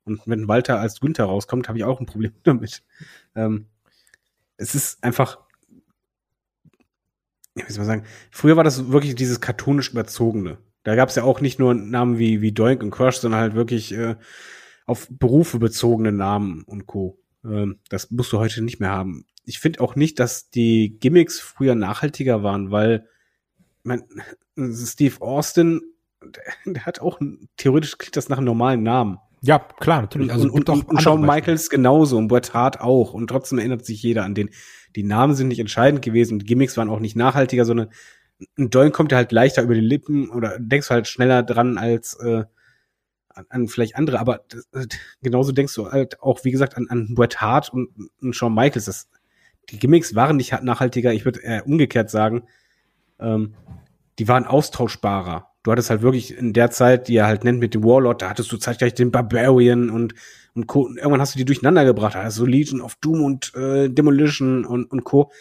[0.03, 2.83] Und wenn Walter als Günther rauskommt, habe ich auch ein Problem damit.
[3.35, 3.65] Ähm,
[4.57, 5.39] es ist einfach,
[7.55, 10.59] wie soll man sagen, früher war das wirklich dieses cartoonisch überzogene.
[10.85, 13.55] Da gab es ja auch nicht nur Namen wie, wie Doink und Crush, sondern halt
[13.55, 14.15] wirklich äh,
[14.85, 17.17] auf Berufe bezogene Namen und Co.
[17.43, 19.25] Ähm, das musst du heute nicht mehr haben.
[19.45, 23.07] Ich finde auch nicht, dass die Gimmicks früher nachhaltiger waren, weil
[23.81, 24.03] mein,
[24.55, 25.81] Steve Austin,
[26.21, 27.19] der, der hat auch
[27.57, 29.17] theoretisch klingt das nach einem normalen Namen.
[29.41, 30.31] Ja, klar, natürlich.
[30.31, 33.13] Also und, und, und Shawn Michaels genauso und Bret Hart auch.
[33.13, 34.51] Und trotzdem erinnert sich jeder an den.
[34.95, 37.89] Die Namen sind nicht entscheidend gewesen und Gimmicks waren auch nicht nachhaltiger, sondern
[38.57, 42.15] ein Doink kommt ja halt leichter über die Lippen oder denkst halt schneller dran als
[42.19, 42.43] äh,
[43.29, 44.19] an, an vielleicht andere.
[44.19, 44.85] Aber äh,
[45.21, 47.89] genauso denkst du halt auch, wie gesagt, an, an Bret Hart und,
[48.21, 48.85] und Shawn Michaels.
[48.85, 49.09] Das,
[49.69, 51.13] die Gimmicks waren nicht nachhaltiger.
[51.13, 52.43] Ich würde eher umgekehrt sagen,
[53.19, 53.55] ähm,
[54.19, 57.73] die waren austauschbarer du hattest halt wirklich in der Zeit, die er halt nennt mit
[57.73, 60.13] dem Warlord, da hattest du zeitgleich den Barbarian und,
[60.53, 60.81] und Co.
[60.81, 64.91] Und irgendwann hast du die durcheinander gebracht, also Legion of Doom und äh, Demolition und,
[64.91, 65.31] und Co.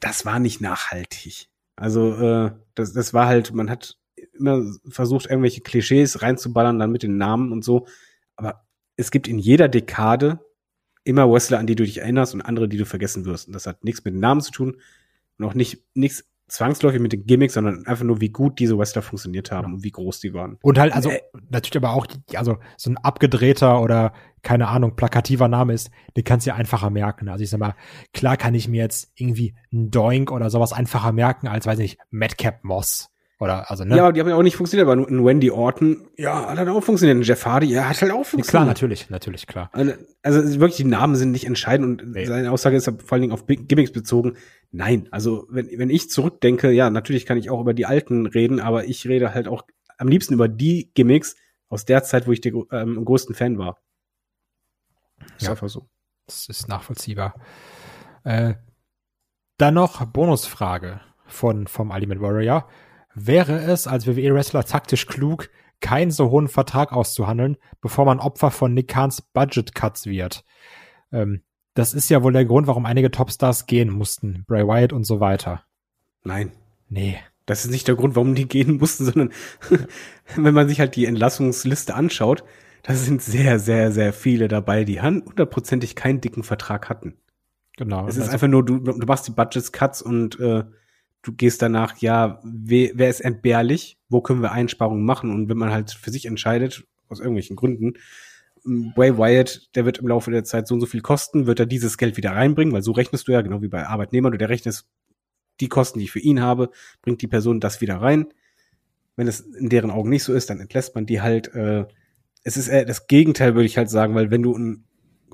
[0.00, 1.48] Das war nicht nachhaltig.
[1.78, 3.98] Also äh, das, das war halt, man hat
[4.32, 7.86] immer versucht, irgendwelche Klischees reinzuballern, dann mit den Namen und so.
[8.36, 8.66] Aber
[8.96, 10.40] es gibt in jeder Dekade
[11.04, 13.46] immer Wrestler, an die du dich erinnerst und andere, die du vergessen wirst.
[13.46, 14.80] Und das hat nichts mit Namen zu tun
[15.38, 19.02] und auch nicht nichts zwangsläufig mit den Gimmicks, sondern einfach nur, wie gut diese Wrestler
[19.02, 20.58] funktioniert haben und wie groß die waren.
[20.62, 21.20] Und halt, also, äh,
[21.50, 26.46] natürlich aber auch, also, so ein abgedrehter oder, keine Ahnung, plakativer Name ist, den kannst
[26.46, 27.28] du ja einfacher merken.
[27.28, 27.74] Also, ich sag mal,
[28.12, 31.98] klar kann ich mir jetzt irgendwie ein Doink oder sowas einfacher merken als, weiß nicht,
[32.10, 33.10] Madcap Moss.
[33.40, 33.96] Oder, also, ne?
[33.96, 36.68] Ja, aber die haben ja auch nicht funktioniert, aber ein Wendy Orton, ja, hat halt
[36.68, 37.18] auch funktioniert.
[37.18, 38.48] Ein Jeff Hardy, ja, hat halt auch funktioniert.
[38.48, 39.70] klar, natürlich, natürlich, klar.
[39.72, 39.92] Also,
[40.22, 42.24] also, wirklich, die Namen sind nicht entscheidend und nee.
[42.24, 44.34] seine Aussage ist vor allen Dingen auf Gimmicks bezogen.
[44.70, 48.60] Nein, also, wenn, wenn ich zurückdenke, ja, natürlich kann ich auch über die alten reden,
[48.60, 49.62] aber ich rede halt auch
[49.96, 51.36] am liebsten über die Gimmicks
[51.68, 53.78] aus der Zeit, wo ich der ähm, größten Fan war.
[55.36, 55.88] Ist ja, einfach so.
[56.26, 57.34] Das ist nachvollziehbar.
[58.24, 58.54] Äh,
[59.56, 62.68] dann noch Bonusfrage von, vom Ultimate Warrior.
[63.14, 65.50] Wäre es als WWE-Wrestler taktisch klug,
[65.80, 70.44] keinen so hohen Vertrag auszuhandeln, bevor man Opfer von Nick Kahns Budget-Cuts wird?
[71.10, 71.42] Ähm,
[71.78, 74.44] das ist ja wohl der Grund, warum einige Topstars gehen mussten.
[74.48, 75.62] Bray Wyatt und so weiter.
[76.24, 76.50] Nein.
[76.88, 77.18] Nee.
[77.46, 79.30] Das ist nicht der Grund, warum die gehen mussten, sondern
[80.36, 82.42] wenn man sich halt die Entlassungsliste anschaut,
[82.82, 87.14] da sind sehr, sehr, sehr viele dabei, die hundertprozentig keinen dicken Vertrag hatten.
[87.76, 88.08] Genau.
[88.08, 90.64] Es ist also, einfach nur, du, du machst die Budgets-Cuts und äh,
[91.22, 95.58] du gehst danach, ja, wer, wer ist entbehrlich, wo können wir Einsparungen machen und wenn
[95.58, 97.94] man halt für sich entscheidet, aus irgendwelchen Gründen,
[98.94, 101.66] Bray Wyatt, der wird im Laufe der Zeit so und so viel kosten, wird er
[101.66, 104.48] dieses Geld wieder reinbringen, weil so rechnest du ja, genau wie bei Arbeitnehmern, du der
[104.48, 104.86] rechnest
[105.60, 106.70] die Kosten, die ich für ihn habe,
[107.02, 108.26] bringt die Person das wieder rein.
[109.16, 111.52] Wenn es in deren Augen nicht so ist, dann entlässt man die halt.
[111.54, 111.86] Äh,
[112.44, 114.84] es ist eher das Gegenteil, würde ich halt sagen, weil wenn du einen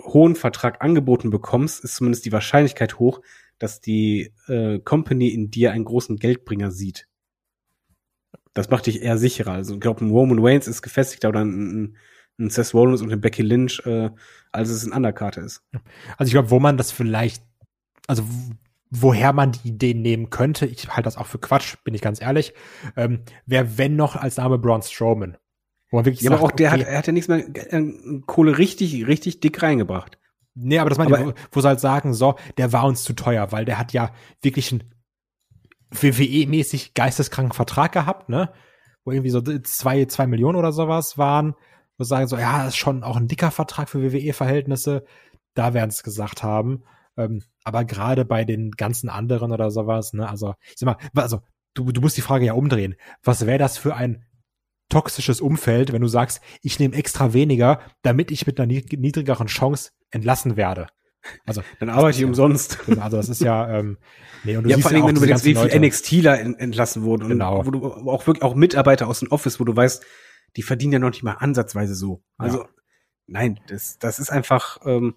[0.01, 3.21] hohen Vertrag angeboten bekommst, ist zumindest die Wahrscheinlichkeit hoch,
[3.59, 7.07] dass die äh, Company in dir einen großen Geldbringer sieht.
[8.55, 9.53] Das macht dich eher sicherer.
[9.53, 11.97] Also ich glaube, ein Roman Waynes ist gefestigter oder ein, ein
[12.39, 14.11] Seth Rollins und ein Becky Lynch, äh,
[14.53, 15.63] als es ein Underkarte ist.
[16.17, 17.43] Also ich glaube, wo man das vielleicht,
[18.07, 18.25] also
[18.91, 22.21] woher man die Ideen nehmen könnte, ich halte das auch für Quatsch, bin ich ganz
[22.21, 22.55] ehrlich,
[22.97, 25.37] ähm, wäre wenn noch als Name Braun Strowman.
[25.91, 27.45] Wo man wirklich ja, sagt, aber auch der okay, hat, er hat ja nichts mehr
[27.55, 27.93] äh,
[28.27, 30.19] Kohle richtig, richtig dick reingebracht.
[30.55, 33.13] Nee, aber das meine ich, wo, wo sie halt sagen, so, der war uns zu
[33.13, 34.85] teuer, weil der hat ja wirklich einen
[35.91, 38.53] WWE-mäßig geisteskranken Vertrag gehabt, ne?
[39.05, 41.55] Wo irgendwie so zwei, zwei Millionen oder sowas waren.
[41.97, 45.05] Wo sie sagen so, ja, ist schon auch ein dicker Vertrag für WWE-Verhältnisse.
[45.55, 46.85] Da werden es gesagt haben.
[47.17, 51.41] Ähm, aber gerade bei den ganzen anderen oder sowas, ne, also, ich sag mal, also,
[51.75, 52.97] du, du musst die Frage ja umdrehen.
[53.23, 54.25] Was wäre das für ein
[54.89, 59.91] toxisches Umfeld, wenn du sagst, ich nehme extra weniger, damit ich mit einer niedrigeren Chance
[60.11, 60.87] entlassen werde.
[61.47, 62.79] Also dann arbeite ich ja, umsonst.
[63.01, 63.99] Also das ist ja ähm,
[64.45, 67.03] nee, und du ja, siehst vor allem, ja wenn du bedenkst, wie viele NXTler entlassen
[67.03, 67.61] wurden genau.
[67.61, 70.05] und wo du auch wirklich auch Mitarbeiter aus dem Office, wo du weißt,
[70.57, 72.23] die verdienen ja noch nicht mal ansatzweise so.
[72.37, 72.69] Also ja.
[73.27, 75.15] nein, das das ist einfach ähm,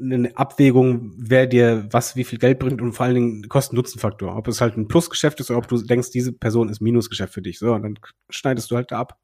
[0.00, 4.36] eine Abwägung, wer dir was, wie viel Geld bringt und vor allen Dingen Kosten-Nutzen-Faktor.
[4.36, 7.42] Ob es halt ein Plusgeschäft ist oder ob du denkst, diese Person ist Minusgeschäft für
[7.42, 7.58] dich.
[7.58, 7.98] So, und dann
[8.30, 9.20] schneidest du halt da ab.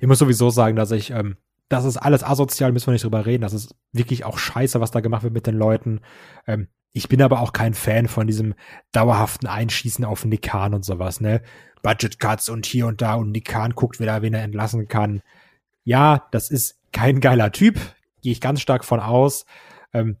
[0.00, 1.36] Ich muss sowieso sagen, dass ich ähm,
[1.68, 3.42] das ist alles asozial, müssen wir nicht drüber reden.
[3.42, 6.00] Das ist wirklich auch scheiße, was da gemacht wird mit den Leuten.
[6.46, 8.54] Ähm, ich bin aber auch kein Fan von diesem
[8.92, 11.42] dauerhaften Einschießen auf Nick Khan und sowas, ne?
[11.84, 15.22] Budget Cuts und hier und da und Nick Khan guckt wieder, wen er entlassen kann.
[15.84, 17.78] Ja, das ist kein geiler Typ,
[18.22, 19.44] gehe ich ganz stark von aus.
[19.92, 20.16] Ähm,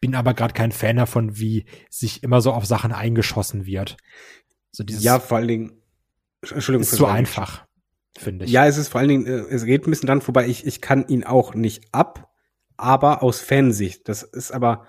[0.00, 3.96] bin aber gerade kein Fan davon, wie sich immer so auf Sachen eingeschossen wird.
[4.72, 5.82] So dieses ja, vor allen Dingen,
[6.42, 7.64] Entschuldigung, ist zu einfach,
[8.18, 8.50] finde ich.
[8.50, 10.48] Ja, es ist vor allen Dingen, äh, es geht ein bisschen dran vorbei.
[10.48, 12.32] Ich, ich kann ihn auch nicht ab,
[12.76, 14.08] aber aus Fansicht.
[14.08, 14.88] Das ist aber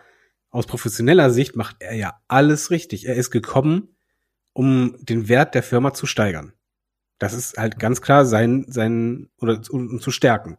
[0.50, 3.08] aus professioneller Sicht macht er ja alles richtig.
[3.08, 3.93] Er ist gekommen,
[4.54, 6.54] um den Wert der Firma zu steigern.
[7.20, 10.58] Das ist halt ganz klar sein, sein, oder um, zu stärken.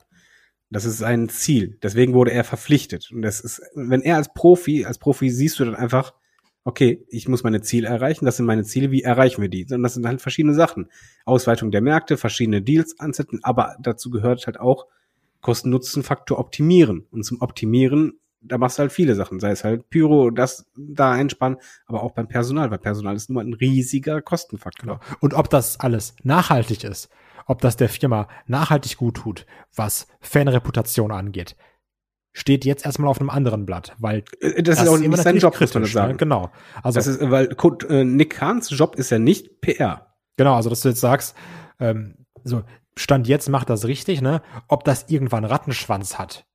[0.70, 1.78] Das ist sein Ziel.
[1.82, 3.11] Deswegen wurde er verpflichtet.
[3.12, 6.14] Und das ist, wenn er als Profi, als Profi siehst du dann einfach,
[6.64, 9.66] okay, ich muss meine Ziele erreichen, das sind meine Ziele, wie erreichen wir die?
[9.70, 10.90] Und das sind halt verschiedene Sachen.
[11.26, 14.86] Ausweitung der Märkte, verschiedene Deals ansetzen, aber dazu gehört halt auch
[15.42, 17.07] Kosten-Nutzen-Faktor optimieren.
[17.11, 21.12] Und zum Optimieren, da machst du halt viele Sachen, sei es halt Pyro, das da
[21.12, 24.99] einspannen, aber auch beim Personal, weil Personal ist nun mal ein riesiger Kostenfaktor.
[24.99, 25.16] Genau.
[25.20, 27.09] Und ob das alles nachhaltig ist,
[27.47, 31.57] ob das der Firma nachhaltig gut tut, was Fanreputation angeht,
[32.32, 35.38] steht jetzt erstmal auf einem anderen Blatt, weil äh, das, das ist auch nicht sein
[35.38, 36.12] Job, muss man sagen.
[36.12, 36.18] Ne?
[36.18, 36.51] Genau.
[36.82, 37.57] Also das ist, weil
[37.88, 40.14] äh, Nick Kahns Job ist ja nicht PR.
[40.36, 41.36] Genau, also dass du jetzt sagst,
[41.78, 42.62] ähm, so
[42.97, 44.42] Stand jetzt macht das richtig, ne?
[44.68, 46.47] Ob das irgendwann Rattenschwanz hat,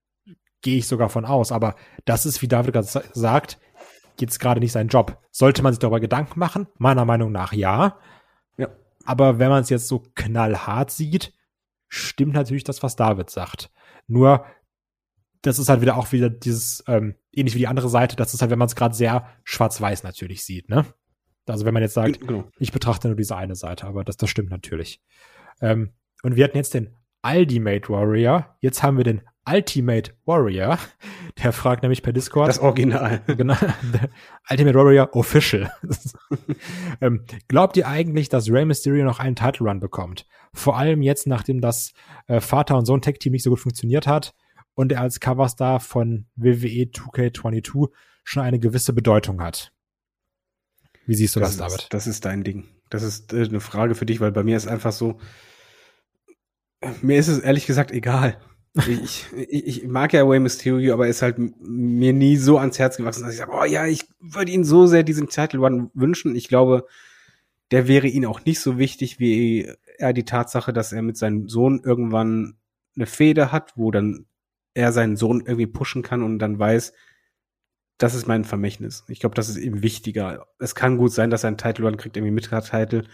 [0.61, 1.51] gehe ich sogar von aus.
[1.51, 3.59] Aber das ist, wie David gerade sagt,
[4.19, 5.21] jetzt gerade nicht sein Job.
[5.31, 6.67] Sollte man sich darüber Gedanken machen?
[6.77, 7.97] Meiner Meinung nach ja.
[8.57, 8.69] Ja.
[9.05, 11.33] Aber wenn man es jetzt so knallhart sieht,
[11.87, 13.71] stimmt natürlich das, was David sagt.
[14.07, 14.45] Nur
[15.41, 18.41] das ist halt wieder auch wieder dieses, ähm, ähnlich wie die andere Seite, das ist
[18.41, 20.85] halt, wenn man es gerade sehr schwarz-weiß natürlich sieht, ne?
[21.47, 22.47] Also wenn man jetzt sagt, genau.
[22.59, 25.01] ich betrachte nur diese eine Seite, aber das, das stimmt natürlich.
[25.61, 29.21] Ähm, und wir hatten jetzt den Ultimate Warrior, jetzt haben wir den
[29.51, 30.77] Ultimate Warrior.
[31.43, 32.49] Der fragt nämlich per Discord.
[32.49, 33.21] Das Original.
[33.27, 33.55] Genau.
[34.49, 35.71] Ultimate Warrior Official.
[37.01, 40.25] ähm, glaubt ihr eigentlich, dass Rey Mysterio noch einen Title Run bekommt?
[40.53, 41.93] Vor allem jetzt, nachdem das
[42.27, 44.33] äh, Vater- und Sohn-Tech-Team nicht so gut funktioniert hat
[44.73, 47.89] und er als Coverstar von WWE 2K22
[48.23, 49.71] schon eine gewisse Bedeutung hat.
[51.05, 51.93] Wie siehst du das, das David?
[51.93, 52.67] das ist dein Ding.
[52.89, 55.19] Das ist äh, eine Frage für dich, weil bei mir ist einfach so,
[57.01, 58.39] mir ist es ehrlich gesagt egal.
[58.75, 62.77] Ich, ich, ich mag ja Way Mysterio, aber er ist halt mir nie so ans
[62.77, 65.89] Herz gewachsen, dass ich sage, oh ja, ich würde ihn so sehr diesen Title Run
[65.93, 66.35] wünschen.
[66.35, 66.85] Ich glaube,
[67.71, 71.47] der wäre ihn auch nicht so wichtig wie er die Tatsache, dass er mit seinem
[71.47, 72.57] Sohn irgendwann
[72.95, 74.25] eine Feder hat, wo dann
[74.73, 76.93] er seinen Sohn irgendwie pushen kann und dann weiß,
[77.97, 79.03] das ist mein Vermächtnis.
[79.07, 80.47] Ich glaube, das ist ihm wichtiger.
[80.57, 83.05] Es kann gut sein, dass er einen Title Run kriegt, irgendwie Mitgrad-Title,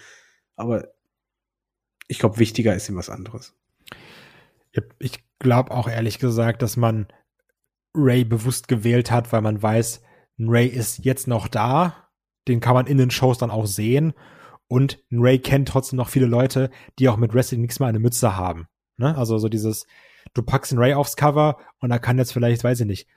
[0.55, 0.89] aber
[2.07, 3.55] ich glaube, wichtiger ist ihm was anderes.
[4.99, 7.07] Ich glaube auch ehrlich gesagt, dass man
[7.95, 10.01] Ray bewusst gewählt hat, weil man weiß,
[10.39, 12.09] Ray ist jetzt noch da,
[12.47, 14.13] den kann man in den Shows dann auch sehen
[14.67, 16.69] und Ray kennt trotzdem noch viele Leute,
[16.99, 18.67] die auch mit Wrestling nichts mehr eine Mütze haben.
[18.97, 19.17] Ne?
[19.17, 19.85] Also so dieses,
[20.33, 23.07] du packst einen Ray aufs Cover und da kann jetzt vielleicht, weiß ich nicht,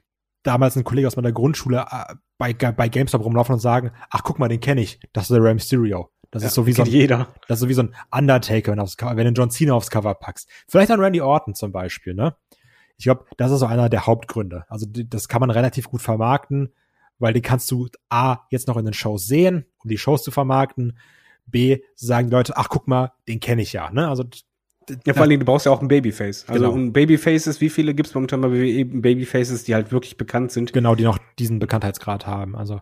[0.43, 4.39] damals ein Kollege aus meiner Grundschule äh, bei, bei GameStop rumlaufen und sagen, ach guck
[4.39, 6.11] mal, den kenne ich, das ist der Ray Mysterio.
[6.31, 7.29] Das ja, ist so wie so ein, jeder.
[7.49, 10.15] Das ist so wie so ein Undertaker, wenn, aufs wenn du John Cena aufs Cover
[10.15, 10.49] packst.
[10.69, 12.37] Vielleicht an Randy Orton zum Beispiel, ne?
[12.99, 14.65] Ich glaube, das ist so einer der Hauptgründe.
[14.69, 16.73] Also das kann man relativ gut vermarkten,
[17.19, 20.31] weil die kannst du A, jetzt noch in den Shows sehen, um die Shows zu
[20.31, 20.99] vermarkten.
[21.47, 24.09] B, sagen die Leute, ach guck mal, den kenne ich ja, ne?
[24.09, 24.25] Also
[25.07, 26.47] ja, vor allen Dingen, du brauchst ja auch ein Babyface.
[26.49, 26.77] Also genau.
[26.77, 30.73] ein Babyfaces, wie viele gibt's momentan bei eben Babyfaces, die halt wirklich bekannt sind?
[30.73, 32.57] Genau, die noch diesen Bekanntheitsgrad haben.
[32.57, 32.81] Also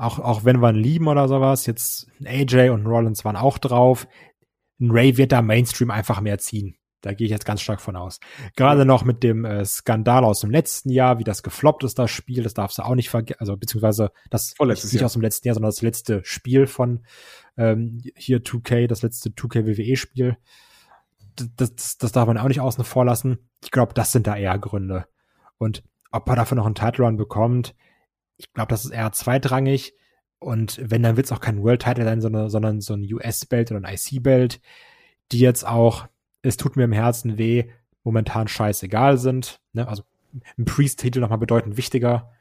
[0.00, 4.06] auch, auch wenn wir einen lieben oder sowas, jetzt AJ und Rollins waren auch drauf.
[4.80, 6.76] Ein Ray wird da Mainstream einfach mehr ziehen.
[7.02, 8.20] Da gehe ich jetzt ganz stark von aus.
[8.56, 12.10] Gerade noch mit dem äh, Skandal aus dem letzten Jahr, wie das gefloppt ist, das
[12.10, 15.06] Spiel, das darfst du auch nicht vergessen, also beziehungsweise das Vorletztes nicht Jahr.
[15.06, 17.04] aus dem letzten Jahr, sondern das letzte Spiel von
[17.56, 20.36] ähm, hier 2K, das letzte 2K WWE-Spiel
[21.56, 23.38] das, das darf man auch nicht außen vor lassen.
[23.62, 25.06] Ich glaube, das sind da eher Gründe.
[25.58, 27.74] Und ob er dafür noch einen Title Run bekommt,
[28.40, 29.94] ich glaube, das ist eher zweitrangig.
[30.38, 33.70] Und wenn, dann wird es auch kein World Title sein, sondern, sondern so ein US-Belt
[33.70, 34.60] oder ein IC-Belt,
[35.32, 36.06] die jetzt auch,
[36.42, 37.64] es tut mir im Herzen weh,
[38.02, 39.60] momentan scheißegal sind.
[39.74, 39.86] Ne?
[39.86, 40.02] Also
[40.58, 42.32] ein Priest-Titel nochmal bedeutend wichtiger.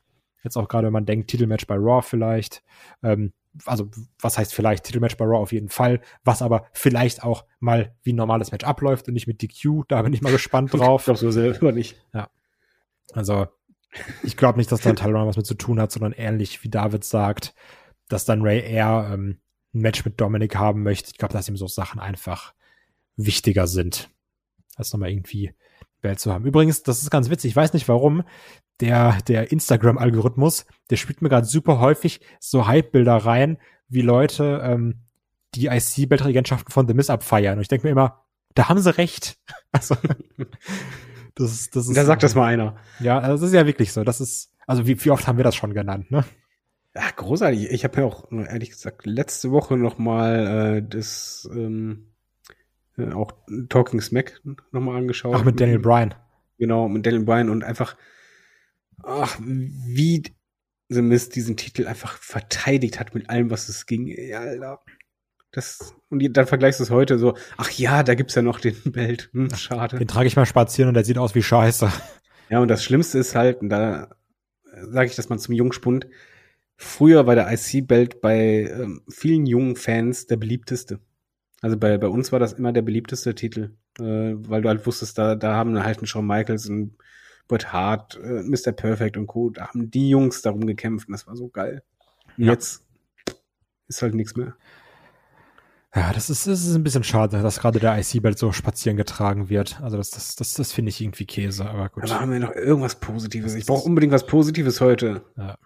[0.44, 2.64] Jetzt auch gerade, wenn man denkt, Titelmatch bei Raw vielleicht.
[3.04, 3.34] Ähm,
[3.66, 3.90] also
[4.22, 8.14] was heißt vielleicht Titelmatch bei Raw auf jeden Fall, was aber vielleicht auch mal wie
[8.14, 11.02] ein normales Match abläuft und nicht mit DQ, da bin ich mal gespannt drauf.
[11.02, 11.98] ich glaube so selber nicht.
[12.14, 12.30] Ja.
[13.12, 13.48] Also
[14.24, 17.04] ich glaube nicht, dass da Tyler was mit zu tun hat, sondern ähnlich wie David
[17.04, 17.54] sagt,
[18.08, 19.40] dass dann Ray eher ähm,
[19.74, 21.12] ein Match mit Dominic haben möchte.
[21.12, 22.54] Ich glaube, dass ihm so Sachen einfach
[23.16, 24.10] wichtiger sind,
[24.76, 25.54] als nochmal irgendwie
[26.02, 26.46] Welt zu haben.
[26.46, 28.24] Übrigens, das ist ganz witzig, ich weiß nicht warum,
[28.80, 33.58] der, der Instagram-Algorithmus, der spielt mir gerade super häufig so Hype-Bilder rein,
[33.90, 35.02] wie Leute ähm,
[35.56, 37.58] die IC-Weltregentschaften von The Miss abfeiern.
[37.58, 38.24] Und ich denke mir immer,
[38.56, 39.38] da haben sie recht.
[39.72, 39.96] Also,
[41.40, 41.96] das ist, das ist.
[41.96, 42.76] Da sagt das mal einer.
[43.00, 44.04] Ja, also das ist ja wirklich so.
[44.04, 46.26] Das ist, also wie, wie oft haben wir das schon genannt, ne?
[46.96, 47.70] Ja, großartig.
[47.72, 52.14] Ich habe ja auch, ehrlich gesagt, letzte Woche noch mal äh, das ähm,
[52.98, 53.32] äh, auch
[53.70, 55.36] Talking Smack noch mal angeschaut.
[55.36, 56.16] Ach, mit Daniel Bryan.
[56.58, 57.96] Genau, mit Daniel Bryan und einfach,
[59.04, 60.24] ach, wie
[60.90, 64.08] The Mist diesen Titel einfach verteidigt hat mit allem, was es ging.
[64.08, 64.82] Ja, Alter.
[65.52, 68.76] Das, und dann vergleichst du es heute so, ach ja, da gibt's ja noch den
[68.92, 69.30] Belt.
[69.34, 69.98] Hm, schade.
[69.98, 71.92] Den trage ich mal spazieren und der sieht aus wie Scheiße.
[72.50, 74.10] Ja, und das Schlimmste ist halt, und da
[74.82, 76.08] sage ich das mal zum Jungspund,
[76.78, 81.00] früher war der IC-Belt bei ähm, vielen jungen Fans der beliebteste.
[81.62, 85.18] Also bei, bei uns war das immer der beliebteste Titel, äh, weil du halt wusstest,
[85.18, 86.96] da, da haben halt ein Shawn Michaels und
[87.48, 88.72] Bret Hart, äh, Mr.
[88.72, 89.50] Perfect und Co.
[89.50, 91.84] Da haben die Jungs darum gekämpft und das war so geil.
[92.38, 92.54] Ja.
[92.54, 92.86] Jetzt
[93.88, 94.56] ist halt nichts mehr.
[95.96, 99.50] Ja, das ist, das ist ein bisschen schade, dass gerade der IC-Belt so spazieren getragen
[99.50, 99.82] wird.
[99.82, 102.04] Also das, das, das, das finde ich irgendwie Käse, aber gut.
[102.04, 103.56] Aber haben wir noch irgendwas Positives?
[103.56, 105.24] Ich brauche unbedingt was Positives heute.
[105.36, 105.58] Ja.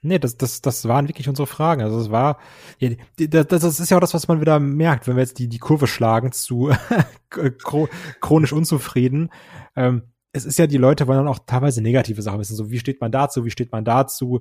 [0.00, 1.82] Nee, das, das, das waren wirklich unsere Fragen.
[1.82, 2.38] Also es war,
[2.78, 5.48] ja, das, das ist ja auch das, was man wieder merkt, wenn wir jetzt die,
[5.48, 6.70] die Kurve schlagen zu
[7.30, 7.88] chro-
[8.20, 9.30] chronisch unzufrieden.
[9.76, 10.02] Ähm,
[10.32, 12.56] es ist ja, die Leute wollen dann auch teilweise negative Sachen wissen.
[12.56, 14.40] So, wie steht man dazu, wie steht man dazu?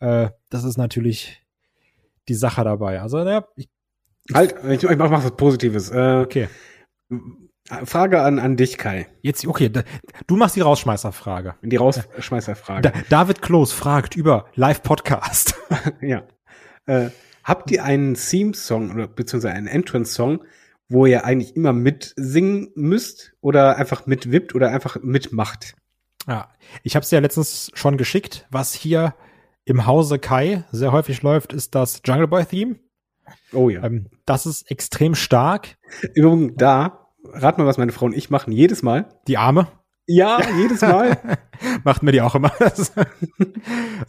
[0.00, 1.44] Äh, das ist natürlich
[2.28, 3.00] die Sache dabei.
[3.00, 3.68] Also, ja, ich,
[4.32, 5.90] Halt, ich, ich mach was Positives.
[5.90, 6.48] Äh, okay.
[7.84, 9.06] Frage an, an dich, Kai.
[9.22, 9.82] Jetzt, okay, da,
[10.26, 11.54] du machst die Rausschmeißerfrage.
[11.62, 12.82] Die Rausschmeißerfrage.
[12.82, 15.54] Da, David Klos fragt über Live-Podcast.
[16.00, 16.24] ja.
[16.86, 17.10] Äh,
[17.44, 20.44] habt ihr einen Theme-Song oder beziehungsweise einen Entrance-Song,
[20.88, 25.74] wo ihr eigentlich immer mitsingen müsst oder einfach mitwippt oder einfach mitmacht?
[26.26, 26.48] Ja,
[26.82, 28.46] ich habe es ja letztens schon geschickt.
[28.50, 29.14] Was hier
[29.64, 32.76] im Hause Kai sehr häufig läuft, ist das Jungle Boy Theme.
[33.52, 33.84] Oh ja.
[33.84, 35.76] Ähm, das ist extrem stark.
[36.14, 39.08] Übrigens, da, rat mal, was meine Frau und ich machen, jedes Mal.
[39.26, 39.68] Die Arme
[40.06, 41.38] Ja, jedes Mal.
[41.84, 42.52] macht mir die auch immer.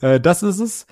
[0.02, 0.88] Äh, das ist es,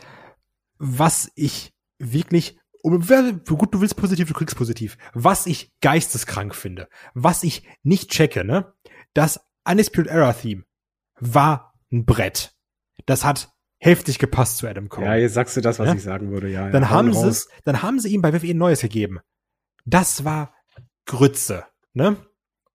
[0.78, 4.98] was ich wirklich, gut du willst positiv, du kriegst positiv.
[5.14, 8.74] Was ich geisteskrank finde, was ich nicht checke, ne?
[9.14, 10.64] Das Undisputed Era Theme
[11.20, 12.54] war ein Brett.
[13.06, 15.08] Das hat heftig gepasst zu Adam Cole.
[15.08, 15.94] ja, jetzt sagst du das, was Ja?
[15.94, 16.70] ich sagen würde, ja.
[16.70, 19.20] dann ja, haben sie es, dann haben sie ihm bei WWE ein neues gegeben.
[19.86, 20.54] Das war
[21.06, 22.18] Grütze, ne?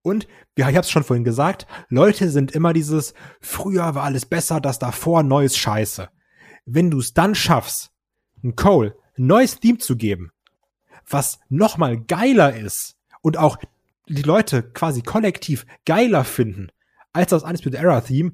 [0.01, 0.27] Und
[0.57, 4.61] ja, ich habe es schon vorhin gesagt, Leute sind immer dieses früher war alles besser,
[4.61, 6.09] das davor neues Scheiße.
[6.65, 7.91] Wenn du es dann schaffst,
[8.43, 10.31] ein Cole ein neues Theme zu geben,
[11.07, 13.57] was noch mal geiler ist und auch
[14.07, 16.69] die Leute quasi kollektiv geiler finden
[17.13, 18.33] als das Undisputed Era Theme,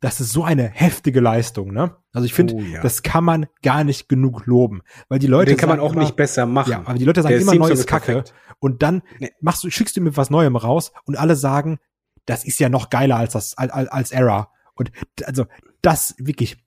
[0.00, 1.94] das ist so eine heftige Leistung, ne?
[2.12, 2.80] Also ich finde, Oh ja.
[2.80, 6.02] das kann man gar nicht genug loben, weil die Leute Den kann man auch immer,
[6.02, 6.70] nicht besser machen.
[6.70, 8.34] ja, aber die Leute sagen Der immer neues Kacke perfekt.
[8.60, 9.02] und dann
[9.40, 11.78] machst du schickst du mir was Neuem raus und alle sagen,
[12.26, 14.90] das ist ja noch geiler als das als, als Era und
[15.24, 15.46] also
[15.82, 16.64] das wirklich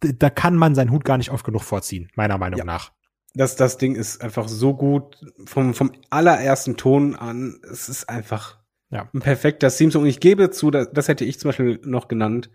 [0.00, 2.64] da kann man seinen Hut gar nicht oft genug vorziehen, meiner Meinung Ja.
[2.64, 2.92] nach.
[3.34, 7.60] Das, das Ding ist einfach so gut vom, vom allerersten Ton an.
[7.70, 8.58] Es ist einfach
[8.90, 9.08] Ja.
[9.12, 10.02] ein perfekter Theme-Song.
[10.02, 12.50] Und ich gebe zu, das, das hätte ich zum Beispiel noch genannt.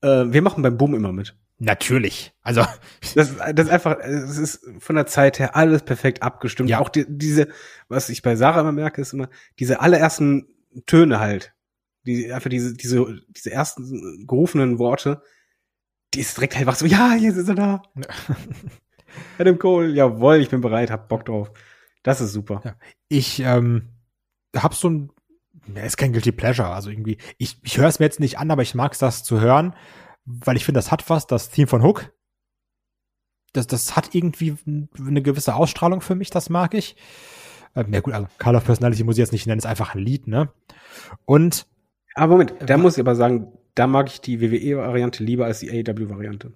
[0.00, 1.36] Äh, wir machen beim Boom immer mit.
[1.58, 2.34] Natürlich.
[2.42, 2.62] Also
[3.14, 6.70] Das, das ist einfach, es ist von der Zeit her alles perfekt abgestimmt.
[6.70, 6.80] Ja.
[6.80, 7.48] Auch die, diese,
[7.88, 10.48] was ich bei Sarah immer merke, ist immer diese allerersten
[10.86, 11.54] Töne halt.
[12.06, 15.22] Die, einfach diese, diese, diese ersten gerufenen Worte,
[16.14, 17.82] die ist direkt hellwach so, ja, jetzt ist er da.
[19.38, 21.50] Adam Cole, jawohl, ich bin bereit, hab Bock drauf.
[22.02, 22.60] Das ist super.
[22.64, 22.76] Ja.
[23.08, 23.88] ich ähm,
[24.54, 25.10] hab so ein
[25.74, 28.50] ja, ist kein guilty pleasure, also irgendwie ich ich höre es mir jetzt nicht an,
[28.50, 29.74] aber ich mag's das zu hören,
[30.24, 32.12] weil ich finde, das hat was, das Theme von Hook.
[33.52, 34.56] Das das hat irgendwie
[34.98, 36.96] eine gewisse Ausstrahlung für mich, das mag ich.
[37.74, 40.00] Ähm, ja gut, also Call of Personality muss ich jetzt nicht nennen, ist einfach ein
[40.02, 40.50] Lied, ne?
[41.24, 41.66] Und
[42.14, 45.60] Aber Moment, da Äh, muss ich aber sagen, da mag ich die WWE-Variante lieber als
[45.60, 46.52] die AEW-Variante.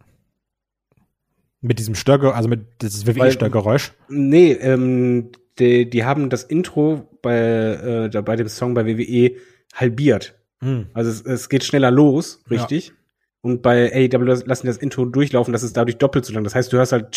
[1.62, 3.92] mit diesem Störge, also mit dieses WWE-Störgeräusch.
[4.08, 5.30] Nee, ähm,
[5.60, 9.36] die, die haben das Intro bei, äh, bei dem Song bei WWE
[9.74, 10.34] halbiert.
[10.60, 10.86] Hm.
[10.92, 12.88] Also es, es geht schneller los, richtig.
[12.88, 12.94] Ja.
[13.42, 16.44] Und bei AEW lassen das Intro durchlaufen, das ist dadurch doppelt so lang.
[16.44, 17.14] Das heißt, du hörst halt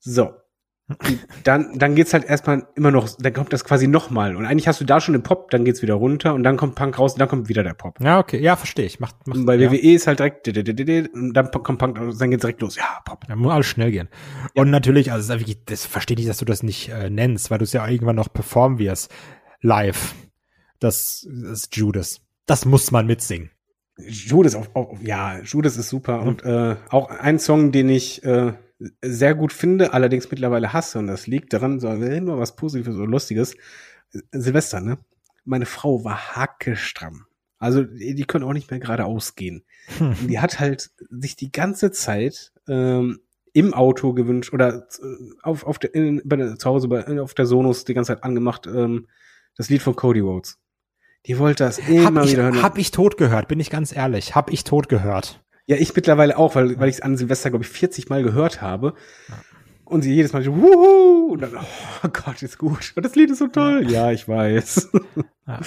[0.00, 0.30] so.
[1.44, 4.36] Dann, dann geht's halt erstmal immer noch, dann kommt das quasi nochmal.
[4.36, 6.76] Und eigentlich hast du da schon den Pop, dann geht's wieder runter und dann kommt
[6.76, 8.00] Punk raus und dann kommt wieder der Pop.
[8.00, 8.98] Ja, okay, ja, verstehe ich.
[8.98, 9.70] Macht, macht, Und bei ja.
[9.70, 12.76] WWE ist halt direkt, und dann kommt Punk, und dann geht's direkt los.
[12.76, 13.24] Ja, Pop.
[13.28, 14.08] Ja, muss alles schnell gehen.
[14.54, 17.64] Und natürlich, also das, das verstehe ich, dass du das nicht äh, nennst, weil du
[17.64, 19.12] es ja irgendwann noch performen wirst.
[19.60, 20.14] Live.
[20.80, 22.22] Das, das ist Judas.
[22.46, 23.50] Das muss man mitsingen.
[23.98, 26.22] Judas, auf, auf, ja, Judas ist super.
[26.22, 28.54] Und äh, auch ein Song, den ich äh,
[29.02, 30.98] sehr gut finde, allerdings mittlerweile hasse.
[30.98, 33.54] Und das liegt daran, so nur was Positives oder Lustiges.
[34.32, 34.98] Silvester, ne?
[35.44, 37.26] Meine Frau war hackestramm.
[37.58, 39.64] Also die können auch nicht mehr geradeaus gehen.
[39.98, 43.20] Und die hat halt sich die ganze Zeit ähm,
[43.52, 47.46] im Auto gewünscht oder äh, auf, auf der, in, bei zu Hause bei, auf der
[47.46, 49.08] Sonos die ganze Zeit angemacht, ähm,
[49.56, 50.58] das Lied von Cody Rhodes.
[51.26, 52.62] Die wollte das immer Hab ich, wieder hören.
[52.62, 54.36] hab ich tot gehört, bin ich ganz ehrlich.
[54.36, 55.42] Hab ich tot gehört.
[55.68, 58.62] Ja, ich mittlerweile auch, weil, weil ich es an Silvester, glaube ich, 40 Mal gehört
[58.62, 58.94] habe.
[59.84, 61.32] Und sie jedes Mal so, wuhu!
[61.34, 62.92] Und dann, oh Gott, ist gut.
[62.96, 63.86] Und das Lied ist so toll.
[63.90, 64.90] Ja, ich weiß.
[65.46, 65.60] Ja.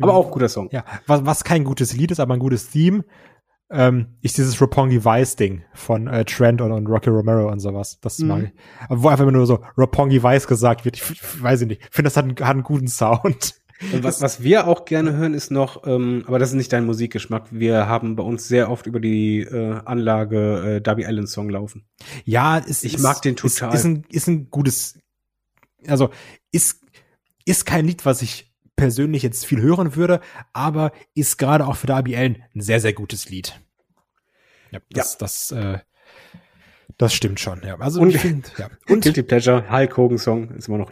[0.00, 0.68] Aber auch guter Song.
[0.72, 3.04] Ja, was, was kein gutes Lied ist, aber ein gutes Theme,
[3.70, 7.98] ähm, ist dieses Roppongi Vice Ding von äh, Trent und, und Rocky Romero und sowas.
[8.02, 8.28] Das Mhm.
[8.28, 8.50] mag ich.
[8.90, 10.96] Wo einfach immer nur so Roppongi Vice gesagt wird.
[10.96, 11.80] Ich, ich weiß ich nicht.
[11.82, 13.54] Ich finde, das hat einen, hat einen guten Sound.
[13.92, 16.84] Und was, was wir auch gerne hören, ist noch, ähm, aber das ist nicht dein
[16.86, 17.46] Musikgeschmack.
[17.50, 21.84] Wir haben bei uns sehr oft über die äh, Anlage äh, Darby Allen Song laufen.
[22.24, 23.74] Ja, ist, Ich ist, mag den ist, total.
[23.74, 24.98] Ist, ein, ist ein gutes,
[25.86, 26.10] also
[26.52, 26.80] ist,
[27.44, 30.20] ist kein Lied, was ich persönlich jetzt viel hören würde,
[30.52, 33.60] aber ist gerade auch für Darby Allen ein sehr, sehr gutes Lied.
[34.70, 35.78] Ja, das, das, äh,
[36.98, 37.78] das stimmt schon, ja.
[37.78, 38.70] Also Und- find, ja.
[38.88, 40.90] Und Guilty Pleasure, Hulk Hogan Song, ist immer noch.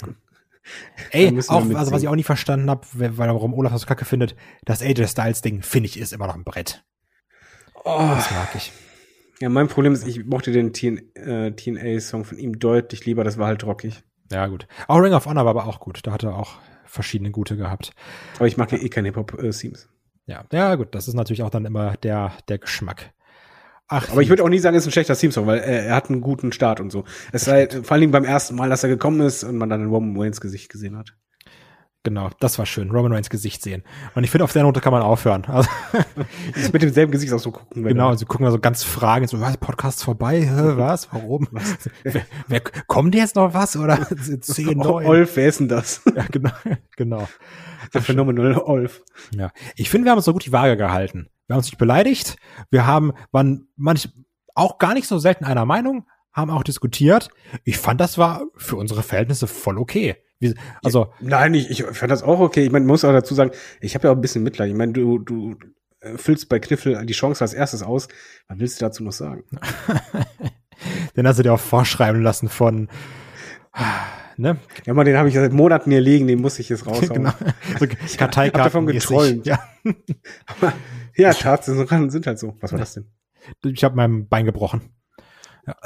[1.10, 4.34] Ey, auch, also was ich auch nie verstanden habe, weil warum Olaf das kacke findet,
[4.64, 6.84] das AJ Styles Ding, finde ich, ist immer noch ein Brett.
[7.84, 8.72] Oh, Das mag ich.
[9.40, 13.38] ja, mein Problem ist, ich mochte den TN, äh, TNA-Song von ihm deutlich lieber, das
[13.38, 14.02] war halt rockig.
[14.30, 14.66] Ja, gut.
[14.86, 16.06] Auch Ring of Honor war aber auch gut.
[16.06, 17.92] Da hat er auch verschiedene gute gehabt.
[18.36, 19.88] Aber ich mag ja eh keine Hip-Hop-Themes.
[20.26, 20.94] Ja, ja, gut.
[20.94, 23.12] Das ist natürlich auch dann immer der, der Geschmack.
[23.92, 25.94] Ach, Aber ich würde auch nie sagen, es ist ein schlechter Theme-Song, weil er, er
[25.96, 27.04] hat einen guten Start und so.
[27.32, 29.88] Es sei vor allen Dingen beim ersten Mal, dass er gekommen ist und man dann
[29.88, 31.14] Roman Waynes Gesicht gesehen hat.
[32.02, 32.90] Genau, das war schön.
[32.90, 33.82] Roman Reigns Gesicht sehen.
[34.14, 35.44] Und ich finde, auf der Note kann man aufhören.
[35.44, 35.68] Also,
[36.72, 37.84] Mit demselben Gesichtsausdruck gucken.
[37.84, 40.40] wenn genau, er- also gucken wir so ganz Fragen, so, was, Podcast vorbei?
[40.40, 41.12] Hä, was?
[41.12, 41.46] Warum?
[42.04, 43.76] wer, wer, kommt jetzt noch was?
[43.76, 44.06] Oder
[44.40, 45.04] zehn neun?
[45.04, 46.00] Olf, wer ist denn das?
[46.16, 46.52] Ja, genau,
[46.96, 47.28] genau.
[47.92, 49.02] Der phänomenale Olf.
[49.34, 51.28] Ja, ich finde, wir haben uns so gut die Waage gehalten.
[51.50, 52.36] Wir haben uns nicht beleidigt.
[52.70, 54.08] Wir haben, waren manch,
[54.54, 57.28] auch gar nicht so selten einer Meinung, haben auch diskutiert.
[57.64, 60.14] Ich fand, das war für unsere Verhältnisse voll okay.
[60.38, 60.54] Wir,
[60.84, 62.64] also, Nein, ich, ich fand das auch okay.
[62.64, 63.50] Ich meine, muss auch dazu sagen,
[63.80, 64.70] ich habe ja auch ein bisschen Mitleid.
[64.70, 65.56] Ich meine, du, du
[65.98, 68.06] äh, füllst bei Kniffel die Chance als erstes aus.
[68.46, 69.42] Was willst du dazu noch sagen?
[71.16, 72.88] den hast du dir auch vorschreiben lassen von,
[74.36, 74.56] ne?
[74.86, 77.08] Ja, mal, den habe ich ja seit Monaten hier liegen, den muss ich jetzt raushauen.
[77.24, 77.32] genau.
[77.80, 77.86] So
[78.16, 78.60] Karteikarten.
[78.60, 79.44] hab davon getrollt.
[79.46, 79.58] Ja.
[81.20, 82.56] Ja, Tatsachen sind halt so.
[82.60, 83.06] Was war das denn?
[83.64, 84.80] Ich habe mein Bein gebrochen.
[85.66, 85.76] Ja.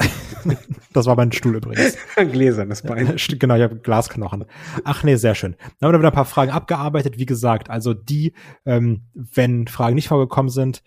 [0.92, 1.96] Das war mein Stuhl übrigens.
[2.16, 3.16] Ein gläsernes Bein.
[3.16, 4.44] Genau, ich habe Glasknochen.
[4.84, 5.56] Ach nee, sehr schön.
[5.80, 7.18] Dann haben wir wieder ein paar Fragen abgearbeitet.
[7.18, 8.34] Wie gesagt, also die,
[8.66, 10.82] ähm, wenn Fragen nicht vorgekommen sind,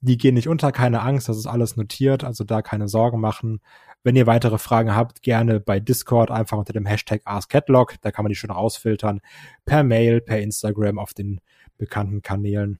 [0.00, 3.60] die gehen nicht unter, keine Angst, das ist alles notiert, also da keine Sorgen machen.
[4.02, 8.24] Wenn ihr weitere Fragen habt, gerne bei Discord einfach unter dem Hashtag AskCatlog, da kann
[8.24, 9.20] man die schön rausfiltern.
[9.64, 11.40] Per Mail, per Instagram, auf den
[11.78, 12.78] bekannten Kanälen.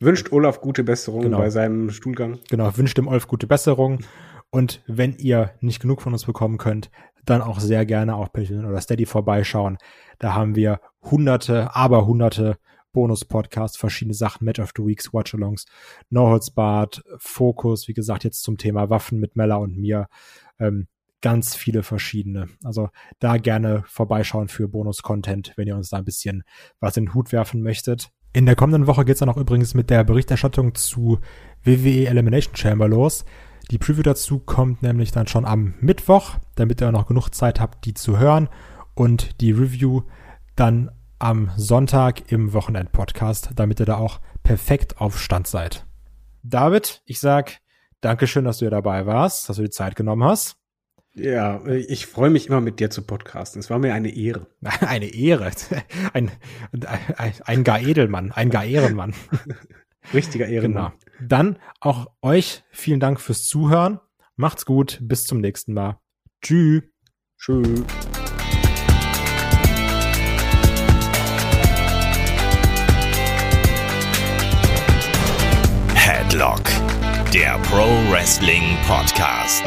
[0.00, 1.38] Wünscht Olaf gute Besserung Genau.
[1.38, 2.38] bei seinem Stuhlgang.
[2.48, 4.00] Genau, wünscht dem Olf gute Besserung.
[4.50, 6.90] Und wenn ihr nicht genug von uns bekommen könnt,
[7.24, 9.76] dann auch sehr gerne auf Patreon oder Steady vorbeischauen.
[10.18, 12.56] Da haben wir hunderte, aber hunderte
[12.92, 15.66] Bonus-Podcasts, verschiedene Sachen, Match of the Weeks, Watch-Alongs,
[16.08, 20.06] No Holds Barred, Fokus, wie gesagt, jetzt zum Thema Waffen mit Mella und mir.
[20.58, 20.88] Ähm,
[21.20, 22.48] ganz viele verschiedene.
[22.64, 22.88] Also
[23.18, 26.44] da gerne vorbeischauen für Bonus-Content, wenn ihr uns da ein bisschen
[26.80, 28.10] was in den Hut werfen möchtet.
[28.38, 31.18] In der kommenden Woche geht's dann auch übrigens mit der Berichterstattung zu
[31.64, 33.24] WWE Elimination Chamber los.
[33.72, 37.58] Die Preview dazu kommt nämlich dann schon am Mittwoch, damit ihr auch noch genug Zeit
[37.58, 38.48] habt, die zu hören.
[38.94, 40.02] Und die Review
[40.54, 40.88] dann
[41.18, 45.84] am Sonntag im Wochenend-Podcast, damit ihr da auch perfekt auf Stand seid.
[46.44, 47.58] David, ich sag
[48.02, 50.54] Dankeschön, dass du hier dabei warst, dass du die Zeit genommen hast.
[51.18, 53.60] Ja, ich freue mich immer mit dir zu podcasten.
[53.60, 54.46] Es war mir eine Ehre.
[54.80, 55.50] Eine Ehre.
[56.12, 56.30] Ein,
[57.16, 59.14] ein, ein gar Edelmann, ein gar Ehrenmann.
[60.14, 60.92] Richtiger Ehrenmann.
[61.18, 61.28] Genau.
[61.28, 64.00] Dann auch euch vielen Dank fürs Zuhören.
[64.36, 64.98] Macht's gut.
[65.02, 65.98] Bis zum nächsten Mal.
[66.40, 66.82] Tschüss.
[67.36, 67.82] Tschüss.
[75.94, 76.62] Headlock,
[77.34, 79.64] der Pro Wrestling Podcast.